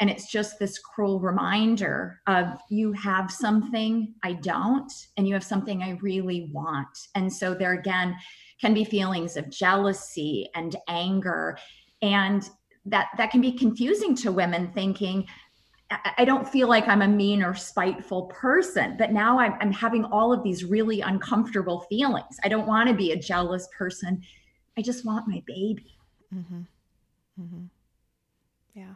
and 0.00 0.08
it's 0.08 0.30
just 0.30 0.58
this 0.58 0.78
cruel 0.78 1.20
reminder 1.20 2.20
of 2.26 2.46
you 2.70 2.92
have 2.92 3.30
something 3.30 4.14
I 4.22 4.32
don't, 4.32 4.90
and 5.16 5.28
you 5.28 5.34
have 5.34 5.44
something 5.44 5.82
I 5.82 5.98
really 6.00 6.50
want. 6.54 6.88
And 7.14 7.30
so 7.30 7.54
there 7.54 7.74
again 7.74 8.16
can 8.60 8.72
be 8.72 8.84
feelings 8.84 9.36
of 9.36 9.50
jealousy 9.50 10.48
and 10.54 10.74
anger. 10.88 11.58
And 12.00 12.48
that 12.86 13.08
that 13.18 13.30
can 13.30 13.42
be 13.42 13.52
confusing 13.52 14.14
to 14.16 14.32
women 14.32 14.72
thinking, 14.72 15.26
I 15.90 16.24
don't 16.24 16.48
feel 16.48 16.68
like 16.68 16.86
I'm 16.86 17.02
a 17.02 17.08
mean 17.08 17.42
or 17.42 17.54
spiteful 17.54 18.26
person, 18.26 18.96
but 18.96 19.12
now 19.12 19.40
I'm, 19.40 19.54
I'm 19.60 19.72
having 19.72 20.04
all 20.04 20.32
of 20.32 20.44
these 20.44 20.64
really 20.64 21.00
uncomfortable 21.00 21.80
feelings. 21.88 22.36
I 22.44 22.48
don't 22.48 22.68
want 22.68 22.88
to 22.88 22.94
be 22.94 23.10
a 23.10 23.16
jealous 23.16 23.68
person. 23.76 24.22
I 24.78 24.82
just 24.82 25.04
want 25.04 25.26
my 25.26 25.42
baby. 25.46 25.96
Mm-hmm. 26.32 26.60
Mm-hmm. 27.40 27.64
Yeah. 28.74 28.94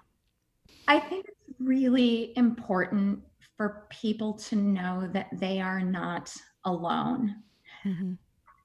I 0.87 1.01
think 1.01 1.27
it's 1.27 1.59
really 1.59 2.33
important 2.37 3.21
for 3.57 3.87
people 3.91 4.35
to 4.35 4.57
know 4.57 5.09
that 5.13 5.29
they 5.33 5.61
are 5.61 5.81
not 5.81 6.33
alone. 6.65 7.43
Mm-hmm. 7.85 8.13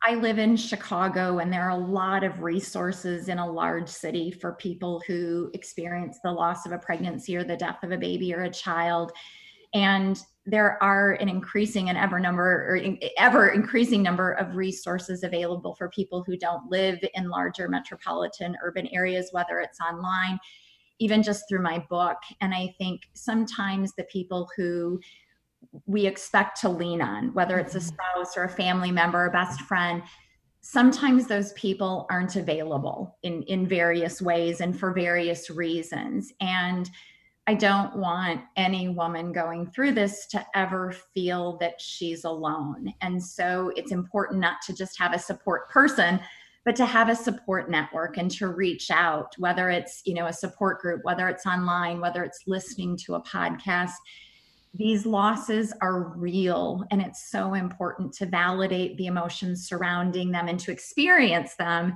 I 0.06 0.16
live 0.16 0.40
in 0.40 0.56
Chicago, 0.56 1.40
and 1.40 1.52
there 1.52 1.64
are 1.64 1.72
a 1.72 1.78
lot 1.78 2.24
of 2.24 2.42
resources 2.42 3.28
in 3.28 3.38
a 3.38 3.52
large 3.52 3.90
city 3.90 4.32
for 4.32 4.54
people 4.54 5.02
who 5.06 5.52
experience 5.54 6.20
the 6.24 6.32
loss 6.32 6.66
of 6.66 6.72
a 6.72 6.78
pregnancy 6.78 7.36
or 7.36 7.44
the 7.44 7.58
death 7.58 7.84
of 7.84 7.92
a 7.92 7.98
baby 7.98 8.34
or 8.34 8.44
a 8.44 8.50
child. 8.50 9.12
And 9.74 10.20
there 10.46 10.82
are 10.82 11.14
an 11.14 11.28
increasing 11.28 11.90
and 11.90 11.98
ever 11.98 12.20
number 12.20 12.44
or 12.44 12.82
ever 13.18 13.50
increasing 13.50 14.02
number 14.02 14.32
of 14.34 14.56
resources 14.56 15.24
available 15.24 15.76
for 15.76 15.90
people 15.90 16.24
who 16.24 16.38
don't 16.38 16.72
live 16.72 17.00
in 17.14 17.30
larger 17.30 17.68
metropolitan 17.68 18.56
urban 18.64 18.88
areas, 18.88 19.30
whether 19.32 19.60
it's 19.60 19.80
online 19.80 20.40
even 21.00 21.24
just 21.24 21.48
through 21.48 21.62
my 21.62 21.84
book. 21.90 22.18
And 22.42 22.54
I 22.54 22.76
think 22.78 23.04
sometimes 23.14 23.94
the 23.94 24.04
people 24.06 24.50
who 24.56 25.00
we 25.86 26.06
expect 26.06 26.62
to 26.62 26.70
lean 26.70 27.02
on, 27.02 27.34
whether 27.34 27.60
it's 27.60 27.76
a 27.76 27.80
mm-hmm. 27.80 27.88
spouse 27.88 28.38
or 28.38 28.44
a 28.44 28.50
family 28.50 28.92
member, 28.92 29.26
a 29.26 29.32
best 29.32 29.62
friend, 29.62 30.04
sometimes 30.62 31.28
those 31.28 31.54
people 31.54 32.06
aren't 32.10 32.36
available 32.36 33.18
in, 33.24 33.44
in 33.44 33.68
various 33.68 34.22
ways 34.22 34.62
and 34.62 34.78
for 34.78 34.94
various 34.94 35.50
reasons. 35.50 36.34
And 36.42 36.90
I 37.48 37.56
don't 37.56 37.96
want 37.96 38.42
any 38.58 38.90
woman 38.90 39.32
going 39.32 39.68
through 39.68 39.94
this 39.94 40.28
to 40.28 40.46
ever 40.54 40.94
feel 41.14 41.58
that 41.58 41.82
she's 41.82 42.24
alone. 42.24 42.94
And 43.02 43.24
so 43.24 43.72
it's 43.76 43.92
important 43.92 44.40
not 44.40 44.58
to 44.68 44.74
just 44.74 45.00
have 45.00 45.14
a 45.14 45.20
support 45.20 45.70
person, 45.70 46.20
but 46.66 46.76
to 46.76 46.86
have 46.86 47.10
a 47.10 47.16
support 47.16 47.72
network 47.72 48.18
and 48.18 48.30
to 48.30 48.50
reach 48.50 48.92
out 48.92 49.34
whether 49.40 49.70
it's 49.70 50.02
you 50.06 50.14
know 50.14 50.28
a 50.28 50.34
support 50.34 50.80
group 50.80 51.02
whether 51.04 51.28
it's 51.28 51.46
online 51.48 52.00
whether 52.00 52.24
it's 52.24 52.44
listening 52.46 52.98
to 52.98 53.16
a 53.16 53.24
podcast 53.24 53.94
these 54.74 55.06
losses 55.06 55.74
are 55.82 56.14
real 56.16 56.84
and 56.92 57.02
it's 57.02 57.30
so 57.32 57.54
important 57.56 58.14
to 58.14 58.26
validate 58.26 58.98
the 58.98 59.08
emotions 59.08 59.68
surrounding 59.68 60.32
them 60.32 60.48
and 60.48 60.60
to 60.60 60.72
experience 60.72 61.56
them 61.56 61.94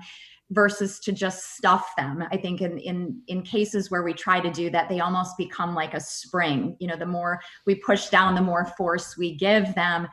versus 0.50 1.00
to 1.00 1.12
just 1.12 1.56
stuff 1.56 1.92
them 1.98 2.24
i 2.32 2.38
think 2.38 2.62
in 2.62 2.78
in 2.80 3.22
in 3.28 3.42
cases 3.42 3.90
where 3.90 4.04
we 4.04 4.14
try 4.14 4.40
to 4.40 4.52
do 4.52 4.70
that 4.70 4.90
they 4.90 5.00
almost 5.00 5.38
become 5.38 5.74
like 5.74 5.94
a 5.94 6.00
spring 6.00 6.76
you 6.80 6.88
know 6.88 6.98
the 6.98 7.06
more 7.06 7.40
we 7.66 7.76
push 7.76 8.10
down 8.10 8.36
the 8.36 8.42
more 8.42 8.66
force 8.78 9.18
we 9.18 9.36
give 9.36 9.74
them 9.76 10.08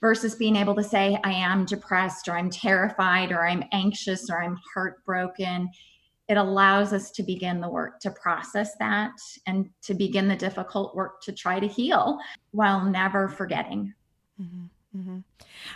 versus 0.00 0.34
being 0.34 0.56
able 0.56 0.74
to 0.74 0.82
say, 0.82 1.18
I 1.24 1.32
am 1.32 1.64
depressed 1.64 2.28
or 2.28 2.32
I'm 2.32 2.50
terrified 2.50 3.32
or 3.32 3.46
I'm 3.46 3.64
anxious 3.72 4.30
or 4.30 4.42
I'm 4.42 4.58
heartbroken. 4.74 5.68
It 6.30 6.36
allows 6.36 6.92
us 6.92 7.10
to 7.10 7.24
begin 7.24 7.60
the 7.60 7.68
work 7.68 7.98
to 8.00 8.10
process 8.12 8.76
that 8.76 9.10
and 9.48 9.68
to 9.82 9.94
begin 9.94 10.28
the 10.28 10.36
difficult 10.36 10.94
work 10.94 11.20
to 11.22 11.32
try 11.32 11.58
to 11.58 11.66
heal 11.66 12.20
while 12.52 12.84
never 12.84 13.28
forgetting. 13.28 13.92
Mm-hmm, 14.40 14.96
mm-hmm. 14.96 15.18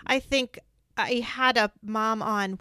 I 0.06 0.20
think 0.20 0.60
I 0.96 1.14
had 1.14 1.56
a 1.56 1.72
mom 1.82 2.22
on 2.22 2.60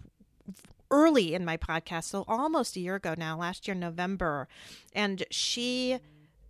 early 0.89 1.35
in 1.35 1.45
my 1.45 1.55
podcast, 1.55 2.05
so 2.05 2.25
almost 2.27 2.75
a 2.75 2.79
year 2.79 2.95
ago 2.95 3.13
now, 3.15 3.37
last 3.37 3.67
year, 3.67 3.75
November, 3.75 4.47
and 4.93 5.23
she 5.29 5.99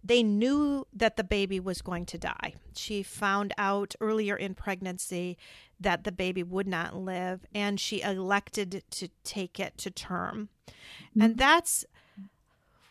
they 0.02 0.24
knew 0.24 0.86
that 0.94 1.18
the 1.18 1.24
baby 1.26 1.60
was 1.60 1.82
going 1.82 2.06
to 2.06 2.18
die. 2.18 2.56
She 2.76 3.04
found 3.04 3.54
out 3.58 3.96
earlier 4.00 4.36
in 4.36 4.54
pregnancy 4.54 5.38
that 5.84 6.04
the 6.04 6.12
baby 6.12 6.44
would 6.44 6.68
not 6.68 6.96
live, 6.96 7.46
and 7.54 7.80
she 7.80 8.02
elected 8.02 8.84
to 8.90 9.10
take 9.24 9.60
it 9.60 9.78
to 9.78 9.92
term. 9.92 10.50
Mm-hmm. 10.68 11.22
And 11.22 11.38
that's 11.38 11.86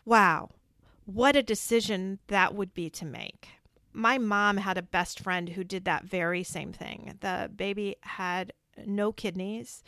wow, 0.05 0.49
what 1.05 1.35
a 1.35 1.43
decision 1.43 2.19
that 2.27 2.55
would 2.55 2.73
be 2.73 2.89
to 2.89 3.05
make. 3.05 3.49
My 3.93 4.17
mom 4.17 4.57
had 4.57 4.77
a 4.77 4.81
best 4.81 5.19
friend 5.19 5.49
who 5.49 5.63
did 5.63 5.85
that 5.85 6.05
very 6.05 6.43
same 6.43 6.73
thing. 6.73 7.17
The 7.19 7.49
baby 7.55 7.95
had 8.01 8.53
no 8.85 9.11
kidneys. 9.11 9.83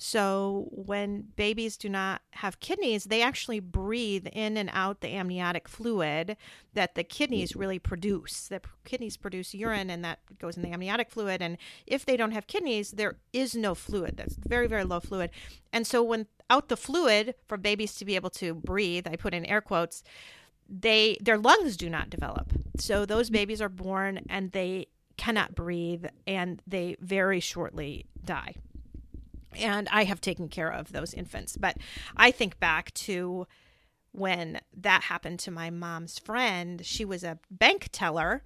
So, 0.00 0.68
when 0.70 1.24
babies 1.34 1.76
do 1.76 1.88
not 1.88 2.22
have 2.34 2.60
kidneys, 2.60 3.06
they 3.06 3.20
actually 3.20 3.58
breathe 3.58 4.28
in 4.32 4.56
and 4.56 4.70
out 4.72 5.00
the 5.00 5.08
amniotic 5.08 5.66
fluid 5.66 6.36
that 6.74 6.94
the 6.94 7.02
kidneys 7.02 7.54
mm. 7.54 7.60
really 7.60 7.80
produce. 7.80 8.46
The 8.46 8.60
kidneys 8.84 9.16
produce 9.16 9.54
urine 9.54 9.90
and 9.90 10.04
that 10.04 10.20
goes 10.38 10.56
in 10.56 10.62
the 10.62 10.70
amniotic 10.70 11.10
fluid. 11.10 11.42
And 11.42 11.58
if 11.84 12.06
they 12.06 12.16
don't 12.16 12.30
have 12.30 12.46
kidneys, 12.46 12.92
there 12.92 13.16
is 13.32 13.56
no 13.56 13.74
fluid. 13.74 14.16
That's 14.16 14.36
very, 14.36 14.68
very 14.68 14.84
low 14.84 15.00
fluid. 15.00 15.30
And 15.72 15.84
so, 15.84 16.00
when 16.04 16.26
out 16.48 16.68
the 16.68 16.76
fluid 16.76 17.34
for 17.48 17.56
babies 17.56 17.96
to 17.96 18.04
be 18.04 18.14
able 18.14 18.30
to 18.30 18.54
breathe, 18.54 19.08
I 19.08 19.16
put 19.16 19.34
in 19.34 19.44
air 19.46 19.60
quotes, 19.60 20.04
they 20.68 21.18
their 21.20 21.38
lungs 21.38 21.76
do 21.76 21.90
not 21.90 22.08
develop. 22.08 22.52
So 22.78 23.04
those 23.04 23.30
mm. 23.30 23.32
babies 23.32 23.60
are 23.60 23.68
born 23.68 24.20
and 24.28 24.52
they 24.52 24.86
cannot 25.16 25.56
breathe 25.56 26.04
and 26.24 26.62
they 26.68 26.96
very 27.00 27.40
shortly 27.40 28.06
die 28.24 28.54
and 29.56 29.88
I 29.90 30.04
have 30.04 30.20
taken 30.20 30.48
care 30.48 30.70
of 30.70 30.92
those 30.92 31.14
infants. 31.14 31.56
But 31.56 31.76
I 32.16 32.30
think 32.30 32.58
back 32.60 32.92
to 32.94 33.46
when 34.12 34.60
that 34.76 35.04
happened 35.04 35.38
to 35.40 35.50
my 35.50 35.70
mom's 35.70 36.18
friend. 36.18 36.84
She 36.84 37.04
was 37.04 37.24
a 37.24 37.38
bank 37.50 37.88
teller, 37.92 38.42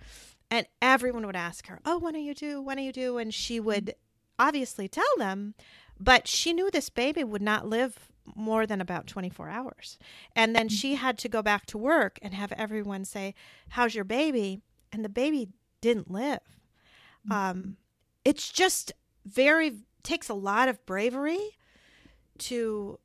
and 0.51 0.67
everyone 0.81 1.27
would 1.27 1.37
ask 1.37 1.67
her, 1.67 1.81
Oh, 1.85 1.99
when 1.99 2.15
are 2.15 2.21
you 2.21 2.35
due? 2.35 2.61
When 2.61 2.79
are 2.79 2.83
you 2.83 2.93
due? 2.93 3.19
And 3.19 3.33
she 3.33 3.59
mm-hmm. 3.59 3.67
would 3.67 3.95
obviously 4.39 4.89
tell 4.89 5.05
them, 5.19 5.55
but 5.99 6.27
she 6.27 6.53
knew 6.53 6.71
this 6.71 6.91
baby 6.91 7.25
would 7.25 7.43
not 7.43 7.67
live 7.67 8.09
more 8.35 8.67
than 8.67 8.81
about 8.81 9.07
24 9.07 9.49
hours. 9.49 9.99
And 10.35 10.55
then 10.55 10.69
mm-hmm. 10.69 10.75
she 10.75 10.95
had 10.95 11.19
to 11.19 11.29
go 11.29 11.43
back 11.43 11.67
to 11.67 11.79
work 11.79 12.19
and 12.23 12.35
have 12.35 12.53
everyone 12.53 13.05
say, 13.05 13.35
How's 13.71 13.95
your 13.95 14.05
baby? 14.05 14.61
And 14.93 15.05
the 15.05 15.09
baby 15.09 15.49
didn't 15.81 16.11
live. 16.11 16.41
Mm-hmm. 17.27 17.33
Um, 17.33 17.77
it's 18.25 18.51
just 18.51 18.93
very 19.25 19.79
takes 20.03 20.29
a 20.29 20.35
lot 20.35 20.69
of 20.69 20.85
bravery 20.87 21.57
to 22.39 22.99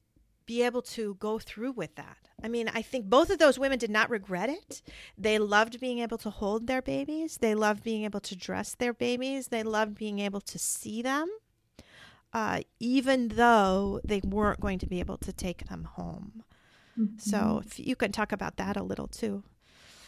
be 0.46 0.64
able 0.64 0.82
to 0.82 1.16
go 1.16 1.38
through 1.38 1.74
with 1.74 1.96
that. 1.96 2.18
I 2.42 2.48
mean, 2.48 2.70
I 2.74 2.82
think 2.82 3.06
both 3.06 3.30
of 3.30 3.38
those 3.38 3.60
women 3.60 3.78
did 3.78 3.90
not 3.90 4.10
regret 4.10 4.50
it. 4.50 4.82
They 5.18 5.38
loved 5.40 5.80
being 5.80 6.00
able 6.00 6.18
to 6.20 6.30
hold 6.30 6.68
their 6.68 6.82
babies. 6.82 7.38
They 7.38 7.54
loved 7.54 7.84
being 7.84 8.04
able 8.04 8.22
to 8.22 8.36
dress 8.36 8.74
their 8.76 8.94
babies. 8.94 9.50
They 9.50 9.64
loved 9.64 9.96
being 9.96 10.20
able 10.20 10.42
to 10.42 10.58
see 10.58 11.02
them, 11.02 11.28
uh, 12.32 12.62
even 12.80 13.30
though 13.30 14.00
they 14.04 14.22
weren't 14.24 14.62
going 14.62 14.80
to 14.80 14.88
be 14.88 15.00
able 15.00 15.18
to 15.18 15.34
take 15.34 15.68
them 15.68 15.84
home. 15.84 16.44
Mm-hmm. 16.98 17.18
So, 17.18 17.62
if 17.66 17.80
you 17.80 17.96
can 17.96 18.12
talk 18.12 18.32
about 18.32 18.58
that 18.58 18.78
a 18.78 18.84
little 18.84 19.08
too. 19.08 19.44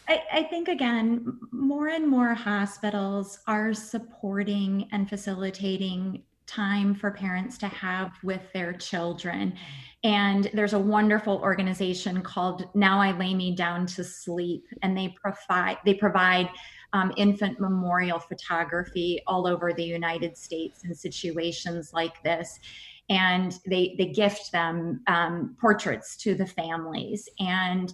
I, 0.08 0.22
I, 0.32 0.42
think 0.44 0.66
again, 0.66 1.38
more 1.52 1.86
and 1.86 2.08
more 2.08 2.34
hospitals 2.34 3.38
are 3.46 3.72
supporting 3.72 4.88
and 4.90 5.08
facilitating 5.08 6.24
time 6.50 6.94
for 6.94 7.10
parents 7.10 7.56
to 7.58 7.68
have 7.68 8.12
with 8.22 8.42
their 8.52 8.72
children. 8.72 9.54
And 10.02 10.50
there's 10.54 10.72
a 10.72 10.78
wonderful 10.78 11.36
organization 11.38 12.22
called 12.22 12.68
Now 12.74 13.00
I 13.00 13.16
Lay 13.16 13.34
Me 13.34 13.54
Down 13.54 13.86
to 13.86 14.02
Sleep, 14.02 14.64
and 14.82 14.96
they 14.96 15.14
provide 15.22 15.78
they 15.84 15.94
provide 15.94 16.48
um, 16.92 17.12
infant 17.16 17.60
memorial 17.60 18.18
photography 18.18 19.20
all 19.26 19.46
over 19.46 19.72
the 19.72 19.84
United 19.84 20.36
States 20.36 20.84
in 20.84 20.94
situations 20.94 21.92
like 21.92 22.22
this. 22.22 22.58
And 23.08 23.58
they 23.66 23.94
they 23.98 24.06
gift 24.06 24.52
them 24.52 25.02
um, 25.06 25.56
portraits 25.60 26.16
to 26.18 26.34
the 26.34 26.46
families. 26.46 27.28
And 27.38 27.92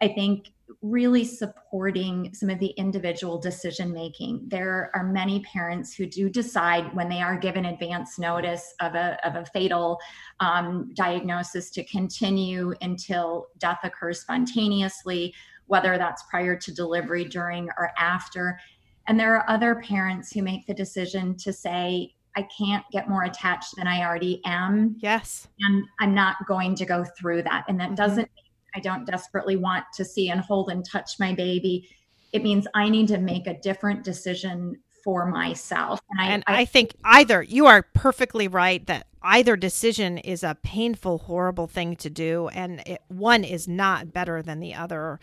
I 0.00 0.08
think 0.08 0.52
really 0.82 1.24
supporting 1.24 2.32
some 2.34 2.50
of 2.50 2.58
the 2.58 2.68
individual 2.76 3.38
decision 3.38 3.92
making. 3.92 4.42
There 4.48 4.90
are 4.94 5.04
many 5.04 5.40
parents 5.40 5.94
who 5.94 6.06
do 6.06 6.28
decide 6.28 6.94
when 6.94 7.08
they 7.08 7.20
are 7.20 7.36
given 7.36 7.66
advance 7.66 8.18
notice 8.18 8.74
of 8.80 8.94
a, 8.94 9.18
of 9.26 9.36
a 9.36 9.46
fatal 9.46 9.98
um, 10.40 10.90
diagnosis 10.94 11.70
to 11.70 11.84
continue 11.84 12.74
until 12.82 13.46
death 13.58 13.80
occurs 13.82 14.20
spontaneously, 14.20 15.34
whether 15.66 15.98
that's 15.98 16.22
prior 16.30 16.56
to 16.56 16.74
delivery, 16.74 17.24
during, 17.24 17.68
or 17.78 17.90
after. 17.98 18.58
And 19.06 19.18
there 19.18 19.36
are 19.36 19.48
other 19.48 19.76
parents 19.76 20.32
who 20.32 20.42
make 20.42 20.66
the 20.66 20.74
decision 20.74 21.36
to 21.38 21.52
say, 21.52 22.14
I 22.36 22.46
can't 22.56 22.84
get 22.92 23.08
more 23.08 23.24
attached 23.24 23.74
than 23.76 23.88
I 23.88 24.04
already 24.04 24.40
am. 24.44 24.96
Yes. 25.00 25.48
And 25.60 25.84
I'm 25.98 26.14
not 26.14 26.36
going 26.46 26.76
to 26.76 26.86
go 26.86 27.04
through 27.18 27.42
that. 27.42 27.64
And 27.68 27.80
that 27.80 27.86
mm-hmm. 27.86 27.94
doesn't 27.96 28.30
I 28.78 28.80
don't 28.80 29.04
desperately 29.04 29.56
want 29.56 29.84
to 29.94 30.04
see 30.04 30.30
and 30.30 30.40
hold 30.40 30.70
and 30.70 30.84
touch 30.84 31.18
my 31.18 31.34
baby. 31.34 31.88
It 32.32 32.44
means 32.44 32.68
I 32.74 32.88
need 32.88 33.08
to 33.08 33.18
make 33.18 33.48
a 33.48 33.58
different 33.58 34.04
decision 34.04 34.78
for 35.02 35.26
myself. 35.26 36.00
And 36.10 36.20
I, 36.20 36.32
and 36.32 36.44
I, 36.46 36.60
I 36.60 36.64
think 36.64 36.94
either 37.02 37.42
you 37.42 37.66
are 37.66 37.82
perfectly 37.82 38.46
right 38.46 38.86
that 38.86 39.08
either 39.20 39.56
decision 39.56 40.18
is 40.18 40.44
a 40.44 40.56
painful, 40.62 41.18
horrible 41.18 41.66
thing 41.66 41.96
to 41.96 42.08
do, 42.08 42.48
and 42.48 42.80
it, 42.86 43.02
one 43.08 43.42
is 43.42 43.66
not 43.66 44.12
better 44.12 44.42
than 44.42 44.60
the 44.60 44.74
other 44.74 45.18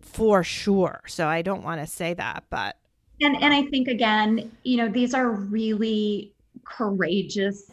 for 0.00 0.44
sure. 0.44 1.00
So 1.06 1.26
I 1.26 1.40
don't 1.40 1.62
want 1.62 1.80
to 1.80 1.86
say 1.86 2.12
that, 2.12 2.44
but 2.50 2.76
and 3.22 3.42
and 3.42 3.54
I 3.54 3.62
think 3.62 3.88
again, 3.88 4.52
you 4.64 4.76
know, 4.76 4.88
these 4.88 5.14
are 5.14 5.30
really 5.30 6.34
courageous 6.64 7.70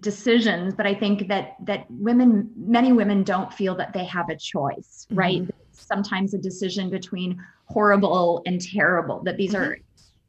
decisions 0.00 0.74
but 0.74 0.86
i 0.86 0.94
think 0.94 1.28
that 1.28 1.54
that 1.60 1.86
women 1.88 2.50
many 2.56 2.92
women 2.92 3.22
don't 3.22 3.52
feel 3.52 3.74
that 3.76 3.92
they 3.92 4.04
have 4.04 4.28
a 4.28 4.36
choice 4.36 5.06
mm-hmm. 5.08 5.18
right 5.18 5.42
sometimes 5.72 6.34
a 6.34 6.38
decision 6.38 6.90
between 6.90 7.40
horrible 7.66 8.42
and 8.46 8.60
terrible 8.60 9.22
that 9.22 9.36
these 9.36 9.52
mm-hmm. 9.52 9.70
are 9.70 9.78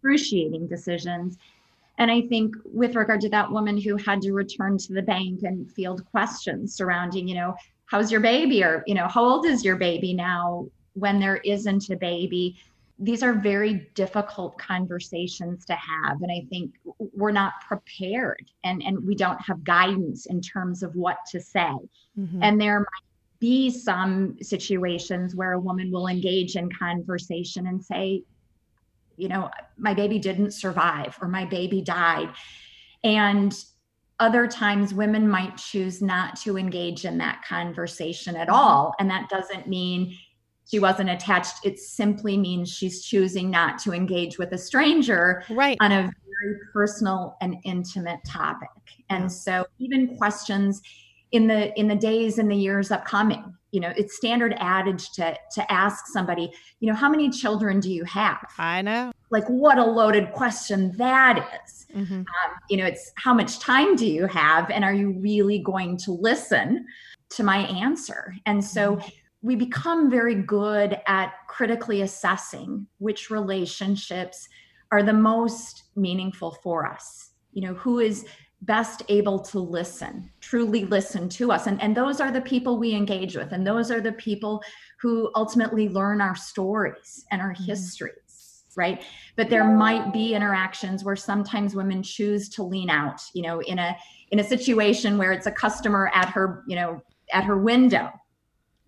excruciating 0.03 0.67
decisions 0.67 1.37
and 1.97 2.11
i 2.11 2.21
think 2.21 2.55
with 2.63 2.95
regard 2.95 3.19
to 3.19 3.29
that 3.29 3.51
woman 3.51 3.75
who 3.79 3.95
had 3.95 4.21
to 4.21 4.33
return 4.33 4.77
to 4.77 4.93
the 4.93 5.01
bank 5.01 5.41
and 5.43 5.71
field 5.71 6.05
questions 6.11 6.75
surrounding 6.75 7.27
you 7.27 7.35
know 7.35 7.55
how's 7.87 8.11
your 8.11 8.21
baby 8.21 8.63
or 8.63 8.83
you 8.85 8.93
know 8.93 9.07
how 9.07 9.23
old 9.23 9.45
is 9.47 9.65
your 9.65 9.77
baby 9.77 10.13
now 10.13 10.67
when 10.93 11.19
there 11.19 11.37
isn't 11.37 11.89
a 11.89 11.95
baby 11.95 12.55
these 12.97 13.23
are 13.23 13.33
very 13.33 13.89
difficult 13.93 14.57
conversations 14.57 15.65
to 15.65 15.73
have 15.73 16.21
and 16.21 16.31
i 16.31 16.45
think 16.49 16.73
we're 17.13 17.31
not 17.31 17.53
prepared 17.67 18.49
and 18.63 18.81
and 18.83 19.05
we 19.05 19.15
don't 19.15 19.41
have 19.41 19.63
guidance 19.63 20.25
in 20.27 20.41
terms 20.41 20.81
of 20.81 20.95
what 20.95 21.17
to 21.29 21.39
say 21.39 21.73
mm-hmm. 22.17 22.41
and 22.41 22.59
there 22.59 22.79
might 22.79 23.39
be 23.39 23.69
some 23.69 24.37
situations 24.41 25.35
where 25.35 25.53
a 25.53 25.59
woman 25.59 25.91
will 25.91 26.07
engage 26.07 26.55
in 26.55 26.69
conversation 26.71 27.67
and 27.67 27.83
say 27.83 28.23
you 29.17 29.27
know 29.27 29.49
my 29.77 29.93
baby 29.93 30.17
didn't 30.17 30.51
survive 30.51 31.17
or 31.21 31.27
my 31.27 31.43
baby 31.43 31.81
died 31.81 32.29
and 33.03 33.65
other 34.21 34.47
times 34.47 34.93
women 34.93 35.27
might 35.27 35.57
choose 35.57 36.01
not 36.01 36.39
to 36.39 36.57
engage 36.57 37.03
in 37.03 37.17
that 37.17 37.43
conversation 37.45 38.37
at 38.37 38.47
mm-hmm. 38.47 38.55
all 38.55 38.95
and 38.99 39.09
that 39.09 39.27
doesn't 39.27 39.67
mean 39.67 40.17
she 40.69 40.79
wasn't 40.79 41.09
attached. 41.09 41.65
It 41.65 41.79
simply 41.79 42.37
means 42.37 42.71
she's 42.71 43.03
choosing 43.03 43.49
not 43.49 43.77
to 43.79 43.93
engage 43.93 44.37
with 44.37 44.51
a 44.51 44.57
stranger 44.57 45.43
right. 45.49 45.77
on 45.79 45.91
a 45.91 46.11
very 46.41 46.59
personal 46.73 47.37
and 47.41 47.55
intimate 47.63 48.19
topic. 48.25 48.69
And 49.09 49.31
so 49.31 49.65
even 49.79 50.17
questions 50.17 50.81
in 51.31 51.47
the 51.47 51.77
in 51.79 51.87
the 51.87 51.95
days 51.95 52.37
and 52.37 52.49
the 52.49 52.55
years 52.55 52.91
upcoming 52.91 53.43
you 53.71 53.79
know 53.81 53.91
it's 53.97 54.15
standard 54.15 54.55
adage 54.59 55.11
to 55.11 55.35
to 55.51 55.71
ask 55.71 56.05
somebody 56.07 56.49
you 56.79 56.87
know 56.87 56.93
how 56.93 57.09
many 57.09 57.29
children 57.29 57.79
do 57.79 57.91
you 57.91 58.05
have? 58.05 58.47
I 58.57 58.81
know. 58.81 59.11
Like 59.31 59.45
what 59.47 59.77
a 59.77 59.83
loaded 59.83 60.31
question 60.31 60.95
that 60.97 61.45
is. 61.65 61.87
Mm-hmm. 61.93 62.13
um, 62.13 62.25
you 62.69 62.77
know 62.77 62.85
it's 62.85 63.11
how 63.15 63.33
much 63.33 63.59
time 63.59 63.95
do 63.95 64.07
you 64.07 64.27
have? 64.27 64.69
And 64.69 64.83
are 64.83 64.93
you 64.93 65.11
really 65.11 65.59
going 65.59 65.97
to 65.97 66.11
listen 66.11 66.85
to 67.31 67.43
my 67.43 67.57
answer? 67.57 68.35
And 68.45 68.63
so 68.63 68.95
mm-hmm 68.95 69.07
we 69.45 69.55
become 69.55 70.09
very 70.09 70.33
good 70.33 70.99
at 71.05 71.33
critically 71.47 72.01
assessing 72.01 72.87
which 72.97 73.29
relationships 73.29 74.49
are 74.91 75.03
the 75.03 75.13
most 75.13 75.83
meaningful 75.95 76.57
for 76.63 76.87
us. 76.87 77.29
You 77.53 77.61
know 77.61 77.75
who 77.75 77.99
is 77.99 78.25
best 78.63 79.03
able 79.07 79.37
to 79.37 79.59
listen 79.59 80.31
truly 80.41 80.85
listen 80.85 81.29
to 81.29 81.51
us. 81.51 81.67
And, 81.67 81.79
and 81.79 81.95
those 81.95 82.19
are 82.19 82.31
the 82.31 82.41
people 82.41 82.79
we 82.79 82.95
engage 82.95 83.35
with. 83.35 83.51
And 83.51 83.67
those 83.67 83.91
are 83.91 84.01
the 84.01 84.13
people 84.13 84.63
who 84.99 85.29
ultimately 85.35 85.89
learn 85.89 86.21
our 86.21 86.35
stories 86.35 87.25
and 87.31 87.39
our 87.39 87.53
mm-hmm. 87.53 87.65
histories 87.65 88.21
right? 88.77 89.05
But 89.37 89.49
there 89.49 89.63
might 89.63 90.11
be 90.11 90.33
interactions 90.33 91.05
where 91.05 91.15
sometimes 91.15 91.75
women 91.75 92.03
choose 92.03 92.49
to 92.49 92.63
lean 92.63 92.89
out 92.89 93.21
you 93.35 93.43
know 93.43 93.61
in 93.61 93.77
a 93.77 93.95
in 94.31 94.39
a 94.39 94.43
situation 94.43 95.19
where 95.19 95.31
it's 95.31 95.45
a 95.45 95.51
customer 95.51 96.11
at 96.15 96.29
her 96.29 96.63
you 96.67 96.75
know 96.75 96.99
at 97.31 97.43
her 97.43 97.57
window 97.57 98.11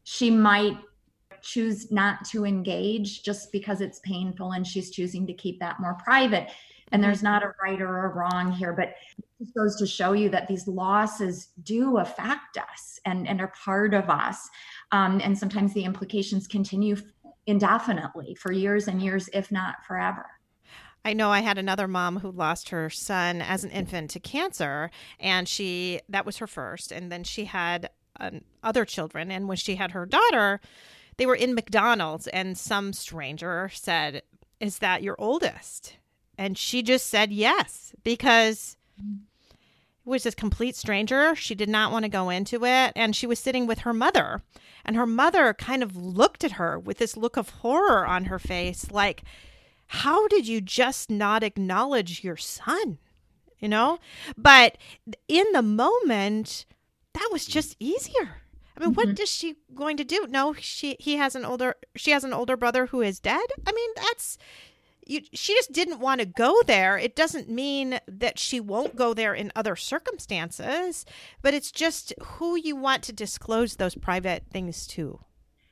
she 0.10 0.32
might 0.32 0.78
choose 1.42 1.92
not 1.92 2.24
to 2.24 2.46
engage 2.46 3.24
just 3.24 3.52
because 3.52 3.82
it's 3.82 4.00
painful 4.00 4.54
and 4.54 4.66
she's 4.66 4.90
choosing 4.90 5.28
to 5.28 5.34
keep 5.34 5.60
that 5.60 5.82
more 5.82 5.96
private. 5.96 6.50
And 6.94 7.04
there's 7.04 7.22
not 7.22 7.44
a 7.44 7.52
right 7.62 7.82
or 7.82 8.06
a 8.06 8.16
wrong 8.16 8.50
here, 8.50 8.72
but 8.72 8.94
it 9.42 9.54
goes 9.54 9.76
to 9.76 9.86
show 9.86 10.14
you 10.14 10.30
that 10.30 10.48
these 10.48 10.66
losses 10.66 11.50
do 11.64 11.98
affect 11.98 12.58
us 12.58 13.02
and, 13.04 13.28
and 13.28 13.42
are 13.42 13.52
part 13.66 13.94
of 13.94 14.10
us. 14.10 14.48
Um, 14.94 15.20
and 15.22 15.38
sometimes 15.38 15.74
the 15.74 15.84
implications 15.84 16.48
continue 16.48 16.96
indefinitely 17.46 18.34
for 18.36 18.54
years 18.54 18.88
and 18.88 19.02
years, 19.02 19.30
if 19.34 19.52
not 19.52 19.76
forever. 19.86 20.26
I 21.04 21.12
know 21.12 21.32
I 21.32 21.42
had 21.42 21.58
another 21.58 21.90
mom 21.90 22.20
who 22.20 22.32
lost 22.32 22.70
her 22.70 22.90
son 22.90 23.42
as 23.42 23.66
an 23.66 23.72
infant 23.72 24.12
to 24.12 24.22
cancer, 24.22 24.90
and 25.20 25.50
she 25.50 26.00
that 26.08 26.26
was 26.26 26.38
her 26.38 26.48
first, 26.48 26.94
and 26.94 27.12
then 27.12 27.26
she 27.26 27.46
had 27.46 27.90
other 28.64 28.86
children. 28.86 29.32
And 29.32 29.48
when 29.48 29.58
she 29.58 29.76
had 29.76 29.92
her 29.92 30.06
daughter, 30.06 30.60
they 31.18 31.26
were 31.26 31.36
in 31.36 31.56
McDonald's, 31.56 32.28
and 32.28 32.58
some 32.58 32.94
stranger 32.94 33.70
said, 33.74 34.22
Is 34.60 34.80
that 34.80 35.04
your 35.04 35.16
oldest? 35.18 35.98
And 36.38 36.58
she 36.58 36.84
just 36.84 37.08
said 37.08 37.32
yes 37.32 37.94
because 38.04 38.78
it 39.00 40.10
was 40.10 40.24
this 40.24 40.36
complete 40.36 40.76
stranger. 40.76 41.36
She 41.36 41.56
did 41.56 41.70
not 41.70 41.92
want 41.92 42.04
to 42.04 42.10
go 42.10 42.30
into 42.30 42.64
it. 42.64 42.94
And 42.96 43.16
she 43.16 43.26
was 43.26 43.40
sitting 43.40 43.66
with 43.66 43.80
her 43.80 43.94
mother. 43.94 44.44
And 44.86 44.96
her 44.96 45.08
mother 45.08 45.54
kind 45.54 45.82
of 45.82 45.96
looked 45.96 46.44
at 46.44 46.54
her 46.54 46.78
with 46.78 47.00
this 47.00 47.18
look 47.18 47.36
of 47.36 47.50
horror 47.50 48.06
on 48.06 48.26
her 48.26 48.40
face 48.40 48.92
like, 48.92 49.24
How 49.88 50.28
did 50.28 50.48
you 50.48 50.62
just 50.62 51.10
not 51.10 51.44
acknowledge 51.44 52.24
your 52.24 52.38
son? 52.38 53.00
You 53.60 53.70
know? 53.70 53.98
But 54.38 54.78
in 55.28 55.46
the 55.54 55.64
moment, 55.64 56.68
that 57.18 57.30
was 57.32 57.46
just 57.46 57.76
easier. 57.80 58.42
I 58.76 58.82
mean, 58.82 58.94
mm-hmm. 58.94 59.10
what 59.10 59.20
is 59.20 59.30
she 59.30 59.56
going 59.74 59.98
to 59.98 60.04
do? 60.04 60.28
No, 60.30 60.54
she 60.54 60.96
he 61.00 61.18
has 61.18 61.36
an 61.36 61.46
older 61.46 61.76
she 61.96 62.12
has 62.12 62.24
an 62.24 62.34
older 62.34 62.56
brother 62.56 62.88
who 62.88 63.02
is 63.02 63.20
dead. 63.20 63.48
I 63.66 63.72
mean, 63.72 63.90
that's 63.96 64.38
you, 65.08 65.22
she 65.34 65.54
just 65.54 65.72
didn't 65.72 66.00
want 66.00 66.20
to 66.20 66.26
go 66.28 66.62
there. 66.66 66.98
It 66.98 67.16
doesn't 67.16 67.50
mean 67.50 68.00
that 68.08 68.38
she 68.38 68.60
won't 68.60 68.96
go 68.96 69.14
there 69.14 69.34
in 69.34 69.52
other 69.56 69.76
circumstances, 69.76 71.06
but 71.42 71.54
it's 71.54 71.72
just 71.72 72.14
who 72.22 72.58
you 72.58 72.76
want 72.76 73.04
to 73.04 73.14
disclose 73.14 73.78
those 73.78 73.96
private 73.96 74.44
things 74.52 74.86
to. 74.88 75.20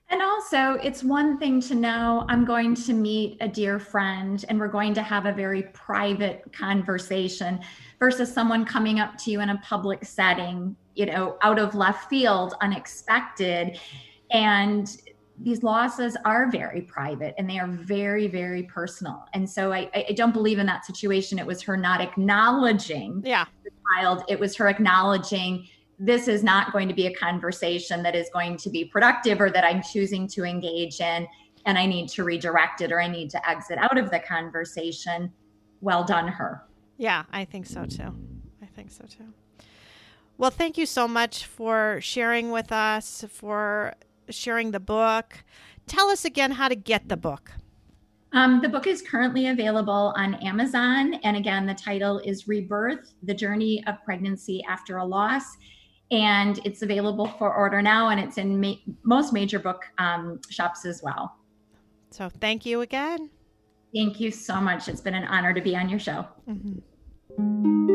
And 0.09 0.21
also, 0.21 0.73
it's 0.83 1.03
one 1.03 1.37
thing 1.39 1.59
to 1.61 1.75
know 1.75 2.25
I'm 2.29 2.45
going 2.45 2.75
to 2.75 2.93
meet 2.93 3.37
a 3.41 3.47
dear 3.47 3.79
friend 3.79 4.45
and 4.47 4.59
we're 4.59 4.67
going 4.67 4.93
to 4.93 5.01
have 5.01 5.25
a 5.25 5.33
very 5.33 5.63
private 5.73 6.43
conversation 6.53 7.59
versus 7.99 8.31
someone 8.31 8.65
coming 8.65 8.99
up 8.99 9.17
to 9.19 9.31
you 9.31 9.41
in 9.41 9.49
a 9.49 9.57
public 9.57 10.05
setting, 10.05 10.75
you 10.95 11.05
know, 11.05 11.37
out 11.41 11.59
of 11.59 11.75
left 11.75 12.09
field, 12.09 12.55
unexpected. 12.61 13.79
And 14.31 14.95
these 15.37 15.63
losses 15.63 16.15
are 16.23 16.49
very 16.49 16.81
private 16.81 17.35
and 17.37 17.49
they 17.49 17.59
are 17.59 17.67
very, 17.67 18.27
very 18.27 18.63
personal. 18.63 19.25
And 19.33 19.49
so 19.49 19.73
I, 19.73 19.89
I 19.93 20.13
don't 20.13 20.33
believe 20.33 20.59
in 20.59 20.65
that 20.67 20.85
situation. 20.85 21.37
It 21.37 21.45
was 21.45 21.61
her 21.63 21.75
not 21.75 21.99
acknowledging 21.99 23.21
yeah. 23.25 23.45
the 23.63 23.71
child, 23.93 24.23
it 24.29 24.39
was 24.39 24.55
her 24.55 24.69
acknowledging 24.69 25.67
this 25.99 26.27
is 26.27 26.43
not 26.43 26.73
going 26.73 26.87
to 26.87 26.93
be 26.93 27.07
a 27.07 27.13
conversation 27.13 28.03
that 28.03 28.15
is 28.15 28.29
going 28.33 28.57
to 28.57 28.69
be 28.69 28.85
productive 28.85 29.39
or 29.39 29.49
that 29.49 29.63
I'm 29.63 29.81
choosing 29.81 30.27
to 30.29 30.43
engage 30.43 30.99
in. 30.99 31.27
and 31.65 31.77
I 31.77 31.85
need 31.85 32.09
to 32.09 32.23
redirect 32.23 32.81
it 32.81 32.91
or 32.91 33.01
I 33.01 33.07
need 33.07 33.29
to 33.31 33.49
exit 33.49 33.77
out 33.79 33.97
of 33.97 34.11
the 34.11 34.19
conversation, 34.19 35.31
well 35.81 36.03
done 36.03 36.27
her. 36.27 36.63
Yeah, 36.97 37.23
I 37.31 37.43
think 37.45 37.65
so 37.65 37.85
too. 37.85 38.13
I 38.61 38.67
think 38.67 38.91
so 38.91 39.05
too. 39.05 39.33
Well, 40.37 40.51
thank 40.51 40.77
you 40.77 40.85
so 40.85 41.07
much 41.07 41.45
for 41.45 41.99
sharing 42.01 42.51
with 42.51 42.71
us, 42.71 43.23
for 43.29 43.95
sharing 44.29 44.71
the 44.71 44.79
book. 44.79 45.43
Tell 45.87 46.09
us 46.09 46.25
again 46.25 46.51
how 46.51 46.67
to 46.67 46.75
get 46.75 47.07
the 47.07 47.17
book. 47.17 47.51
Um, 48.33 48.59
the 48.61 48.67
book 48.67 48.85
is 48.85 49.01
currently 49.01 49.47
available 49.47 50.13
on 50.17 50.35
Amazon. 50.35 51.13
And 51.23 51.37
again, 51.37 51.65
the 51.65 51.73
title 51.73 52.19
is 52.19 52.49
Rebirth 52.49 53.13
The 53.23 53.33
Journey 53.33 53.81
of 53.87 54.03
Pregnancy 54.03 54.61
After 54.67 54.97
a 54.97 55.05
Loss. 55.05 55.43
And 56.11 56.59
it's 56.65 56.81
available 56.81 57.27
for 57.27 57.55
order 57.55 57.81
now, 57.81 58.09
and 58.09 58.19
it's 58.19 58.37
in 58.37 58.59
ma- 58.59 58.75
most 59.03 59.33
major 59.33 59.57
book 59.57 59.85
um, 59.97 60.39
shops 60.49 60.85
as 60.85 61.01
well. 61.01 61.37
So, 62.11 62.29
thank 62.29 62.63
you 62.63 62.81
again. 62.81 63.31
Thank 63.93 64.19
you 64.19 64.29
so 64.29 64.61
much. 64.61 64.87
It's 64.87 65.01
been 65.01 65.15
an 65.15 65.23
honor 65.23 65.53
to 65.53 65.61
be 65.61 65.75
on 65.75 65.89
your 65.89 65.99
show. 65.99 66.27
Mm-hmm. 66.47 67.94